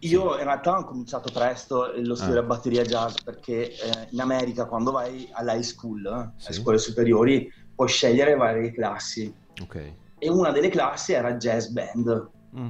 Io 0.00 0.36
in 0.36 0.44
realtà 0.44 0.78
ho 0.78 0.84
cominciato 0.84 1.30
presto 1.32 1.90
lo 1.96 2.14
studio 2.14 2.34
ah. 2.34 2.40
della 2.40 2.46
batteria 2.46 2.82
jazz 2.82 3.16
perché 3.24 3.72
eh, 3.72 4.08
in 4.10 4.20
America 4.20 4.66
quando 4.66 4.90
vai 4.90 5.28
all'high 5.32 5.62
school, 5.62 6.04
eh, 6.04 6.40
sì. 6.40 6.46
alle 6.48 6.56
scuole 6.56 6.78
superiori, 6.78 7.50
puoi 7.78 7.86
scegliere 7.86 8.34
varie 8.34 8.72
classi. 8.72 9.32
Okay. 9.62 9.94
E 10.18 10.28
una 10.28 10.50
delle 10.50 10.68
classi 10.68 11.12
era 11.12 11.36
jazz 11.36 11.68
band. 11.68 12.30
Mm. 12.58 12.68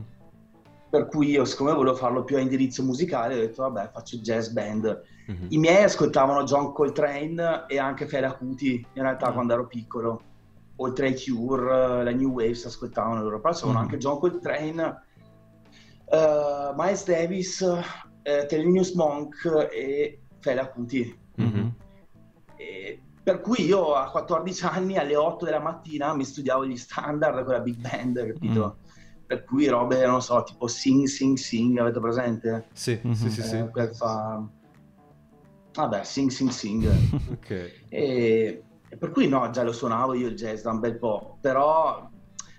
Per 0.90 1.06
cui 1.06 1.30
io, 1.30 1.46
siccome 1.46 1.72
volevo 1.72 1.96
farlo 1.96 2.24
più 2.24 2.36
a 2.36 2.40
indirizzo 2.40 2.82
musicale, 2.82 3.34
ho 3.34 3.38
detto 3.38 3.62
vabbè 3.62 3.90
faccio 3.90 4.18
jazz 4.18 4.48
band 4.48 5.16
Mm-hmm. 5.30 5.46
I 5.50 5.59
miei 5.59 5.82
ascoltavano 5.82 6.44
John 6.44 6.72
Coltrane 6.72 7.64
e 7.66 7.78
anche 7.78 8.06
Fela 8.06 8.32
Kuti 8.32 8.84
in 8.94 9.02
realtà 9.02 9.30
mm. 9.30 9.32
quando 9.34 9.52
ero 9.52 9.66
piccolo. 9.66 10.22
Oltre 10.76 11.09
ai 11.09 11.20
Cure, 11.20 12.04
la 12.04 12.12
New 12.12 12.30
Waves 12.30 12.64
ascoltavano 12.64 13.22
loro, 13.22 13.40
però 13.40 13.52
sono 13.52 13.72
mm-hmm. 13.72 13.80
anche 13.82 13.96
John 13.98 14.18
Coltrane, 14.18 15.02
uh, 16.04 16.72
Miles 16.76 17.04
Davis, 17.04 17.61
uh, 17.61 18.46
Thelonious 18.46 18.92
Monk 18.92 19.68
e 19.72 20.20
Fela 20.38 20.68
Kuti. 20.68 21.26
Per 23.29 23.43
cui 23.43 23.66
io 23.66 23.93
a 23.93 24.11
14 24.11 24.64
anni 24.64 24.97
alle 24.97 25.14
8 25.14 25.45
della 25.45 25.61
mattina 25.61 26.14
mi 26.14 26.24
studiavo 26.24 26.64
gli 26.64 26.79
standard 26.79 27.45
con 27.45 27.53
la 27.53 27.61
big 27.61 27.76
band, 27.76 28.26
capito? 28.26 28.79
Mm. 28.81 29.24
Per 29.26 29.45
cui 29.45 29.66
robe, 29.66 30.07
non 30.07 30.22
so, 30.22 30.43
tipo 30.45 30.66
Sing 30.66 31.05
Sing 31.05 31.37
Sing, 31.37 31.76
avete 31.76 32.01
presente? 32.01 32.68
Sì, 32.72 32.99
mm-hmm. 33.05 33.12
sì, 33.12 33.31
sì, 33.31 33.43
sì. 33.43 33.57
Eh, 33.57 33.93
fa 33.93 34.43
Vabbè, 35.74 36.05
Sing 36.05 36.31
Sing 36.31 36.49
Sing. 36.49 36.87
ok. 37.31 37.51
E, 37.51 38.62
e, 38.89 38.97
per 38.97 39.11
cui 39.11 39.29
no, 39.29 39.51
già 39.51 39.62
lo 39.62 39.72
suonavo 39.72 40.14
io 40.14 40.29
il 40.29 40.35
jazz 40.35 40.62
da 40.62 40.70
un 40.70 40.81
bel 40.81 40.97
po', 40.97 41.37
però 41.43 42.09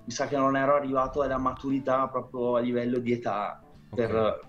mi 0.05 0.11
sa 0.11 0.27
che 0.27 0.37
non 0.37 0.55
ero 0.55 0.75
arrivato 0.75 1.23
alla 1.23 1.39
maturità 1.39 2.07
proprio 2.09 2.57
a 2.57 2.59
livello 2.59 2.99
di 2.99 3.13
età 3.13 3.59
okay. 3.89 4.05
per, 4.05 4.47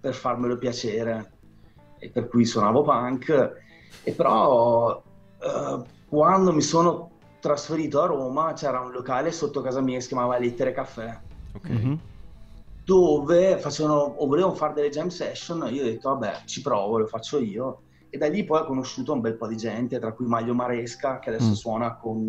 per 0.00 0.12
farmelo 0.12 0.58
piacere. 0.58 1.34
E 2.00 2.10
per 2.10 2.26
cui 2.26 2.44
suonavo 2.44 2.82
punk. 2.82 3.68
E 4.02 4.12
però 4.12 5.00
uh, 5.40 5.84
quando 6.08 6.52
mi 6.52 6.62
sono 6.62 7.10
trasferito 7.40 8.02
a 8.02 8.06
Roma 8.06 8.52
c'era 8.52 8.80
un 8.80 8.90
locale 8.90 9.32
sotto 9.32 9.60
casa 9.60 9.80
mia 9.80 9.96
che 9.96 10.02
si 10.02 10.08
chiamava 10.08 10.38
Lettere 10.38 10.72
Caffè. 10.72 11.20
Ok. 11.54 11.68
Mm-hmm 11.68 11.94
dove 12.90 13.58
facevano 13.58 14.00
o 14.00 14.26
volevano 14.26 14.54
fare 14.54 14.74
delle 14.74 14.88
jam 14.88 15.08
session, 15.08 15.68
io 15.72 15.82
ho 15.82 15.84
detto 15.84 16.08
vabbè 16.08 16.42
ci 16.44 16.60
provo, 16.60 16.98
lo 16.98 17.06
faccio 17.06 17.38
io 17.38 17.82
e 18.10 18.18
da 18.18 18.26
lì 18.28 18.42
poi 18.42 18.62
ho 18.62 18.64
conosciuto 18.64 19.12
un 19.12 19.20
bel 19.20 19.36
po' 19.36 19.46
di 19.46 19.56
gente, 19.56 20.00
tra 20.00 20.12
cui 20.12 20.26
Maglio 20.26 20.54
Maresca 20.54 21.20
che 21.20 21.28
adesso 21.28 21.50
mm. 21.50 21.52
suona 21.52 21.94
con 21.94 22.26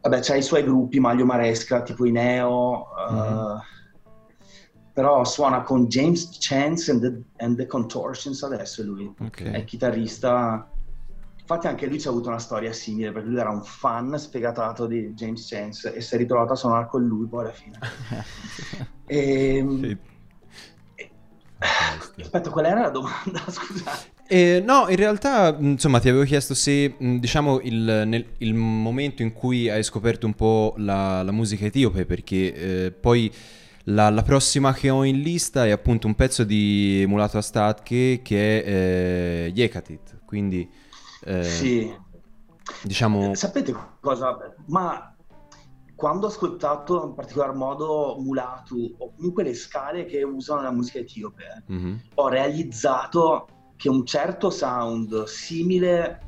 vabbè 0.00 0.20
c'ha 0.20 0.36
i 0.36 0.42
suoi 0.42 0.62
gruppi 0.62 1.00
Maglio 1.00 1.24
Maresca, 1.24 1.82
tipo 1.82 2.04
i 2.04 2.12
Neo, 2.12 2.86
mm. 3.10 3.16
uh, 3.16 3.58
però 4.92 5.24
suona 5.24 5.62
con 5.62 5.86
James 5.86 6.36
Chance 6.38 6.90
and 6.92 7.00
the, 7.00 7.42
and 7.42 7.56
the 7.56 7.66
Contortions 7.66 8.44
adesso 8.44 8.84
lui, 8.84 9.12
Ok. 9.18 9.42
è 9.42 9.64
chitarrista. 9.64 10.68
Infatti 11.46 11.66
anche 11.66 11.86
lui 11.86 12.00
ci 12.00 12.06
ha 12.06 12.10
avuto 12.10 12.28
una 12.28 12.38
storia 12.38 12.72
simile, 12.72 13.12
perché 13.12 13.28
lui 13.28 13.38
era 13.38 13.50
un 13.50 13.62
fan 13.62 14.18
sfegatato 14.18 14.86
di 14.86 15.12
James 15.12 15.46
Chance 15.46 15.92
e 15.94 16.00
si 16.00 16.14
è 16.14 16.18
ritrovato 16.18 16.52
a 16.54 16.56
suonare 16.56 16.86
con 16.86 17.04
lui 17.06 17.28
poi 17.28 17.40
alla 17.42 17.52
fine. 17.52 17.78
Ehm, 19.06 19.94
Sì. 20.96 21.10
Aspetta, 22.20 22.50
qual 22.50 22.64
era 22.66 22.80
la 22.80 22.90
domanda? 22.90 23.44
Scusate. 23.48 24.12
Eh, 24.26 24.62
no, 24.64 24.86
in 24.88 24.96
realtà, 24.96 25.54
insomma, 25.60 26.00
ti 26.00 26.08
avevo 26.08 26.24
chiesto 26.24 26.54
se, 26.54 26.96
mh, 26.98 27.16
diciamo, 27.18 27.60
il, 27.60 28.04
nel, 28.06 28.34
il 28.38 28.54
momento 28.54 29.22
in 29.22 29.32
cui 29.32 29.68
hai 29.68 29.82
scoperto 29.82 30.26
un 30.26 30.34
po' 30.34 30.74
la, 30.78 31.22
la 31.22 31.30
musica 31.32 31.66
etiope, 31.66 32.06
perché 32.06 32.86
eh, 32.86 32.90
poi 32.92 33.30
la, 33.84 34.08
la 34.10 34.22
prossima 34.22 34.72
che 34.72 34.88
ho 34.90 35.04
in 35.04 35.20
lista 35.20 35.66
è 35.66 35.70
appunto 35.70 36.06
un 36.06 36.14
pezzo 36.14 36.42
di 36.44 37.04
Mulato 37.06 37.36
Astatke 37.38 38.20
che 38.22 38.62
è 38.64 38.68
eh, 38.68 39.52
Yekatit, 39.54 40.20
quindi, 40.24 40.70
eh, 41.24 41.42
Sì. 41.44 41.96
diciamo... 42.82 43.34
Sapete 43.34 43.74
cosa? 44.00 44.36
Ma 44.66 45.14
quando 45.94 46.26
ho 46.26 46.28
ascoltato 46.28 47.06
in 47.06 47.14
particolar 47.14 47.54
modo 47.54 48.16
Mulatu 48.18 48.94
o 48.98 49.12
comunque 49.14 49.44
le 49.44 49.54
scale 49.54 50.04
che 50.04 50.22
usano 50.22 50.60
nella 50.60 50.72
musica 50.72 50.98
etiope, 50.98 51.64
mhm, 51.66 52.00
ho 52.14 52.28
realizzato 52.28 53.46
che 53.76 53.88
un 53.88 54.04
certo 54.04 54.50
sound 54.50 55.24
simile, 55.24 56.20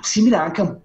simile 0.00 0.36
anche 0.36 0.60
a- 0.62 0.78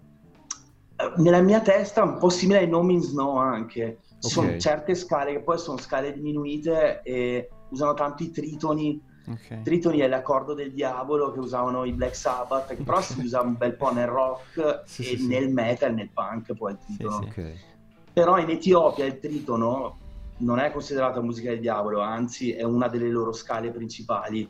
nella 1.18 1.42
mia 1.42 1.62
testa, 1.62 2.04
un 2.04 2.18
po' 2.18 2.30
simile 2.30 2.60
ai 2.60 2.68
No 2.70 2.82
Means 2.84 3.12
No 3.12 3.38
anche. 3.38 4.00
Ci 4.20 4.30
sono 4.30 4.50
Ok. 4.50 4.58
certe 4.58 4.96
scale 4.96 5.34
che 5.34 5.44
poi 5.44 5.58
sono 5.60 5.78
scale 5.78 6.14
diminuite 6.14 7.02
e 7.04 7.50
usano 7.70 7.94
tanto 7.94 8.24
i 8.24 8.32
tritoni. 8.32 9.02
Ok. 9.28 9.62
Tritoni 9.64 10.00
è 10.00 10.08
l'accordo 10.08 10.54
del 10.54 10.72
diavolo 10.72 11.32
che 11.32 11.40
usavano 11.40 11.84
i 11.86 11.92
Black 11.92 12.16
Sabbath, 12.16 12.76
che 12.76 12.84
però 12.84 13.02
si 13.02 13.20
usa 13.20 13.42
un 13.42 13.58
bel 13.58 13.76
po' 13.76 13.92
nel 13.92 14.08
rock 14.08 14.84
Sì, 14.86 15.02
e 15.02 15.06
sì, 15.06 15.18
sì. 15.18 15.28
nel 15.28 15.50
metal, 15.52 15.94
nel 15.94 16.10
punk 16.14 16.54
poi 16.54 16.74
il 16.74 16.78
tritono. 16.86 17.22
sì. 17.34 17.40
ok, 17.40 17.54
Però 18.14 18.38
in 18.38 18.50
Etiopia 18.50 19.06
il 19.06 19.20
tritono 19.20 19.98
non 20.38 20.60
è 20.60 20.72
considerato 20.72 21.24
musica 21.24 21.50
del 21.50 21.60
diavolo, 21.60 22.02
anzi 22.02 22.52
è 22.52 22.64
una 22.64 22.88
delle 22.88 23.10
loro 23.10 23.32
scale 23.32 23.72
principali, 23.72 24.48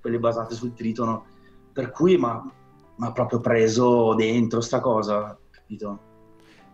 quelle 0.00 0.18
basate 0.18 0.54
sul 0.54 0.74
tritono. 0.74 1.24
Per 1.72 1.90
cui 1.90 2.18
mi 2.18 2.26
ha 2.26 3.12
proprio 3.12 3.40
preso 3.40 4.14
dentro 4.14 4.60
sta 4.60 4.80
cosa, 4.80 5.38
capito? 5.50 5.98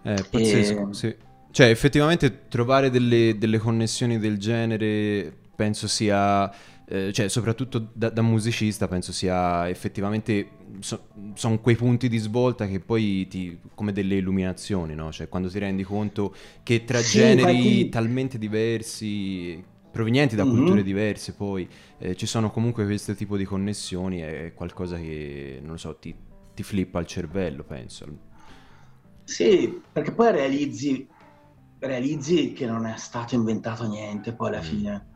Eh, 0.02 0.24
pazzesco, 0.30 0.88
E- 0.90 0.94
sì. 0.94 1.16
Cioè, 1.50 1.68
effettivamente 1.68 2.46
trovare 2.48 2.90
delle, 2.90 3.36
delle 3.38 3.58
connessioni 3.58 4.18
del 4.18 4.38
genere 4.38 5.32
penso 5.54 5.88
sia, 5.88 6.50
eh, 6.88 7.12
cioè, 7.12 7.28
soprattutto 7.28 7.90
da, 7.92 8.10
da 8.10 8.22
musicista, 8.22 8.88
penso 8.88 9.12
sia 9.12 9.68
effettivamente, 9.68 10.50
sono 11.34 11.60
quei 11.60 11.76
punti 11.76 12.08
di 12.08 12.18
svolta 12.18 12.66
che 12.66 12.80
poi 12.80 13.26
ti, 13.28 13.58
come 13.74 13.92
delle 13.92 14.16
illuminazioni, 14.16 14.94
no? 14.94 15.12
Cioè, 15.12 15.28
quando 15.28 15.48
ti 15.50 15.58
rendi 15.58 15.82
conto 15.82 16.34
che 16.62 16.84
tra 16.84 17.02
Sì, 17.02 17.08
generi 17.08 17.32
infatti- 17.32 17.88
talmente 17.88 18.38
diversi, 18.38 19.62
provenienti 19.90 20.36
da 20.36 20.44
Mhm. 20.44 20.46
culture 20.46 20.82
diverse, 20.82 21.34
poi 21.34 21.68
eh, 21.98 22.14
ci 22.16 22.26
sono 22.26 22.50
comunque 22.50 22.84
questo 22.84 23.14
tipo 23.14 23.36
di 23.36 23.44
connessioni, 23.44 24.20
è 24.20 24.52
qualcosa 24.54 24.96
che, 24.98 25.58
non 25.60 25.72
lo 25.72 25.76
so, 25.78 25.96
ti, 25.96 26.14
ti 26.54 26.62
flippa 26.62 27.00
il 27.00 27.06
cervello, 27.06 27.64
penso. 27.64 28.06
Sì, 29.22 29.86
perché 29.92 30.12
poi 30.14 30.32
realizzi, 30.32 31.08
realizzi 31.78 32.52
che 32.52 32.66
non 32.66 32.86
è 32.86 32.96
stato 32.96 33.34
inventato 33.34 33.86
niente 33.86 34.34
poi 34.34 34.48
alla 34.48 34.60
Mm. 34.60 34.62
fine. 34.62 35.08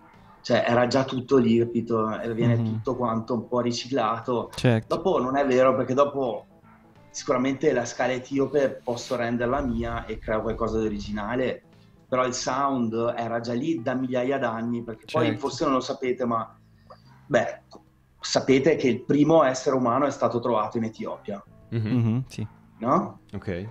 Cioè 0.42 0.64
era 0.66 0.88
già 0.88 1.04
tutto 1.04 1.36
lì, 1.36 1.58
capito? 1.58 2.18
E 2.20 2.34
viene 2.34 2.56
Mhm. 2.56 2.64
tutto 2.64 2.96
quanto 2.96 3.34
un 3.34 3.46
po' 3.48 3.60
riciclato. 3.60 4.50
Certo. 4.56 4.96
Dopo 4.96 5.20
non 5.20 5.36
è 5.36 5.46
vero 5.46 5.74
perché 5.76 5.94
dopo 5.94 6.46
sicuramente 7.10 7.72
la 7.72 7.84
scala 7.84 8.12
etiope 8.12 8.80
posso 8.82 9.14
renderla 9.14 9.60
mia 9.60 10.04
e 10.04 10.18
creo 10.18 10.42
qualcosa 10.42 10.80
di 10.80 10.86
originale, 10.86 11.62
però 12.08 12.26
il 12.26 12.34
sound 12.34 13.14
era 13.16 13.38
già 13.40 13.52
lì 13.52 13.80
da 13.80 13.94
migliaia 13.94 14.38
d'anni, 14.38 14.82
perché 14.82 15.04
poi 15.10 15.26
Certo. 15.26 15.40
forse 15.40 15.64
non 15.64 15.74
lo 15.74 15.80
sapete, 15.80 16.24
ma 16.24 16.58
beh, 17.26 17.62
sapete 18.18 18.74
che 18.76 18.88
il 18.88 19.04
primo 19.04 19.44
essere 19.44 19.76
umano 19.76 20.06
è 20.06 20.10
stato 20.10 20.40
trovato 20.40 20.76
in 20.76 20.84
Etiopia, 20.84 21.42
Mhm, 21.70 21.86
Mhm, 21.88 22.24
sì. 22.26 22.46
no? 22.78 23.20
Ok. 23.32 23.68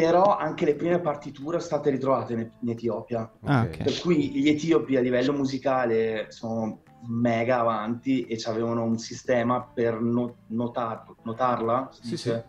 Però 0.00 0.36
anche 0.36 0.64
le 0.64 0.74
prime 0.74 1.00
partiture 1.00 1.58
sono 1.58 1.72
state 1.80 1.90
ritrovate 1.90 2.32
in, 2.34 2.50
in 2.60 2.68
Etiopia, 2.70 3.30
Ah, 3.44 3.62
ok. 3.62 3.68
ok. 3.68 3.82
per 3.82 4.00
cui 4.00 4.30
gli 4.30 4.48
etiopi 4.48 4.96
a 4.96 5.00
livello 5.00 5.32
musicale 5.32 6.26
sono 6.28 6.82
mega 7.08 7.58
avanti 7.60 8.22
e 8.26 8.40
avevano 8.46 8.84
un 8.84 8.98
sistema 8.98 9.62
per 9.62 10.00
no- 10.00 10.36
notar- 10.48 11.04
notarla, 11.22 11.88
Sì, 11.92 12.10
dice? 12.10 12.46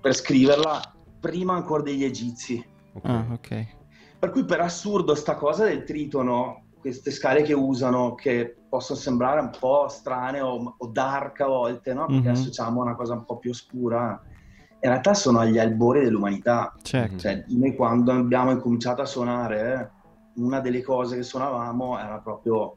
per 0.00 0.14
scriverla 0.14 0.80
prima 1.20 1.54
ancora 1.54 1.82
degli 1.82 2.04
egizi. 2.04 2.64
ok. 2.94 3.04
Ah, 3.04 3.26
ok. 3.32 3.66
Per 4.18 4.30
cui 4.30 4.44
per 4.44 4.60
assurdo 4.60 5.14
sta 5.16 5.34
cosa 5.34 5.64
del 5.64 5.82
tritono, 5.84 6.66
queste 6.78 7.10
scale 7.10 7.42
che 7.42 7.52
usano, 7.52 8.14
che 8.14 8.56
possono 8.68 8.98
sembrare 8.98 9.40
un 9.40 9.50
po' 9.58 9.88
strane 9.88 10.40
o, 10.40 10.74
o 10.78 10.86
dark 10.86 11.40
a 11.40 11.46
volte, 11.46 11.94
no? 11.94 12.06
Perché 12.06 12.28
Mhm. 12.28 12.34
associamo 12.34 12.80
a 12.80 12.84
una 12.84 12.94
cosa 12.96 13.14
un 13.14 13.24
po' 13.24 13.38
più 13.38 13.50
oscura, 13.50 14.20
in 14.84 14.88
realtà 14.90 15.14
sono 15.14 15.38
agli 15.38 15.58
albori 15.58 16.00
dell'umanità. 16.02 16.74
Certo. 16.82 17.18
Cioè, 17.18 17.44
noi 17.48 17.74
quando 17.76 18.10
abbiamo 18.12 18.50
incominciato 18.50 19.00
a 19.02 19.06
suonare, 19.06 19.90
una 20.34 20.58
delle 20.60 20.82
cose 20.82 21.16
che 21.16 21.22
suonavamo 21.22 21.98
era 21.98 22.18
proprio 22.18 22.74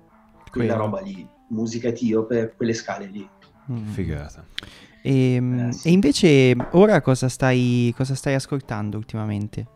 quella 0.51 0.73
Quello. 0.75 0.89
roba 0.91 1.01
lì, 1.01 1.27
musica 1.49 1.87
etiope, 1.87 2.53
quelle 2.55 2.73
scale 2.73 3.07
lì. 3.07 3.27
Mm. 3.71 3.87
Figata. 3.87 4.45
E, 5.01 5.35
Eh, 5.35 5.71
sì. 5.73 5.87
e 5.87 5.91
invece 5.91 6.55
ora 6.71 7.01
cosa 7.01 7.27
stai, 7.27 7.91
cosa 7.97 8.13
stai 8.13 8.35
ascoltando 8.35 8.97
ultimamente? 8.97 9.67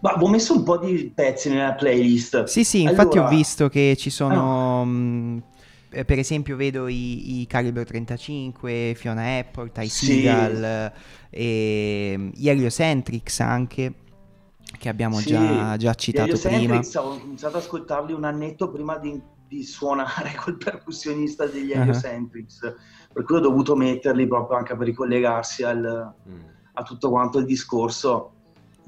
Ma 0.00 0.10
avevo 0.10 0.28
messo 0.30 0.56
un 0.56 0.64
po' 0.64 0.78
di 0.78 1.12
pezzi 1.14 1.48
nella 1.48 1.74
playlist. 1.74 2.44
Sì, 2.44 2.64
sì, 2.64 2.82
infatti 2.82 3.18
Allora- 3.18 3.32
ho 3.32 3.36
visto 3.36 3.68
che 3.68 3.94
ci 3.96 4.10
sono, 4.10 4.84
mh, 4.84 5.36
eh, 5.36 5.42
per 6.06 6.18
esempio 6.18 6.56
vedo 6.56 6.88
i, 6.88 7.40
i 7.40 7.46
Calibre 7.46 7.84
35, 7.84 8.94
Fiona 8.96 9.38
Apple, 9.38 9.70
Ty 9.72 9.88
Sì. 9.88 10.06
Seagal, 10.06 10.92
e 11.30 12.14
mm, 12.16 12.28
gli 12.34 12.48
Heliocentrics 12.48 13.40
anche, 13.40 13.94
che 14.78 14.88
abbiamo 14.88 15.16
Sì, 15.16 15.30
già, 15.30 15.76
già 15.76 15.94
citato 15.94 16.38
prima. 16.38 16.78
Ho 16.78 17.18
cominciato 17.18 17.56
ad 17.56 17.62
ascoltarli 17.62 18.12
un 18.12 18.24
annetto 18.24 18.70
prima 18.70 18.96
di, 18.98 19.20
di 19.46 19.62
suonare 19.64 20.34
col 20.42 20.56
percussionista 20.56 21.46
degli 21.46 21.72
Ah. 21.72 21.80
Heliocentrics, 21.82 22.60
per 23.12 23.22
cui 23.24 23.36
ho 23.36 23.40
dovuto 23.40 23.76
metterli 23.76 24.26
proprio 24.26 24.56
anche 24.56 24.76
per 24.76 24.86
ricollegarsi 24.86 25.62
al- 25.62 26.14
Mm. 26.28 26.40
a 26.74 26.82
tutto 26.82 27.10
quanto 27.10 27.38
il 27.38 27.44
discorso. 27.44 28.32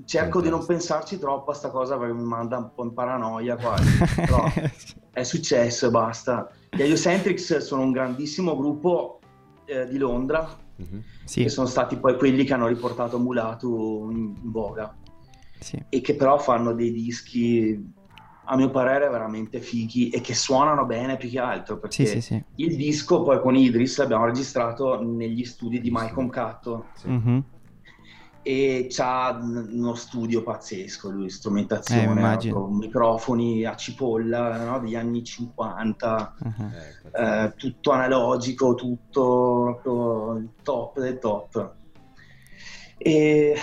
Cerco 0.07 0.41
di 0.41 0.49
non 0.49 0.67
pensarci 0.67 1.19
troppo 1.21 1.53
a 1.53 1.55
sta 1.55 1.71
cosa 1.71 1.97
perché 1.97 2.15
mi 2.15 2.25
manda 2.25 2.59
un 2.59 2.71
po' 2.75 2.83
in 2.83 2.93
paranoia 2.95 3.57
quasi, 3.57 3.89
però 4.17 4.45
è 5.13 5.23
successo 5.23 5.87
e 5.87 5.91
basta. 5.91 6.51
Gli 6.75 6.83
Heliocentrics 6.83 7.59
sono 7.59 7.83
un 7.83 7.93
grandissimo 7.93 8.57
gruppo 8.57 9.21
eh, 9.67 9.87
di 9.89 9.99
Londra 9.99 10.63
Mhm. 10.77 11.03
sì, 11.25 11.43
che 11.45 11.49
sono 11.51 11.69
stati 11.69 11.97
poi 11.97 12.17
quelli 12.19 12.43
che 12.43 12.53
hanno 12.53 12.67
riportato 12.67 13.17
Mulatu 13.21 14.09
in, 14.11 14.35
in 14.43 14.51
voga 14.51 14.93
sì. 15.61 15.81
e 15.89 16.01
che 16.01 16.17
però 16.17 16.37
fanno 16.37 16.73
dei 16.73 16.91
dischi 16.91 17.93
a 18.47 18.57
mio 18.57 18.71
parere 18.71 19.09
veramente 19.09 19.61
fighi 19.61 20.09
e 20.11 20.21
che 20.21 20.35
suonano 20.35 20.85
bene 20.85 21.17
più 21.17 21.31
che 21.31 21.39
altro 21.39 21.79
perché 21.79 22.05
Sì, 22.07 22.21
sì, 22.21 22.21
sì. 22.21 22.45
il 22.57 22.75
disco 22.77 23.23
poi 23.23 23.41
con 23.41 23.55
Idris 23.55 23.97
l'abbiamo 23.99 24.25
registrato 24.25 25.01
negli 25.01 25.45
studi 25.45 25.81
di 25.81 25.93
Malcolm 25.93 26.29
Catto 26.29 26.87
Sì. 26.97 27.07
E 28.47 28.89
c'ha 28.91 29.39
n- 29.43 29.71
uno 29.73 29.95
studio 29.95 30.43
pazzesco 30.43 31.09
lui, 31.09 31.27
Eh, 31.27 31.31
strumentazione, 31.31 32.21
proprio 32.21 32.67
microfoni 32.69 33.65
a 33.65 33.75
cipolla 33.75 34.63
no, 34.65 34.81
degli 34.81 34.95
anni 34.97 35.25
50 35.25 36.35
Mhm. 36.41 36.73
Ecco. 36.75 37.17
eh, 37.17 37.55
tutto 37.57 37.91
analogico, 37.93 38.75
tutto 38.75 40.37
il 40.39 40.51
top 40.63 41.01
del 41.01 41.19
top. 41.19 41.75
E 42.99 43.57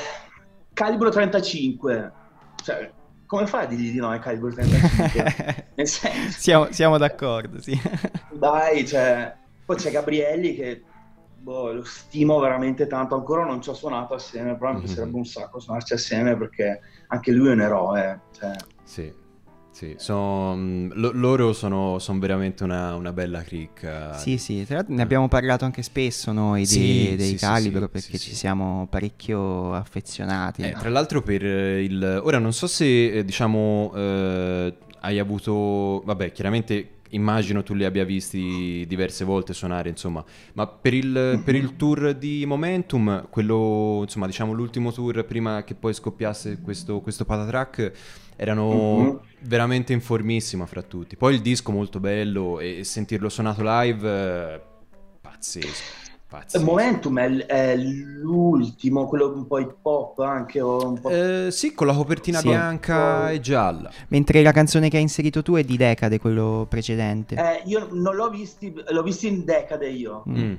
calibro 0.73 1.09
35, 1.09 2.11
cioè, 2.63 2.91
come 3.25 3.45
fai 3.47 3.65
a 3.65 3.67
dirgli 3.67 3.91
di 3.91 3.97
no 3.99 4.09
al 4.09 4.19
calibro 4.19 4.51
35? 4.51 5.71
Nel 5.75 5.87
senso, 5.87 6.39
siamo, 6.39 6.71
siamo 6.71 6.97
d'accordo, 6.97 7.61
sì. 7.61 7.79
dai, 8.27 8.87
cioè, 8.87 9.35
poi 9.65 9.75
c'è 9.75 9.91
Gabrielli 9.91 10.55
che 10.55 10.81
boh, 11.41 11.71
lo 11.73 11.83
stimo 11.83 12.39
veramente 12.39 12.87
tanto, 12.87 13.15
ancora 13.15 13.43
non 13.45 13.61
ci 13.61 13.69
ho 13.69 13.73
suonato 13.73 14.13
assieme, 14.13 14.55
però 14.57 14.71
mi 14.71 14.79
Mhm. 14.79 14.85
piacerebbe 14.85 15.17
un 15.17 15.25
sacco 15.25 15.59
suonarci 15.59 15.93
assieme 15.93 16.37
perché 16.37 16.79
anche 17.07 17.31
lui 17.31 17.49
è 17.49 17.51
un 17.53 17.61
eroe. 17.61 18.21
Cioè. 18.31 18.55
Sì, 18.83 19.11
sì, 19.71 19.95
son- 19.97 20.91
lo- 20.93 21.11
loro 21.13 21.53
sono, 21.53 21.97
son 21.99 22.19
veramente 22.19 22.63
una, 22.63 22.93
una 22.95 23.11
bella 23.13 23.41
cricca. 23.41 24.13
Sì, 24.13 24.37
sì, 24.37 24.63
tra 24.65 24.75
l'altro 24.77 24.93
ne 24.93 25.01
abbiamo 25.01 25.27
parlato 25.27 25.65
anche 25.65 25.81
spesso 25.81 26.31
noi 26.31 26.65
Sì, 26.65 26.79
di- 26.79 27.15
dei 27.15 27.29
sì, 27.29 27.35
Calibro 27.37 27.85
sì, 27.85 27.91
perché 27.91 28.17
sì, 28.17 28.19
ci 28.19 28.29
sì. 28.31 28.35
siamo 28.35 28.87
parecchio 28.89 29.73
affezionati. 29.73 30.61
Eh, 30.61 30.71
tra 30.77 30.89
l'altro 30.89 31.21
per 31.21 31.43
eh, 31.45 31.83
il... 31.83 32.21
Ora 32.23 32.37
non 32.37 32.53
so 32.53 32.67
se, 32.67 33.11
eh, 33.11 33.25
diciamo, 33.25 33.91
eh, 33.95 34.75
hai 34.99 35.17
avuto, 35.17 36.01
vabbè, 36.05 36.31
chiaramente 36.31 36.99
immagino 37.11 37.63
tu 37.63 37.73
li 37.73 37.85
abbia 37.85 38.03
visti 38.03 38.85
diverse 38.87 39.23
volte 39.23 39.53
suonare, 39.53 39.89
insomma, 39.89 40.23
ma 40.53 40.67
per 40.67 40.93
il, 40.93 41.41
per 41.43 41.55
il, 41.55 41.75
tour 41.75 42.13
di 42.13 42.45
Momentum, 42.45 43.27
quello, 43.29 43.99
insomma, 44.01 44.25
diciamo 44.25 44.53
l'ultimo 44.53 44.91
tour 44.91 45.23
prima 45.25 45.63
che 45.63 45.75
poi 45.75 45.93
scoppiasse 45.93 46.59
questo, 46.61 47.01
questo 47.01 47.25
patatrack, 47.25 47.91
erano 48.35 48.97
mm-hmm. 48.97 49.15
veramente 49.41 49.93
in 49.93 50.01
formissima 50.01 50.65
fra 50.65 50.81
tutti. 50.81 51.15
Poi 51.15 51.35
il 51.35 51.41
disco 51.41 51.71
molto 51.71 51.99
bello 51.99 52.59
e 52.59 52.83
sentirlo 52.83 53.29
suonato 53.29 53.61
live, 53.63 54.09
eh, 54.09 54.61
pazzesco. 55.21 56.00
Pazzesco. 56.31 56.63
Momentum 56.63 57.19
è, 57.19 57.45
è, 57.45 57.75
l'ultimo, 57.75 59.05
quello 59.05 59.33
un 59.35 59.45
po' 59.45 59.59
hip 59.59 59.75
hop 59.81 60.19
anche 60.19 60.61
o 60.61 60.87
un 60.87 61.01
po'... 61.01 61.09
Eh, 61.09 61.49
sì, 61.51 61.73
con 61.73 61.87
la 61.87 61.93
copertina 61.93 62.39
sì. 62.39 62.47
bianca 62.47 63.29
e 63.29 63.41
gialla. 63.41 63.91
Mentre 64.07 64.41
la 64.41 64.53
canzone 64.53 64.87
che 64.87 64.95
hai 64.95 65.01
inserito 65.01 65.41
tu 65.41 65.55
è 65.55 65.63
di 65.65 65.75
Decade, 65.75 66.19
quello 66.19 66.65
precedente. 66.69 67.35
Eh, 67.35 67.63
io 67.65 67.89
non 67.91 68.15
l'ho 68.15 68.29
visto, 68.29 68.65
l'ho 68.65 69.03
visto 69.03 69.27
in 69.27 69.43
Decade 69.43 69.89
io. 69.89 70.23
Mm. 70.29 70.53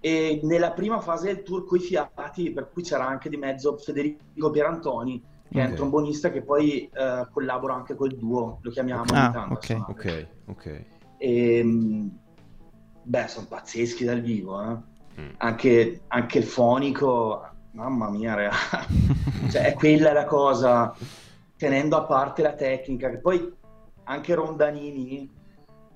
E 0.00 0.40
nella 0.42 0.72
prima 0.72 0.98
fase 0.98 1.26
del 1.26 1.44
tour 1.44 1.64
coi 1.64 1.78
fiati, 1.78 2.50
per 2.50 2.70
cui 2.72 2.82
c'era 2.82 3.06
anche 3.06 3.28
di 3.28 3.36
mezzo 3.36 3.76
Federico 3.76 4.50
Pierantoni, 4.50 5.22
che 5.48 5.58
okay. 5.58 5.64
è 5.64 5.68
un 5.68 5.76
trombonista 5.76 6.32
che 6.32 6.42
poi 6.42 6.90
eh, 6.92 7.28
collabora 7.30 7.74
anche 7.74 7.94
col 7.94 8.16
duo, 8.16 8.58
lo 8.60 8.70
chiamiamo 8.72 9.04
ah, 9.12 9.30
tanto, 9.30 9.54
ok, 9.54 9.84
ok, 9.90 10.26
ok. 10.46 10.84
E, 11.18 11.58
ehm, 11.58 12.18
beh, 13.04 13.28
sono 13.28 13.46
pazzeschi 13.48 14.04
dal 14.04 14.20
vivo, 14.20 14.60
eh 14.60 14.92
Mm. 15.20 15.28
Anche, 15.38 16.00
anche, 16.08 16.38
il 16.38 16.44
fonico, 16.44 17.46
mamma 17.72 18.10
mia, 18.10 18.50
cioè, 19.50 19.62
è 19.62 19.74
quella 19.74 20.12
la 20.12 20.24
cosa, 20.24 20.94
tenendo 21.56 21.96
a 21.96 22.02
parte 22.04 22.42
la 22.42 22.54
tecnica, 22.54 23.10
che 23.10 23.18
poi 23.18 23.52
anche 24.04 24.34
Rondanini, 24.34 25.30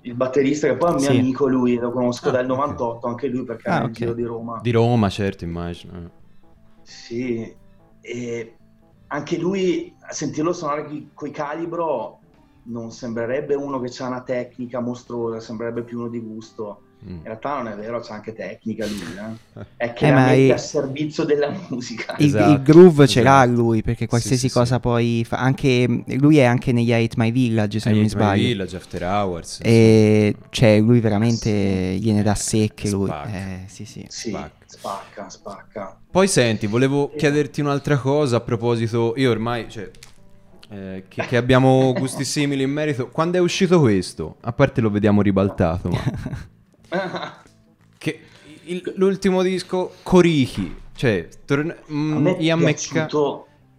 il 0.01 0.13
batterista, 0.13 0.67
che 0.67 0.77
poi 0.77 0.89
è 0.89 0.93
un 0.93 0.99
mio 0.99 1.09
sì. 1.11 1.17
amico 1.17 1.47
lui, 1.47 1.75
lo 1.75 1.91
conosco 1.91 2.29
ah, 2.29 2.31
dal 2.31 2.45
98, 2.45 2.97
okay. 2.97 3.09
anche 3.11 3.27
lui 3.27 3.43
perché 3.43 3.69
ah, 3.69 3.79
è 3.79 3.81
okay. 3.81 3.91
giro 3.91 4.13
di 4.13 4.23
Roma. 4.23 4.59
Di 4.61 4.71
Roma, 4.71 5.09
certo, 5.09 5.43
immagino. 5.43 6.11
Sì, 6.81 7.55
e 8.01 8.55
anche 9.07 9.37
lui, 9.37 9.93
a 9.99 10.13
sentirlo 10.13 10.53
suonare 10.53 11.07
con 11.13 11.27
i 11.27 11.31
calibro, 11.31 12.19
non 12.63 12.91
sembrerebbe 12.91 13.55
uno 13.55 13.79
che 13.79 13.91
ha 14.01 14.07
una 14.07 14.21
tecnica 14.21 14.79
mostruosa, 14.79 15.39
sembrerebbe 15.39 15.83
più 15.83 15.99
uno 15.99 16.09
di 16.09 16.19
gusto. 16.19 16.81
In 17.01 17.21
realtà 17.23 17.55
non 17.55 17.69
è 17.69 17.75
vero, 17.75 18.01
c'è 18.01 18.11
anche 18.11 18.33
tecnica 18.33 18.85
lui, 18.85 18.99
eh? 18.99 19.63
è 19.77 19.93
che 19.93 20.07
eh, 20.07 20.47
è 20.47 20.51
a 20.51 20.57
servizio 20.57 21.23
della 21.23 21.49
musica. 21.69 22.15
Il, 22.17 22.25
esatto, 22.25 22.51
il 22.51 22.61
groove 22.61 23.03
esatto. 23.05 23.07
ce 23.07 23.21
l'ha 23.21 23.45
lui, 23.45 23.81
perché 23.81 24.05
qualsiasi 24.05 24.49
sì, 24.49 24.53
cosa 24.53 24.75
sì. 24.75 24.81
poi 24.81 25.23
fa, 25.25 25.37
anche, 25.37 26.03
lui 26.17 26.39
è 26.39 26.43
anche 26.43 26.73
negli 26.73 26.91
Hate 26.91 27.15
My 27.15 27.31
Village, 27.31 27.79
se 27.79 27.89
non 27.89 27.99
mi 27.99 28.09
sbaglio. 28.09 28.41
My 28.41 28.47
Village, 28.47 28.75
After 28.75 29.03
Hours. 29.03 29.59
E 29.61 30.35
cioè 30.49 30.79
lui 30.81 30.99
veramente 30.99 31.49
gliene 31.49 32.21
dà 32.21 32.35
secche 32.35 32.89
lui. 32.89 33.09
Eh, 33.09 33.63
sì, 33.67 33.85
sì. 33.85 34.05
sì 34.09 34.29
spacca. 34.31 34.65
spacca, 34.65 35.29
spacca. 35.29 35.99
Poi 36.11 36.27
senti, 36.27 36.67
volevo 36.67 37.11
chiederti 37.15 37.61
un'altra 37.61 37.97
cosa 37.97 38.37
a 38.37 38.41
proposito, 38.41 39.13
io 39.15 39.31
ormai, 39.31 39.69
cioè, 39.69 39.89
eh, 40.71 41.05
che, 41.07 41.25
che, 41.25 41.37
abbiamo 41.37 41.93
gusti 41.97 42.25
simili 42.25 42.63
in 42.63 42.71
merito. 42.71 43.07
Quando 43.07 43.37
è 43.37 43.39
uscito 43.39 43.79
questo? 43.79 44.35
A 44.41 44.51
parte 44.51 44.81
lo 44.81 44.89
vediamo 44.89 45.21
ribaltato, 45.21 45.87
ma... 45.87 46.47
che 47.97 48.19
l'ultimo 48.95 49.41
disco 49.41 49.93
Corichi, 50.03 50.75
cioè 50.95 51.27
torna, 51.45 51.75
mm, 51.91 52.27
Ian, 52.39 52.59
Mecca, 52.59 53.07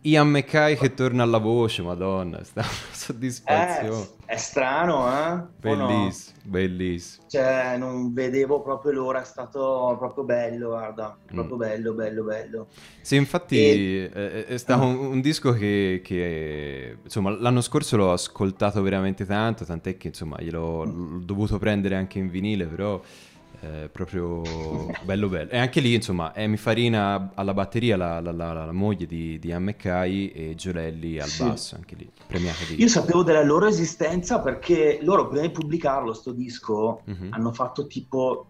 Ian 0.02 0.30
McKay 0.30 0.76
che 0.76 0.94
torna 0.94 1.22
alla 1.22 1.38
voce, 1.38 1.82
madonna, 1.82 2.42
sta 2.44 2.62
soddisfazione. 2.62 4.02
Eh, 4.24 4.34
è 4.34 4.36
strano, 4.36 5.06
eh? 5.08 5.42
Bellissimo, 5.60 6.36
no? 6.42 6.50
bellissimo. 6.50 7.24
Cioè, 7.28 7.76
non 7.76 8.12
vedevo 8.14 8.62
proprio 8.62 8.92
l'ora, 8.92 9.20
è 9.20 9.24
stato 9.24 9.94
proprio 9.98 10.24
bello, 10.24 10.68
guarda, 10.68 11.18
proprio 11.26 11.56
mm. 11.56 11.58
bello, 11.58 11.92
bello, 11.92 12.22
bello. 12.22 12.66
Sì, 13.02 13.16
infatti 13.16 13.56
e... 13.58 14.10
è, 14.10 14.44
è, 14.46 14.56
stato 14.56 14.84
un, 14.84 14.96
un 14.96 15.20
disco 15.20 15.52
che, 15.52 16.00
che, 16.02 16.96
insomma, 17.02 17.30
l'anno 17.30 17.60
scorso 17.60 17.96
l'ho 17.96 18.12
ascoltato 18.12 18.80
veramente 18.80 19.26
tanto, 19.26 19.66
tant'è 19.66 19.98
che, 19.98 20.08
insomma, 20.08 20.36
gliel'ho 20.40 21.20
dovuto 21.22 21.58
prendere 21.58 21.96
anche 21.96 22.18
in 22.18 22.30
vinile, 22.30 22.64
però... 22.66 23.02
Eh, 23.62 23.90
proprio 23.92 24.40
bello 25.04 25.28
bello 25.28 25.50
e 25.50 25.58
anche 25.58 25.80
lì 25.80 25.92
insomma 25.92 26.32
Amy 26.34 26.56
Farina 26.56 27.32
alla 27.34 27.52
batteria 27.52 27.94
la, 27.94 28.18
la, 28.18 28.32
la, 28.32 28.52
la 28.52 28.72
moglie 28.72 29.04
di, 29.04 29.38
di 29.38 29.52
McKay 29.52 30.28
e 30.28 30.54
Giorelli 30.54 31.20
al 31.20 31.28
sì. 31.28 31.44
basso 31.44 31.74
anche 31.74 31.94
lì 31.94 32.10
premiata 32.26 32.64
di... 32.66 32.80
io 32.80 32.88
sapevo 32.88 33.22
della 33.22 33.42
loro 33.42 33.66
esistenza 33.66 34.40
perché 34.40 35.00
loro 35.02 35.28
prima 35.28 35.42
di 35.42 35.50
pubblicarlo 35.50 36.14
sto 36.14 36.32
disco 36.32 37.02
mm-hmm. 37.10 37.34
hanno 37.34 37.52
fatto 37.52 37.86
tipo 37.86 38.46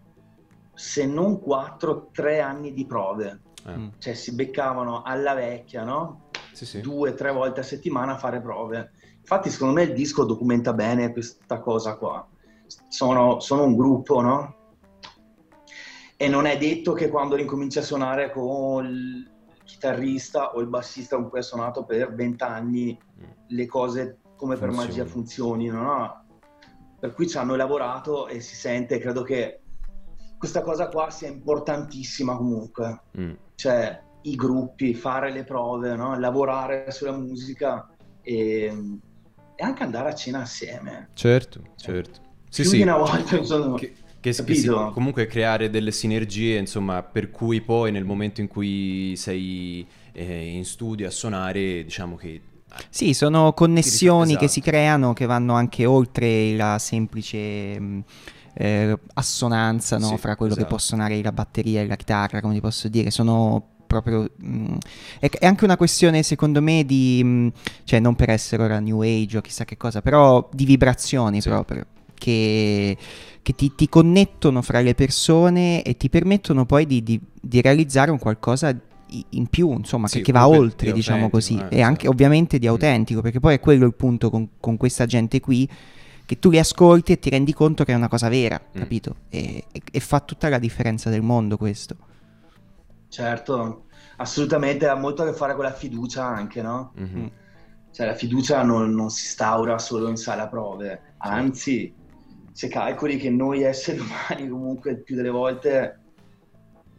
se 0.75 1.07
non 1.07 1.43
4-3 1.45 2.41
anni 2.41 2.73
di 2.73 2.87
prove 2.87 3.41
eh. 3.67 3.91
cioè 3.99 4.15
si 4.15 4.33
beccavano 4.33 5.03
alla 5.03 5.35
vecchia 5.35 5.83
no? 5.83 6.29
Sì, 6.53 6.65
sì. 6.65 6.81
due 6.83 7.15
tre 7.15 7.33
volte 7.33 7.59
a 7.59 7.65
settimana 7.65 8.13
a 8.13 8.19
fare 8.19 8.41
prove 8.41 8.93
infatti 9.19 9.51
secondo 9.51 9.75
me 9.75 9.83
il 9.83 9.93
disco 9.93 10.25
documenta 10.25 10.73
bene 10.73 11.11
questa 11.11 11.59
cosa 11.59 11.97
qua 11.97 12.25
sono, 12.87 13.41
sono 13.41 13.65
un 13.65 13.75
gruppo 13.75 14.21
no? 14.21 14.55
E 16.23 16.29
non 16.29 16.45
è 16.45 16.59
detto 16.59 16.93
che 16.93 17.09
quando 17.09 17.35
ricominci 17.35 17.79
a 17.79 17.83
suonare 17.83 18.31
con 18.31 18.85
il 18.85 19.31
chitarrista 19.65 20.53
o 20.53 20.61
il 20.61 20.67
bassista 20.67 21.17
con 21.17 21.31
cui 21.31 21.39
hai 21.39 21.45
suonato 21.45 21.87
per 21.87 22.15
vent'anni 22.15 22.95
mm. 22.95 23.25
le 23.47 23.67
cose 23.67 24.19
come 24.37 24.57
per 24.57 24.69
Funzioni. 24.69 24.89
magia 24.89 25.07
funzionino, 25.07 25.81
no? 25.81 26.25
Per 26.99 27.15
cui 27.15 27.27
ci 27.27 27.39
hanno 27.39 27.57
lavorato 27.57 28.29
e 28.29 28.41
si 28.41 28.55
sente, 28.55 28.99
credo 28.99 29.23
che 29.23 29.63
questa 30.37 30.61
cosa 30.61 30.91
qua 30.91 31.09
sia 31.09 31.29
importantissima 31.29 32.37
comunque. 32.37 33.01
Mm. 33.19 33.33
Cioè, 33.55 34.03
i 34.21 34.35
gruppi, 34.35 34.93
fare 34.93 35.33
le 35.33 35.45
prove, 35.45 35.97
no? 35.97 36.19
lavorare 36.19 36.91
sulla 36.91 37.17
musica 37.17 37.89
e, 38.21 38.65
e, 39.55 39.65
anche 39.65 39.83
andare 39.83 40.11
a 40.11 40.15
cena 40.15 40.41
assieme. 40.41 41.09
Certo, 41.15 41.63
certo. 41.77 42.21
Sì, 42.51 42.61
Più 42.61 42.73
sì. 42.73 42.83
una 42.83 42.99
volta, 42.99 43.37
insomma. 43.39 43.79
Che 43.79 43.95
che, 44.21 44.33
che 44.33 44.55
si, 44.55 44.69
comunque 44.93 45.27
creare 45.27 45.71
delle 45.71 45.93
sinergie, 45.93 46.59
insomma, 46.59 47.03
per 47.03 47.31
cui 47.31 47.61
poi 47.61 47.91
nel 47.91 48.05
momento 48.05 48.41
in 48.41 48.49
cui 48.49 49.15
sei 49.17 49.87
eh, 50.13 50.47
in 50.49 50.65
studio 50.65 51.07
a 51.07 51.11
suonare, 51.11 51.83
diciamo 51.83 52.17
che 52.17 52.43
sì, 52.89 53.15
sono 53.15 53.53
connessioni 53.53 54.31
esatto. 54.31 54.45
che 54.45 54.51
si 54.51 54.61
creano 54.61 55.13
che 55.13 55.27
vanno 55.27 55.55
anche 55.55 55.87
oltre 55.87 56.55
la 56.55 56.79
semplice 56.79 57.81
mh, 57.81 58.05
eh, 58.55 58.99
assonanza 59.15 59.99
no? 59.99 60.07
sì, 60.07 60.19
fra 60.19 60.37
quello 60.37 60.53
esatto. 60.53 60.67
che 60.67 60.73
può 60.73 60.79
suonare 60.79 61.21
la 61.23 61.33
batteria 61.33 61.81
e 61.81 61.87
la 61.87 61.97
chitarra, 61.97 62.41
come 62.41 62.55
ti 62.55 62.61
posso 62.61 62.89
dire, 62.89 63.11
sono 63.11 63.69
proprio... 63.87 64.31
Mh, 64.37 64.77
è, 65.19 65.29
è, 65.31 65.47
anche 65.47 65.65
una 65.65 65.77
questione 65.77 66.23
secondo 66.23 66.63
me 66.63 66.85
di... 66.85 67.23
Mh, 67.25 67.53
cioè 67.85 67.99
non 68.01 68.15
per 68.15 68.31
essere 68.31 68.63
ora 68.63 68.79
new 68.79 69.01
age 69.01 69.39
o 69.39 69.41
chissà 69.41 69.65
che 69.65 69.77
cosa, 69.77 70.01
però 70.01 70.49
di 70.53 70.65
vibrazioni 70.65 71.41
sì. 71.41 71.49
proprio 71.49 71.87
che, 72.21 72.97
che 73.43 73.55
ti, 73.55 73.75
ti, 73.75 73.89
connettono 73.89 74.63
fra 74.63 74.81
le 74.81 74.95
persone 74.95 75.83
e 75.83 75.97
ti 75.97 76.09
permettono 76.09 76.67
poi 76.67 76.87
di, 76.87 77.03
di, 77.03 77.21
di 77.41 77.61
realizzare 77.61 78.11
un 78.11 78.19
qualcosa 78.19 78.75
in 79.31 79.49
più, 79.49 79.73
insomma, 79.73 80.07
sì, 80.07 80.19
che, 80.19 80.25
che, 80.25 80.33
va 80.33 80.47
oltre, 80.47 80.93
diciamo 80.93 81.31
così, 81.31 81.59
eh, 81.71 81.79
e 81.79 81.83
anche 81.83 82.09
ovviamente 82.09 82.59
di 82.59 82.67
mm. 82.67 82.71
autentico, 82.71 83.21
perché 83.21 83.41
poi 83.41 83.55
è 83.55 83.61
quello 83.61 83.87
il 83.87 83.95
punto 83.95 84.31
con, 84.31 84.51
con, 84.61 84.77
questa 84.77 85.07
gente 85.07 85.41
qui, 85.41 85.69
che 86.25 86.39
tu 86.39 86.51
li 86.51 86.59
ascolti 86.59 87.13
e 87.13 87.19
ti 87.19 87.31
rendi 87.31 87.53
conto 87.53 87.85
che 87.85 87.93
è 87.93 87.97
una 87.97 88.09
cosa 88.09 88.29
vera, 88.29 88.61
mm. 88.61 88.79
capito? 88.79 89.17
E, 89.29 89.65
e, 89.73 89.83
e, 89.91 90.01
fa 90.01 90.21
tutta 90.21 90.49
la 90.49 90.59
differenza 90.59 91.11
del 91.11 91.23
mondo 91.23 91.57
questo. 91.57 91.97
Certo, 93.09 93.87
assolutamente, 94.17 94.87
ha 94.87 94.95
molto 94.95 95.23
a 95.23 95.27
che 95.27 95.33
fare 95.33 95.55
con 95.55 95.65
la 95.65 95.73
fiducia 95.73 96.25
anche, 96.25 96.63
no? 96.63 96.93
Mm-hmm. 97.01 97.27
Cioè 97.91 98.07
la 98.07 98.15
fiducia 98.15 98.63
non, 98.63 98.95
non, 98.95 99.11
si 99.11 99.25
instaura 99.25 99.79
solo 99.79 100.09
in 100.09 100.17
sala 100.17 100.47
prove, 100.47 101.15
anzi 101.19 101.93
se 102.61 102.69
calcoli 102.69 103.17
che 103.17 103.31
noi 103.31 103.63
esseri 103.63 104.01
umani 104.05 104.47
comunque 104.47 104.97
più 104.99 105.17
delle 105.17 105.31
volte 105.31 105.99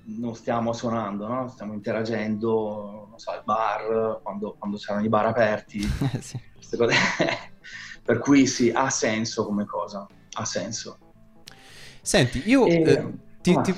non 0.06 0.34
stiamo 0.34 0.74
suonando, 0.74 1.28
no? 1.28 1.48
stiamo 1.50 1.74
interagendo, 1.74 3.06
non 3.08 3.20
so, 3.20 3.30
al 3.30 3.44
bar, 3.46 4.22
quando, 4.24 4.56
quando 4.58 4.78
c'erano 4.78 5.06
i 5.06 5.10
bar 5.10 5.28
aperti, 5.28 5.80
sì. 6.20 6.40
queste 6.56 6.78
cose. 6.78 6.96
per 8.04 8.18
cui 8.18 8.48
sì, 8.48 8.72
ha 8.74 8.90
senso 8.90 9.46
come 9.46 9.66
cosa, 9.66 10.08
ha 10.32 10.46
senso. 10.46 10.98
Senti, 12.02 12.42
io 12.48 12.66
e... 12.66 12.82
eh, 12.82 13.12
ti, 13.42 13.62
ti, 13.62 13.76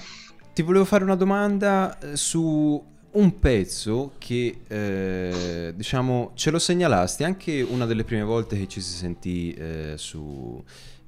ti, 0.53 0.61
volevo 0.61 0.85
fare 0.85 1.03
una 1.03 1.17
domanda 1.17 1.99
eh, 1.99 2.15
su 2.15 2.81
un 3.11 3.39
pezzo 3.39 4.13
che, 4.19 4.61
eh, 4.65 5.73
diciamo, 5.75 6.31
ce 6.33 6.49
lo 6.49 6.59
segnalasti 6.59 7.25
anche 7.25 7.61
una 7.61 7.85
delle 7.85 8.05
prime 8.05 8.23
volte 8.23 8.57
che 8.57 8.69
ci 8.69 8.79
si 8.79 8.95
sentì 8.95 9.53
eh, 9.53 9.93
su 9.97 10.63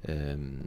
ehm, 0.06 0.60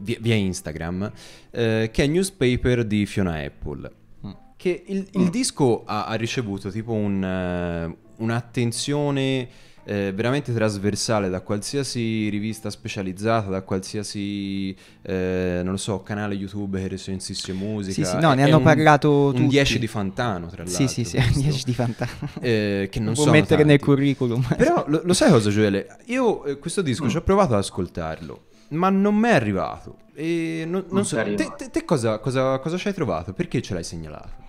via, 0.00 0.16
via, 0.20 0.34
Instagram, 0.34 1.10
eh, 1.50 1.90
che 1.92 2.04
è 2.04 2.06
Newspaper 2.06 2.84
di 2.84 3.06
Fiona 3.06 3.42
Apple. 3.42 3.90
Mm. 4.26 4.30
Che 4.56 4.82
il, 4.86 5.08
il 5.12 5.20
mm. 5.22 5.28
disco 5.28 5.84
ha, 5.84 6.06
ha, 6.06 6.14
ricevuto 6.14 6.70
tipo 6.70 6.92
un, 6.92 7.22
uh, 7.22 8.22
un'attenzione 8.22 9.48
eh, 9.88 10.12
veramente 10.12 10.52
trasversale 10.52 11.28
da 11.28 11.40
qualsiasi 11.42 12.28
rivista 12.28 12.70
specializzata, 12.70 13.48
da 13.50 13.62
qualsiasi, 13.62 14.76
eh, 15.02 15.60
non 15.62 15.72
lo 15.72 15.76
so, 15.76 16.02
canale 16.02 16.34
YouTube 16.34 16.80
che 16.80 16.88
recensisce 16.88 17.52
musica. 17.52 18.04
Sì, 18.04 18.04
sì, 18.04 18.20
no, 18.20 18.34
ne 18.34 18.42
hanno 18.42 18.56
un, 18.56 18.64
parlato 18.64 19.26
un 19.26 19.34
tutti. 19.34 19.46
10 19.46 19.78
di 19.78 19.86
Fantano, 19.86 20.48
tra 20.48 20.64
l'altro. 20.64 20.88
Sì, 20.88 20.88
sì, 20.88 21.04
sì, 21.04 21.16
un 21.18 21.40
10 21.40 21.64
di 21.64 21.72
Fantano. 21.72 22.10
Eh, 22.40 22.88
che 22.90 22.98
non 22.98 23.14
Può 23.14 23.22
sono 23.24 23.36
mettere 23.36 23.62
nel 23.62 23.78
tanti. 23.78 23.84
curriculum. 23.84 24.44
Però 24.56 24.84
lo, 24.88 25.02
lo 25.04 25.12
sai 25.14 25.30
cosa, 25.30 25.50
Gioele? 25.50 25.98
Io 26.06 26.44
eh, 26.44 26.58
questo 26.58 26.82
disco 26.82 27.04
Mm. 27.04 27.08
ci 27.08 27.16
ho 27.18 27.22
provato 27.22 27.52
ad 27.52 27.60
ascoltarlo, 27.60 28.44
ma 28.68 28.88
non 28.90 29.14
mi 29.16 29.28
è 29.28 29.34
arrivato. 29.34 29.98
E 30.14 30.64
non, 30.66 30.82
non 30.86 30.94
Non 30.96 31.04
so, 31.04 31.16
te, 31.22 31.34
te- 31.56 31.70
te 31.70 31.84
cosa, 31.84 32.18
cosa, 32.18 32.58
cosa 32.58 32.76
ci 32.76 32.88
hai 32.88 32.94
trovato? 32.94 33.32
Perché 33.32 33.60
ce 33.62 33.74
l'hai 33.74 33.84
segnalato? 33.84 34.44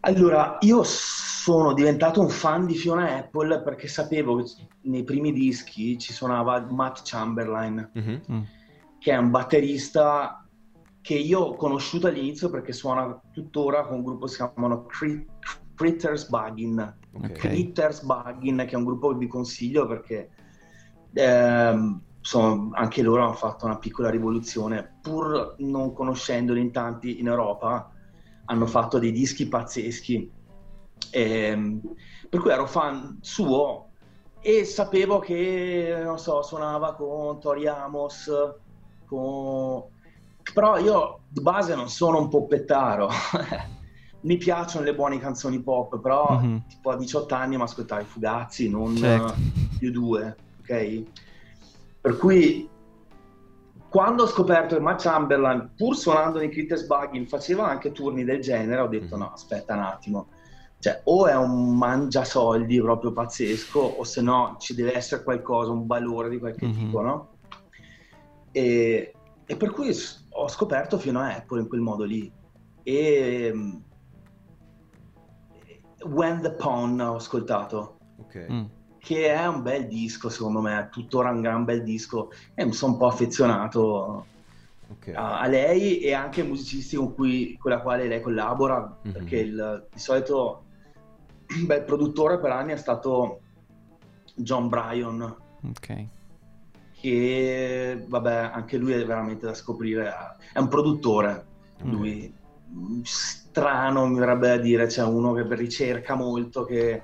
Allora, 0.00 0.58
io 0.60 0.82
sono 0.84 1.72
diventato 1.72 2.20
un 2.20 2.28
fan 2.28 2.66
di 2.66 2.74
Fiona 2.74 3.16
Apple 3.16 3.62
perché 3.62 3.88
sapevo 3.88 4.36
che 4.36 4.44
nei 4.82 5.02
primi 5.02 5.32
dischi 5.32 5.98
ci 5.98 6.12
suonava 6.12 6.60
Matt 6.70 7.00
Chamberlain, 7.04 7.90
Mhm. 7.94 8.20
Mm. 8.30 8.40
che 8.98 9.12
è 9.12 9.16
un 9.16 9.30
batterista 9.30 10.46
che 11.00 11.14
io 11.14 11.40
ho 11.40 11.54
conosciuto 11.56 12.06
all'inizio 12.06 12.48
perché 12.50 12.72
suona 12.72 13.18
tuttora 13.32 13.86
con 13.86 13.96
un 13.98 14.04
gruppo 14.04 14.24
che 14.26 14.32
si 14.32 14.36
chiamano 14.36 14.84
Crit- 14.86 15.28
Critters 15.74 16.28
Buggin. 16.28 16.96
Ok. 17.14 17.32
Critters 17.32 18.02
Buggin, 18.02 18.56
che 18.66 18.70
è 18.72 18.76
un 18.76 18.84
gruppo 18.84 19.08
che 19.10 19.18
vi 19.18 19.26
consiglio 19.26 19.86
perché 19.86 20.30
ehm, 21.14 22.00
insomma, 22.24 22.78
anche 22.78 23.02
loro 23.02 23.22
hanno 23.22 23.34
fatto 23.34 23.66
una 23.66 23.76
piccola 23.76 24.08
rivoluzione, 24.08 24.96
pur 25.02 25.56
non 25.58 25.92
conoscendoli 25.92 26.58
in 26.58 26.72
tanti 26.72 27.20
in 27.20 27.26
Europa, 27.26 27.92
hanno 28.46 28.66
fatto 28.66 28.98
dei 28.98 29.12
dischi 29.12 29.46
pazzeschi. 29.46 30.32
Ehm, 31.12 31.80
per 32.30 32.40
cui 32.40 32.50
ero 32.50 32.66
fan 32.66 33.18
suo 33.20 33.90
e 34.40 34.64
sapevo 34.64 35.18
che, 35.18 36.00
non 36.02 36.18
so, 36.18 36.42
suonava 36.42 36.94
con 36.94 37.38
Tori 37.40 37.66
Amos, 37.66 38.30
con... 39.04 39.82
però 40.54 40.78
io 40.78 41.20
di 41.28 41.42
base 41.42 41.74
non 41.74 41.90
sono 41.90 42.18
un 42.18 42.30
poppettaro. 42.30 43.10
Mi 44.22 44.38
piacciono 44.38 44.86
le 44.86 44.94
buone 44.94 45.18
canzoni 45.18 45.62
pop, 45.62 46.00
però 46.00 46.40
Mhm. 46.40 46.62
tipo 46.66 46.90
a 46.90 46.96
18 46.96 47.34
anni 47.34 47.56
mi 47.56 47.62
ascoltavo 47.62 48.00
i 48.00 48.06
Fugazzi, 48.06 48.70
non 48.70 48.96
Certo. 48.96 49.34
più 49.78 49.90
due, 49.90 50.38
ok? 50.60 51.04
Per 52.04 52.18
cui 52.18 52.68
quando 53.88 54.24
ho 54.24 54.26
scoperto 54.26 54.74
che 54.74 54.80
Matt 54.82 55.00
Chamberlain, 55.00 55.72
pur 55.74 55.96
suonando 55.96 56.38
nei 56.38 56.50
Critters 56.50 56.84
Bugging, 56.84 57.26
faceva 57.26 57.66
anche 57.66 57.92
turni 57.92 58.24
del 58.24 58.42
genere, 58.42 58.82
ho 58.82 58.88
detto 58.88 59.16
Mhm. 59.16 59.22
no, 59.22 59.32
aspetta 59.32 59.72
un 59.72 59.80
attimo, 59.80 60.28
cioè 60.80 61.00
o 61.04 61.26
è 61.26 61.34
un 61.34 61.78
mangiasoldi 61.78 62.78
proprio 62.82 63.14
pazzesco 63.14 63.78
o 63.78 64.04
se 64.04 64.20
no 64.20 64.56
ci 64.58 64.74
deve 64.74 64.94
essere 64.94 65.22
qualcosa, 65.22 65.70
un 65.70 65.86
valore 65.86 66.28
di 66.28 66.38
qualche 66.38 66.66
Mhm. 66.66 66.72
tipo, 66.74 67.00
no? 67.00 67.28
E, 68.52 69.14
e 69.46 69.56
per 69.56 69.70
cui 69.70 69.90
ho 70.28 70.48
scoperto 70.48 70.98
fino 70.98 71.20
a 71.20 71.34
Apple 71.36 71.62
in 71.62 71.68
quel 71.68 71.80
modo 71.80 72.04
lì. 72.04 72.30
E 72.82 73.50
mm, 73.54 73.76
When 76.12 76.42
the 76.42 76.52
Pawn 76.52 77.00
ho 77.00 77.14
ascoltato 77.14 77.96
Ok. 78.18 78.46
Mm. 78.50 78.64
Che 79.04 79.30
è 79.34 79.46
un 79.46 79.60
bel 79.62 79.86
disco 79.86 80.30
secondo 80.30 80.62
me, 80.62 80.78
è 80.80 80.88
tuttora 80.88 81.28
un 81.30 81.42
gran 81.42 81.64
bel 81.64 81.82
disco 81.82 82.30
e 82.54 82.64
mi 82.64 82.72
sono 82.72 82.92
un 82.92 82.98
po' 82.98 83.06
affezionato 83.08 84.26
ok. 84.88 85.12
a, 85.14 85.40
a 85.40 85.46
lei 85.46 85.98
e 85.98 86.14
anche 86.14 86.40
ai 86.40 86.46
musicisti 86.48 86.96
con, 86.96 87.12
cui, 87.14 87.54
con 87.58 87.70
la 87.70 87.80
quale 87.80 88.08
lei 88.08 88.22
collabora, 88.22 88.96
Mhm. 89.02 89.12
perché 89.12 89.36
il, 89.36 89.88
di 89.92 89.98
solito 89.98 90.62
beh, 91.66 91.76
il 91.76 91.84
produttore 91.84 92.38
per 92.40 92.50
anni 92.52 92.72
è 92.72 92.76
stato 92.78 93.40
John 94.36 94.68
Bryan, 94.68 95.36
Ok. 95.68 96.06
che 97.00 98.04
vabbè 98.08 98.50
anche 98.54 98.78
lui 98.78 98.92
è 98.94 99.04
veramente 99.04 99.44
da 99.44 99.52
scoprire, 99.54 100.10
è 100.52 100.58
un 100.58 100.68
produttore, 100.68 101.44
Ok. 101.82 101.90
lui 101.90 102.32
mm, 102.74 103.00
strano 103.02 104.06
mi 104.06 104.18
verrebbe 104.18 104.48
da 104.48 104.56
dire, 104.56 104.86
c'è 104.86 105.04
uno 105.04 105.34
che 105.34 105.44
ricerca 105.54 106.14
molto, 106.14 106.64
che 106.64 107.02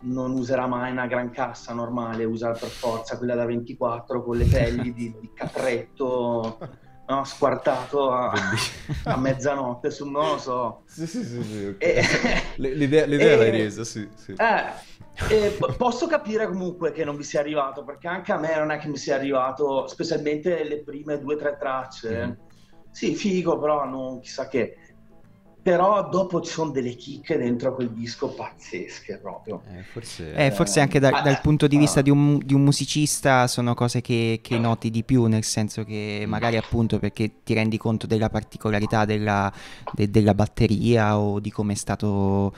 non 0.00 0.32
userà 0.32 0.66
mai 0.66 0.92
una 0.92 1.06
gran 1.06 1.30
cassa 1.30 1.72
normale, 1.74 2.24
usa 2.24 2.52
per 2.52 2.68
forza 2.68 3.16
quella 3.18 3.34
da 3.34 3.44
24 3.44 4.22
con 4.22 4.36
le 4.36 4.44
pelli 4.44 4.92
di, 4.92 5.14
di 5.20 5.30
capretto 5.34 6.58
no, 7.06 7.24
squartato 7.24 8.10
a, 8.12 8.32
a 9.04 9.16
mezzanotte 9.16 9.90
su 9.90 10.08
non 10.08 10.28
lo 10.32 10.38
so. 10.38 10.82
Sì, 10.86 11.06
sì, 11.06 11.24
sì, 11.24 11.42
sì, 11.42 11.64
ok. 11.64 11.82
E- 11.82 12.02
L- 12.56 12.76
L'idea, 12.76 13.06
l'idea 13.06 13.32
e- 13.32 13.36
l'hai 13.36 13.50
resa, 13.50 13.82
sì, 13.84 14.08
sì. 14.14 14.34
eh, 14.36 14.96
e 15.30 15.56
p- 15.58 15.76
posso 15.76 16.06
capire 16.06 16.46
comunque 16.46 16.92
che 16.92 17.04
non 17.04 17.16
vi 17.16 17.24
sia 17.24 17.40
arrivato, 17.40 17.82
perché 17.82 18.06
anche 18.08 18.32
a 18.32 18.38
me 18.38 18.56
non 18.56 18.70
è 18.70 18.78
che 18.78 18.88
mi 18.88 18.96
sia 18.96 19.16
arrivato, 19.16 19.86
specialmente 19.88 20.62
le 20.64 20.82
prime 20.82 21.18
due 21.18 21.34
o 21.34 21.38
tre 21.38 21.56
tracce. 21.58 22.26
Mhm. 22.26 22.38
Sì, 22.90 23.14
figo, 23.14 23.58
però 23.58 23.84
non 23.84 24.20
chissà 24.20 24.48
che. 24.48 24.76
Però 25.68 26.08
dopo 26.08 26.40
ci 26.40 26.50
sono 26.50 26.70
delle 26.70 26.94
chicche 26.94 27.36
dentro 27.36 27.74
quel 27.74 27.90
disco 27.90 28.28
pazzesche 28.28 29.18
proprio. 29.18 29.60
Eh, 29.68 29.82
forse... 29.92 30.32
Eh, 30.34 30.50
forse 30.50 30.80
anche 30.80 30.98
da- 30.98 31.08
Ah, 31.10 31.20
dal 31.20 31.40
punto 31.42 31.66
di 31.66 31.76
ah. 31.76 31.78
vista 31.78 32.00
di 32.00 32.08
un, 32.08 32.38
di 32.42 32.54
un 32.54 32.62
musicista 32.62 33.46
sono 33.46 33.74
cose 33.74 34.00
che, 34.00 34.40
che 34.42 34.58
noti 34.58 34.88
di 34.90 35.04
più, 35.04 35.26
nel 35.26 35.44
senso 35.44 35.84
che 35.84 36.24
magari 36.26 36.56
appunto 36.56 36.98
perché 36.98 37.42
ti 37.44 37.52
rendi 37.52 37.76
conto 37.76 38.06
della 38.06 38.30
particolarità 38.30 39.04
della, 39.04 39.52
de- 39.90 40.10
della 40.10 40.32
batteria 40.32 41.18
o 41.18 41.38
di 41.38 41.50
come 41.50 41.74
è 41.74 41.76
stato 41.76 42.54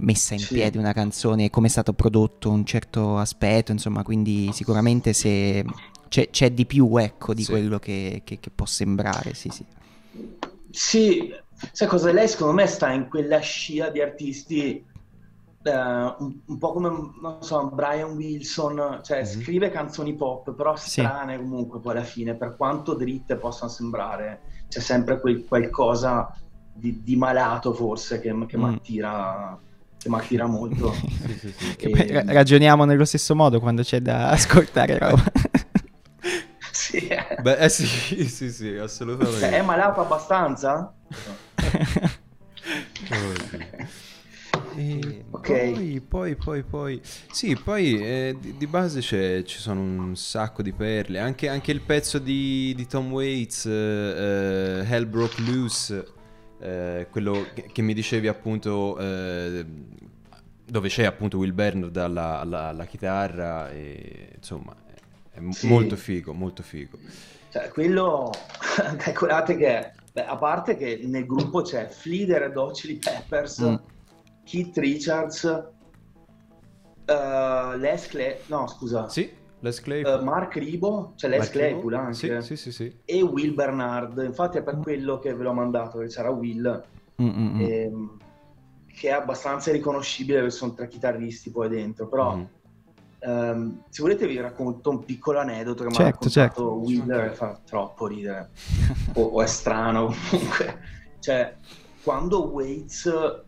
messa 0.00 0.34
in 0.34 0.40
Sì. 0.40 0.54
piedi 0.54 0.78
una 0.78 0.92
canzone, 0.92 1.50
come 1.50 1.66
è 1.66 1.70
stato 1.70 1.92
prodotto 1.94 2.50
un 2.50 2.64
certo 2.64 3.18
aspetto, 3.18 3.72
insomma, 3.72 4.04
quindi 4.04 4.52
sicuramente 4.52 5.12
se 5.12 5.64
c'è, 6.08 6.30
c'è 6.30 6.52
di 6.52 6.64
più, 6.66 6.96
ecco, 6.96 7.34
di 7.34 7.42
Sì. 7.42 7.50
quello 7.50 7.78
che, 7.80 8.22
che- 8.24 8.38
che 8.38 8.50
può 8.50 8.66
sembrare, 8.66 9.34
sì, 9.34 9.48
sì. 9.50 9.64
Sì, 10.72 11.32
sai 11.72 11.88
cosa? 11.88 12.12
Lei 12.12 12.28
secondo 12.28 12.54
me 12.54 12.66
sta 12.66 12.90
in 12.92 13.08
quella 13.08 13.38
scia 13.40 13.90
di 13.90 14.00
artisti 14.00 14.84
eh, 15.62 15.70
un, 15.70 16.40
un 16.46 16.58
po' 16.58 16.72
come, 16.72 16.88
non 17.20 17.38
so, 17.42 17.68
Brian 17.68 18.12
Wilson, 18.16 19.00
cioè 19.02 19.20
Mhm. 19.20 19.24
scrive 19.26 19.70
canzoni 19.70 20.14
pop, 20.14 20.54
però 20.54 20.74
Sì. 20.76 21.00
strane 21.02 21.36
comunque 21.36 21.80
poi 21.80 21.92
alla 21.92 22.02
fine, 22.04 22.34
per 22.34 22.56
quanto 22.56 22.94
dritte 22.94 23.36
possano 23.36 23.70
sembrare, 23.70 24.40
c'è 24.68 24.80
sempre 24.80 25.20
quel 25.20 25.44
qualcosa 25.46 26.32
di, 26.72 27.02
di 27.02 27.16
malato 27.16 27.72
forse 27.74 28.20
che, 28.20 28.34
che 28.46 28.56
Mm. 28.56 28.62
mi 28.62 28.74
attira, 28.74 29.58
che 29.98 30.08
mi 30.08 30.16
attira 30.16 30.46
molto. 30.46 30.92
Sì, 31.20 31.38
sì, 31.38 31.52
sì. 31.78 31.90
E- 31.90 32.24
ragioniamo 32.32 32.84
nello 32.84 33.04
stesso 33.04 33.34
modo 33.34 33.60
quando 33.60 33.82
c'è 33.82 34.00
da 34.00 34.30
ascoltare 34.32 34.96
roba. 34.98 35.22
Sì, 36.72 36.96
eh. 37.08 37.36
Beh, 37.42 37.56
eh 37.58 37.68
sì, 37.68 37.86
sì, 38.26 38.50
sì, 38.50 38.76
assolutamente. 38.76 39.40
Cioè, 39.40 39.50
è 39.50 39.62
malato 39.62 40.00
abbastanza? 40.00 40.92
E 44.76 45.24
Ok. 45.30 45.46
Poi, 45.48 46.00
poi, 46.06 46.34
poi, 46.36 46.62
poi, 46.62 47.00
sì, 47.30 47.56
poi 47.56 48.00
eh, 48.00 48.36
di, 48.38 48.56
di 48.56 48.66
base 48.66 49.00
c'è- 49.00 49.42
ci 49.42 49.58
sono 49.58 49.80
un 49.80 50.16
sacco 50.16 50.62
di 50.62 50.72
perle. 50.72 51.18
Anche, 51.18 51.48
anche 51.48 51.72
il 51.72 51.80
pezzo 51.80 52.18
di, 52.18 52.72
di 52.76 52.86
Tom 52.86 53.10
Waits, 53.10 53.66
eh, 53.66 53.70
eh, 53.70 54.86
Hell 54.88 55.08
Broke 55.08 55.40
Loose, 55.42 56.06
eh, 56.60 57.06
quello 57.10 57.46
che, 57.54 57.68
che 57.72 57.82
mi 57.82 57.94
dicevi 57.94 58.28
appunto, 58.28 58.96
eh, 58.98 59.64
dove 60.66 60.88
c'è 60.88 61.04
appunto 61.04 61.38
Will 61.38 61.54
Bernard 61.54 61.96
alla, 61.96 62.38
alla- 62.40 62.68
alla 62.68 62.84
chitarra, 62.84 63.70
e, 63.70 64.32
insomma, 64.36 64.74
è, 65.32 65.38
è 65.38 65.52
Sì. 65.52 65.66
molto 65.66 65.96
figo, 65.96 66.32
molto 66.32 66.62
figo. 66.62 66.98
Cioè, 67.50 67.68
quello, 67.70 68.30
calcolate 68.98 69.56
che, 69.56 69.90
beh, 70.12 70.24
a 70.26 70.36
parte 70.36 70.76
che 70.76 71.00
nel 71.04 71.26
gruppo 71.26 71.62
c'è 71.62 71.86
Fleeder 71.88 72.42
e 72.42 72.52
Hot 72.58 72.74
Chili 72.74 72.96
Peppers, 72.96 73.60
Mm. 73.60 73.74
Keith 74.44 74.76
Richards, 74.78 75.44
eh, 77.06 77.76
Les 77.76 78.06
Clay, 78.08 78.36
no 78.46 78.66
scusa, 78.66 79.08
Sì, 79.08 79.30
Les 79.60 79.80
Claypool. 79.80 80.22
Mark 80.24 80.54
Ribo, 80.56 81.12
c'è 81.16 81.28
Les 81.28 81.38
Mark 81.38 81.50
Claypool 81.52 81.94
anche, 81.94 82.42
Sì, 82.42 82.56
sì, 82.56 82.72
sì, 82.72 83.00
e 83.04 83.22
Will 83.22 83.54
Bernard, 83.54 84.18
infatti 84.24 84.58
è 84.58 84.62
per 84.62 84.76
Mm. 84.76 84.82
quello 84.82 85.18
che 85.18 85.34
ve 85.34 85.42
l'ho 85.42 85.52
mandato, 85.52 85.98
che 85.98 86.06
c'era 86.06 86.30
Will, 86.30 86.84
Mm, 87.22 87.26
mm, 87.28 87.54
mm. 87.56 87.60
ehm, 87.60 88.16
che 88.86 89.08
è 89.08 89.12
abbastanza 89.12 89.70
riconoscibile 89.72 90.38
perché 90.40 90.54
sono 90.54 90.72
tre 90.74 90.88
chitarristi 90.88 91.50
poi 91.50 91.68
dentro, 91.68 92.08
però... 92.08 92.34
Mhm. 92.36 92.48
Ehm, 93.22 93.82
se 93.90 94.02
volete 94.02 94.26
vi 94.26 94.40
racconto 94.40 94.88
un 94.90 95.04
piccolo 95.04 95.38
aneddoto 95.40 95.82
che 95.84 95.90
mi 95.90 95.96
ha 95.96 95.98
Certo, 95.98 96.28
raccontato 96.28 96.30
certo. 96.30 96.74
Wheeler 96.74 97.34
fa 97.34 97.60
troppo 97.66 98.06
ridere 98.06 98.50
o, 99.14 99.22
o 99.22 99.42
è 99.42 99.46
strano 99.46 100.14
comunque 100.30 100.78
cioè 101.18 101.54
quando 102.02 102.48
Waits 102.48 103.44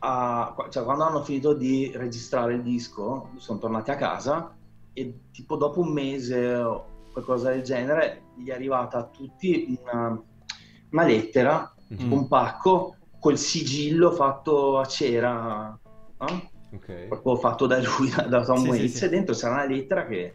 ha, 0.00 0.54
cioè, 0.68 0.82
quando 0.82 1.04
hanno 1.04 1.22
finito 1.22 1.54
di 1.54 1.92
registrare 1.94 2.54
il 2.54 2.62
disco 2.62 3.30
sono 3.36 3.58
tornati 3.60 3.90
a 3.92 3.96
casa 3.96 4.52
e 4.92 5.20
tipo 5.30 5.56
dopo 5.56 5.80
un 5.80 5.92
mese 5.92 6.54
o 6.56 6.86
qualcosa 7.12 7.50
del 7.50 7.62
genere 7.62 8.22
gli 8.36 8.48
è 8.48 8.52
arrivata 8.54 8.98
a 8.98 9.04
tutti 9.04 9.78
una, 9.80 10.20
una 10.90 11.04
lettera 11.04 11.68
Mhm. 11.86 11.98
tipo 11.98 12.14
un 12.14 12.26
pacco 12.28 12.96
col 13.20 13.36
sigillo 13.38 14.10
fatto 14.10 14.78
a 14.78 14.86
cera 14.86 15.78
no? 16.18 16.50
Okay. 16.76 17.08
proprio 17.08 17.36
fatto 17.36 17.66
da 17.66 17.78
lui, 17.78 18.10
da 18.28 18.44
Tom 18.44 18.62
sì, 18.62 18.68
Waits, 18.68 18.92
sì, 18.92 18.98
sì. 18.98 19.04
e 19.04 19.08
dentro 19.08 19.34
c'era 19.34 19.54
una 19.54 19.66
lettera 19.66 20.06
che 20.06 20.34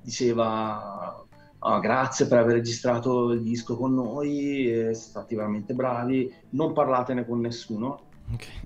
diceva 0.00 1.24
oh, 1.64 1.80
grazie 1.80 2.26
per 2.26 2.38
aver 2.38 2.54
registrato 2.54 3.30
il 3.30 3.42
disco 3.42 3.76
con 3.76 3.94
noi, 3.94 4.64
siete 4.64 4.94
stati 4.94 5.34
veramente 5.34 5.74
bravi, 5.74 6.32
non 6.50 6.72
parlatene 6.72 7.24
con 7.24 7.40
nessuno. 7.40 8.02
Okay. 8.32 8.60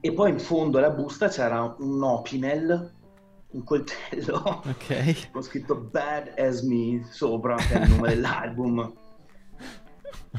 E 0.00 0.12
poi 0.12 0.30
in 0.30 0.38
fondo 0.38 0.78
alla 0.78 0.90
busta 0.90 1.28
c'era 1.28 1.74
un 1.78 2.02
opinel, 2.02 2.92
un 3.50 3.64
coltello, 3.64 4.62
okay. 4.66 5.16
con 5.32 5.42
scritto 5.42 5.76
Bad 5.76 6.34
As 6.36 6.62
Me 6.62 7.06
sopra, 7.10 7.56
che 7.56 7.74
è 7.74 7.84
il 7.84 7.90
nome 7.90 8.08
dell'album. 8.14 8.92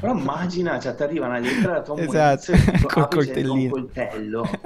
Però 0.00 0.16
immagina, 0.16 0.80
cioè 0.80 0.94
ti 0.94 1.02
arriva 1.02 1.26
una 1.26 1.38
lettera 1.38 1.74
da 1.74 1.82
Tom 1.82 1.98
esatto. 1.98 2.52
Col 2.88 3.08
coltellino. 3.08 3.52
Un 3.52 3.68
coltello. 3.68 4.48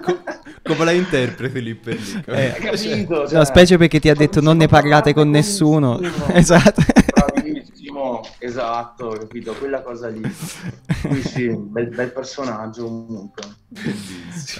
Co- 0.00 0.22
come 0.62 0.84
la 0.84 0.92
interpreti 0.92 1.62
lì 1.62 1.74
per 1.74 1.94
lì? 1.94 2.22
Eh, 2.26 2.54
capito? 2.60 3.26
Cioè, 3.26 3.38
no, 3.38 3.44
specie 3.44 3.76
perché 3.76 3.98
ti 3.98 4.08
ha 4.08 4.14
detto 4.14 4.40
non 4.40 4.56
ne 4.56 4.68
parlate 4.68 5.12
con 5.12 5.28
nessuno. 5.30 5.98
nessuno. 5.98 6.26
esatto. 6.34 6.82
Bravissimo, 7.12 8.22
esatto, 8.38 9.08
capito? 9.08 9.52
Quella 9.54 9.82
cosa 9.82 10.08
lì. 10.08 10.22
Sì, 10.32 11.22
sì, 11.22 11.48
bel, 11.48 11.88
bel 11.88 12.12
personaggio 12.12 12.84
comunque. 12.84 13.42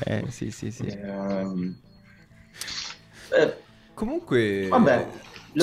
Eh, 0.05 0.24
sì, 0.28 0.51
sì, 0.51 0.70
sì. 0.70 0.87
Eh, 0.87 1.74
eh, 3.30 3.57
comunque... 3.95 4.66
Vabbè. 4.68 5.09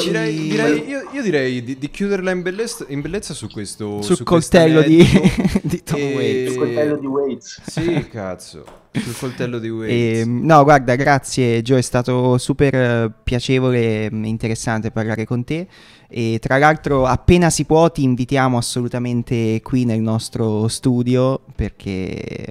Direi, 0.02 0.36
direi, 0.50 0.88
io, 0.88 1.08
io, 1.12 1.22
direi 1.22 1.64
di, 1.64 1.78
di 1.78 1.90
chiuderla 1.92 2.32
in 2.32 2.42
bellezza, 2.42 2.84
in 2.88 3.02
bellezza, 3.02 3.36
su 3.36 3.48
questo 3.48 4.02
sul 4.02 4.16
su 4.16 4.24
coltello 4.24 4.82
di, 4.82 5.06
di 5.62 5.84
Tom 5.84 6.00
e... 6.00 6.14
Waits. 6.16 6.52
Sul 6.52 6.58
coltello 6.58 6.98
di 6.98 7.06
Waits. 7.06 7.62
Sì, 7.68 8.08
cazzo. 8.10 8.66
Sul 8.92 9.16
coltello 9.16 9.60
di 9.60 9.70
Waits. 9.70 9.94
E, 9.94 10.20
ehm, 10.22 10.44
no, 10.44 10.64
guarda, 10.64 10.96
grazie 10.96 11.62
Joe, 11.62 11.78
è 11.78 11.82
stato 11.82 12.40
super 12.40 12.74
eh, 12.74 13.12
piacevole 13.24 14.06
e 14.06 14.10
interessante 14.12 14.90
parlare 14.90 15.26
con 15.26 15.44
te. 15.44 15.68
E 16.10 16.40
tra 16.42 16.58
l'altro, 16.58 17.06
appena 17.06 17.52
si 17.52 17.66
può, 17.66 17.92
ti 17.92 18.02
invitiamo 18.02 18.58
assolutamente 18.58 19.62
qui 19.62 19.86
nel 19.86 20.02
nostro 20.02 20.68
studio 20.70 21.40
perché 21.56 22.48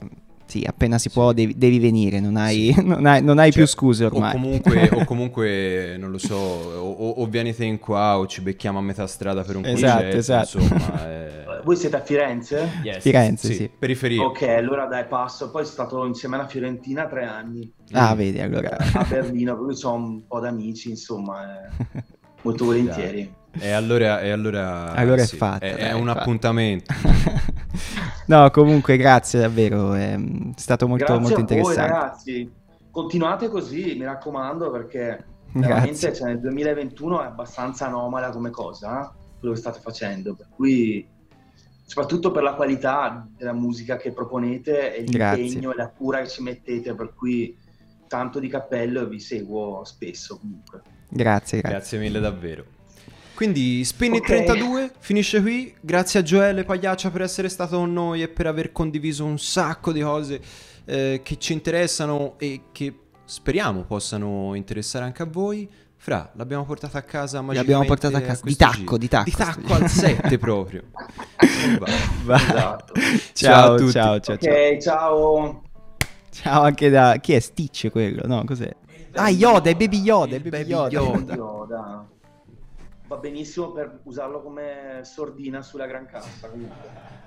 sì, 0.52 0.64
appena 0.66 0.98
si 0.98 1.08
può 1.08 1.32
devi, 1.32 1.56
devi 1.56 1.78
venire, 1.78 2.20
non 2.20 2.36
hai, 2.36 2.74
sì. 2.74 2.82
non 2.84 3.06
hai, 3.06 3.22
non 3.22 3.38
hai 3.38 3.50
cioè, 3.50 3.62
più 3.62 3.66
scuse 3.66 4.04
ormai. 4.04 4.30
O 4.30 4.32
comunque, 4.32 4.90
o 4.92 5.04
comunque 5.06 5.96
non 5.98 6.10
lo 6.10 6.18
so, 6.18 6.36
o, 6.36 7.10
o, 7.10 7.26
venite 7.26 7.64
in 7.64 7.78
qua 7.78 8.18
o 8.18 8.26
ci 8.26 8.42
becchiamo 8.42 8.78
a 8.78 8.82
metà 8.82 9.06
strada 9.06 9.42
per 9.44 9.56
un 9.56 9.64
esatto, 9.64 10.02
concerto, 10.02 10.16
esatto. 10.18 10.58
insomma. 10.58 11.08
È... 11.08 11.44
Voi 11.64 11.76
siete 11.76 11.96
a 11.96 12.00
Firenze? 12.02 12.68
Yes. 12.82 13.02
Firenze, 13.02 13.46
sì, 13.46 13.54
sì. 13.54 13.70
Periferia. 13.78 14.24
Ok, 14.24 14.42
allora 14.42 14.84
dai, 14.84 15.06
passo. 15.06 15.50
Poi 15.50 15.64
sono 15.64 15.74
stato 15.74 16.04
insieme 16.04 16.34
alla 16.34 16.46
Fiorentina 16.46 17.06
tre 17.06 17.24
anni. 17.24 17.72
Ah, 17.92 18.14
vedi, 18.14 18.40
allora. 18.40 18.76
A 18.76 19.06
Berlino, 19.08 19.56
quindi 19.56 19.80
ho 19.82 19.94
un 19.94 20.26
po' 20.26 20.40
d'amici, 20.40 20.90
insomma, 20.90 21.66
eh, 21.66 22.04
molto 22.42 22.64
volentieri. 22.66 23.40
E 23.58 23.70
allora, 23.70 24.20
e 24.20 24.30
allora, 24.30 24.92
allora 24.92 25.22
sì, 25.22 25.34
è 25.34 25.38
fatto. 25.38 25.64
È, 25.64 25.74
è 25.74 25.92
un 25.92 26.06
fatto. 26.06 26.18
appuntamento. 26.20 26.94
no, 28.26 28.50
comunque 28.50 28.96
grazie 28.96 29.40
davvero, 29.40 29.92
è 29.92 30.18
stato 30.56 30.88
molto, 30.88 31.04
grazie 31.04 31.20
molto 31.20 31.40
interessante. 31.40 31.90
Voi, 31.90 32.00
ragazzi, 32.00 32.52
continuate 32.90 33.48
così, 33.48 33.94
mi 33.98 34.04
raccomando, 34.04 34.70
perché 34.70 35.24
veramente 35.52 36.14
cioè, 36.14 36.28
nel 36.28 36.40
2021 36.40 37.22
è 37.22 37.26
abbastanza 37.26 37.86
anomala 37.86 38.30
come 38.30 38.50
cosa, 38.50 39.10
eh, 39.10 39.38
quello 39.38 39.54
che 39.54 39.60
state 39.60 39.80
facendo, 39.80 40.34
per 40.34 40.48
cui 40.54 41.06
soprattutto 41.84 42.30
per 42.30 42.42
la 42.42 42.54
qualità 42.54 43.28
della 43.36 43.52
musica 43.52 43.96
che 43.96 44.12
proponete 44.12 44.96
e 44.96 45.02
l'impegno 45.02 45.72
e 45.72 45.76
la 45.76 45.90
cura 45.90 46.22
che 46.22 46.28
ci 46.28 46.42
mettete, 46.42 46.94
per 46.94 47.12
cui 47.14 47.54
tanto 48.06 48.38
di 48.38 48.48
cappello 48.48 49.02
e 49.02 49.06
vi 49.06 49.20
seguo 49.20 49.84
spesso 49.84 50.38
comunque. 50.38 50.80
Grazie, 51.08 51.60
grazie. 51.60 51.78
Grazie 51.78 51.98
mille 51.98 52.20
davvero. 52.20 52.64
Quindi 53.34 53.84
Spin 53.84 54.12
okay. 54.12 54.44
32 54.44 54.92
finisce 54.98 55.40
qui. 55.40 55.74
Grazie 55.80 56.20
a 56.20 56.22
Gioele 56.22 56.64
Pagliaccia 56.64 57.10
per 57.10 57.22
essere 57.22 57.48
stato 57.48 57.78
con 57.78 57.92
noi 57.92 58.22
e 58.22 58.28
per 58.28 58.46
aver 58.46 58.72
condiviso 58.72 59.24
un 59.24 59.38
sacco 59.38 59.92
di 59.92 60.00
cose 60.00 60.40
eh, 60.84 61.20
che 61.22 61.38
ci 61.38 61.52
interessano 61.52 62.34
e 62.38 62.62
che 62.72 62.94
speriamo 63.24 63.82
possano 63.84 64.54
interessare 64.54 65.04
anche 65.04 65.22
a 65.22 65.26
voi. 65.26 65.68
Fra, 65.96 66.32
l'abbiamo 66.34 66.64
portata 66.64 66.98
a 66.98 67.02
casa 67.02 67.40
L'abbiamo 67.42 67.84
portata 67.84 68.18
a 68.18 68.20
casa 68.20 68.42
di 68.44 68.56
tacco, 68.56 68.98
di 68.98 69.06
tacco, 69.06 69.24
di 69.24 69.36
tacco 69.36 69.74
al 69.74 69.88
7 69.88 70.36
proprio. 70.36 70.82
Va. 71.78 71.86
Va. 72.24 72.36
Esatto. 72.36 72.92
Ciao, 73.32 73.32
ciao, 73.32 73.72
a 73.72 73.76
tutti. 73.76 73.92
ciao, 73.92 74.20
ciao, 74.20 74.34
Ok, 74.34 74.78
ciao. 74.78 75.62
Ciao 76.30 76.62
anche 76.62 76.90
da... 76.90 77.18
Chi 77.20 77.34
è 77.34 77.40
Stitch 77.40 77.90
quello? 77.90 78.26
No, 78.26 78.42
cos'è? 78.44 78.74
Ah, 79.12 79.28
Yoda, 79.28 79.70
è 79.70 79.74
Baby 79.76 80.00
Yoda, 80.00 80.36
è 80.36 80.40
Baby. 80.40 80.70
Yoda. 80.70 81.34
Yoda 81.34 82.06
va 83.12 83.18
benissimo 83.18 83.72
per 83.72 84.00
usarlo 84.04 84.40
come 84.42 85.00
sordina 85.04 85.62
sulla 85.62 85.86
gran 85.86 86.06
cassa 86.06 86.48
comunque. 86.48 87.20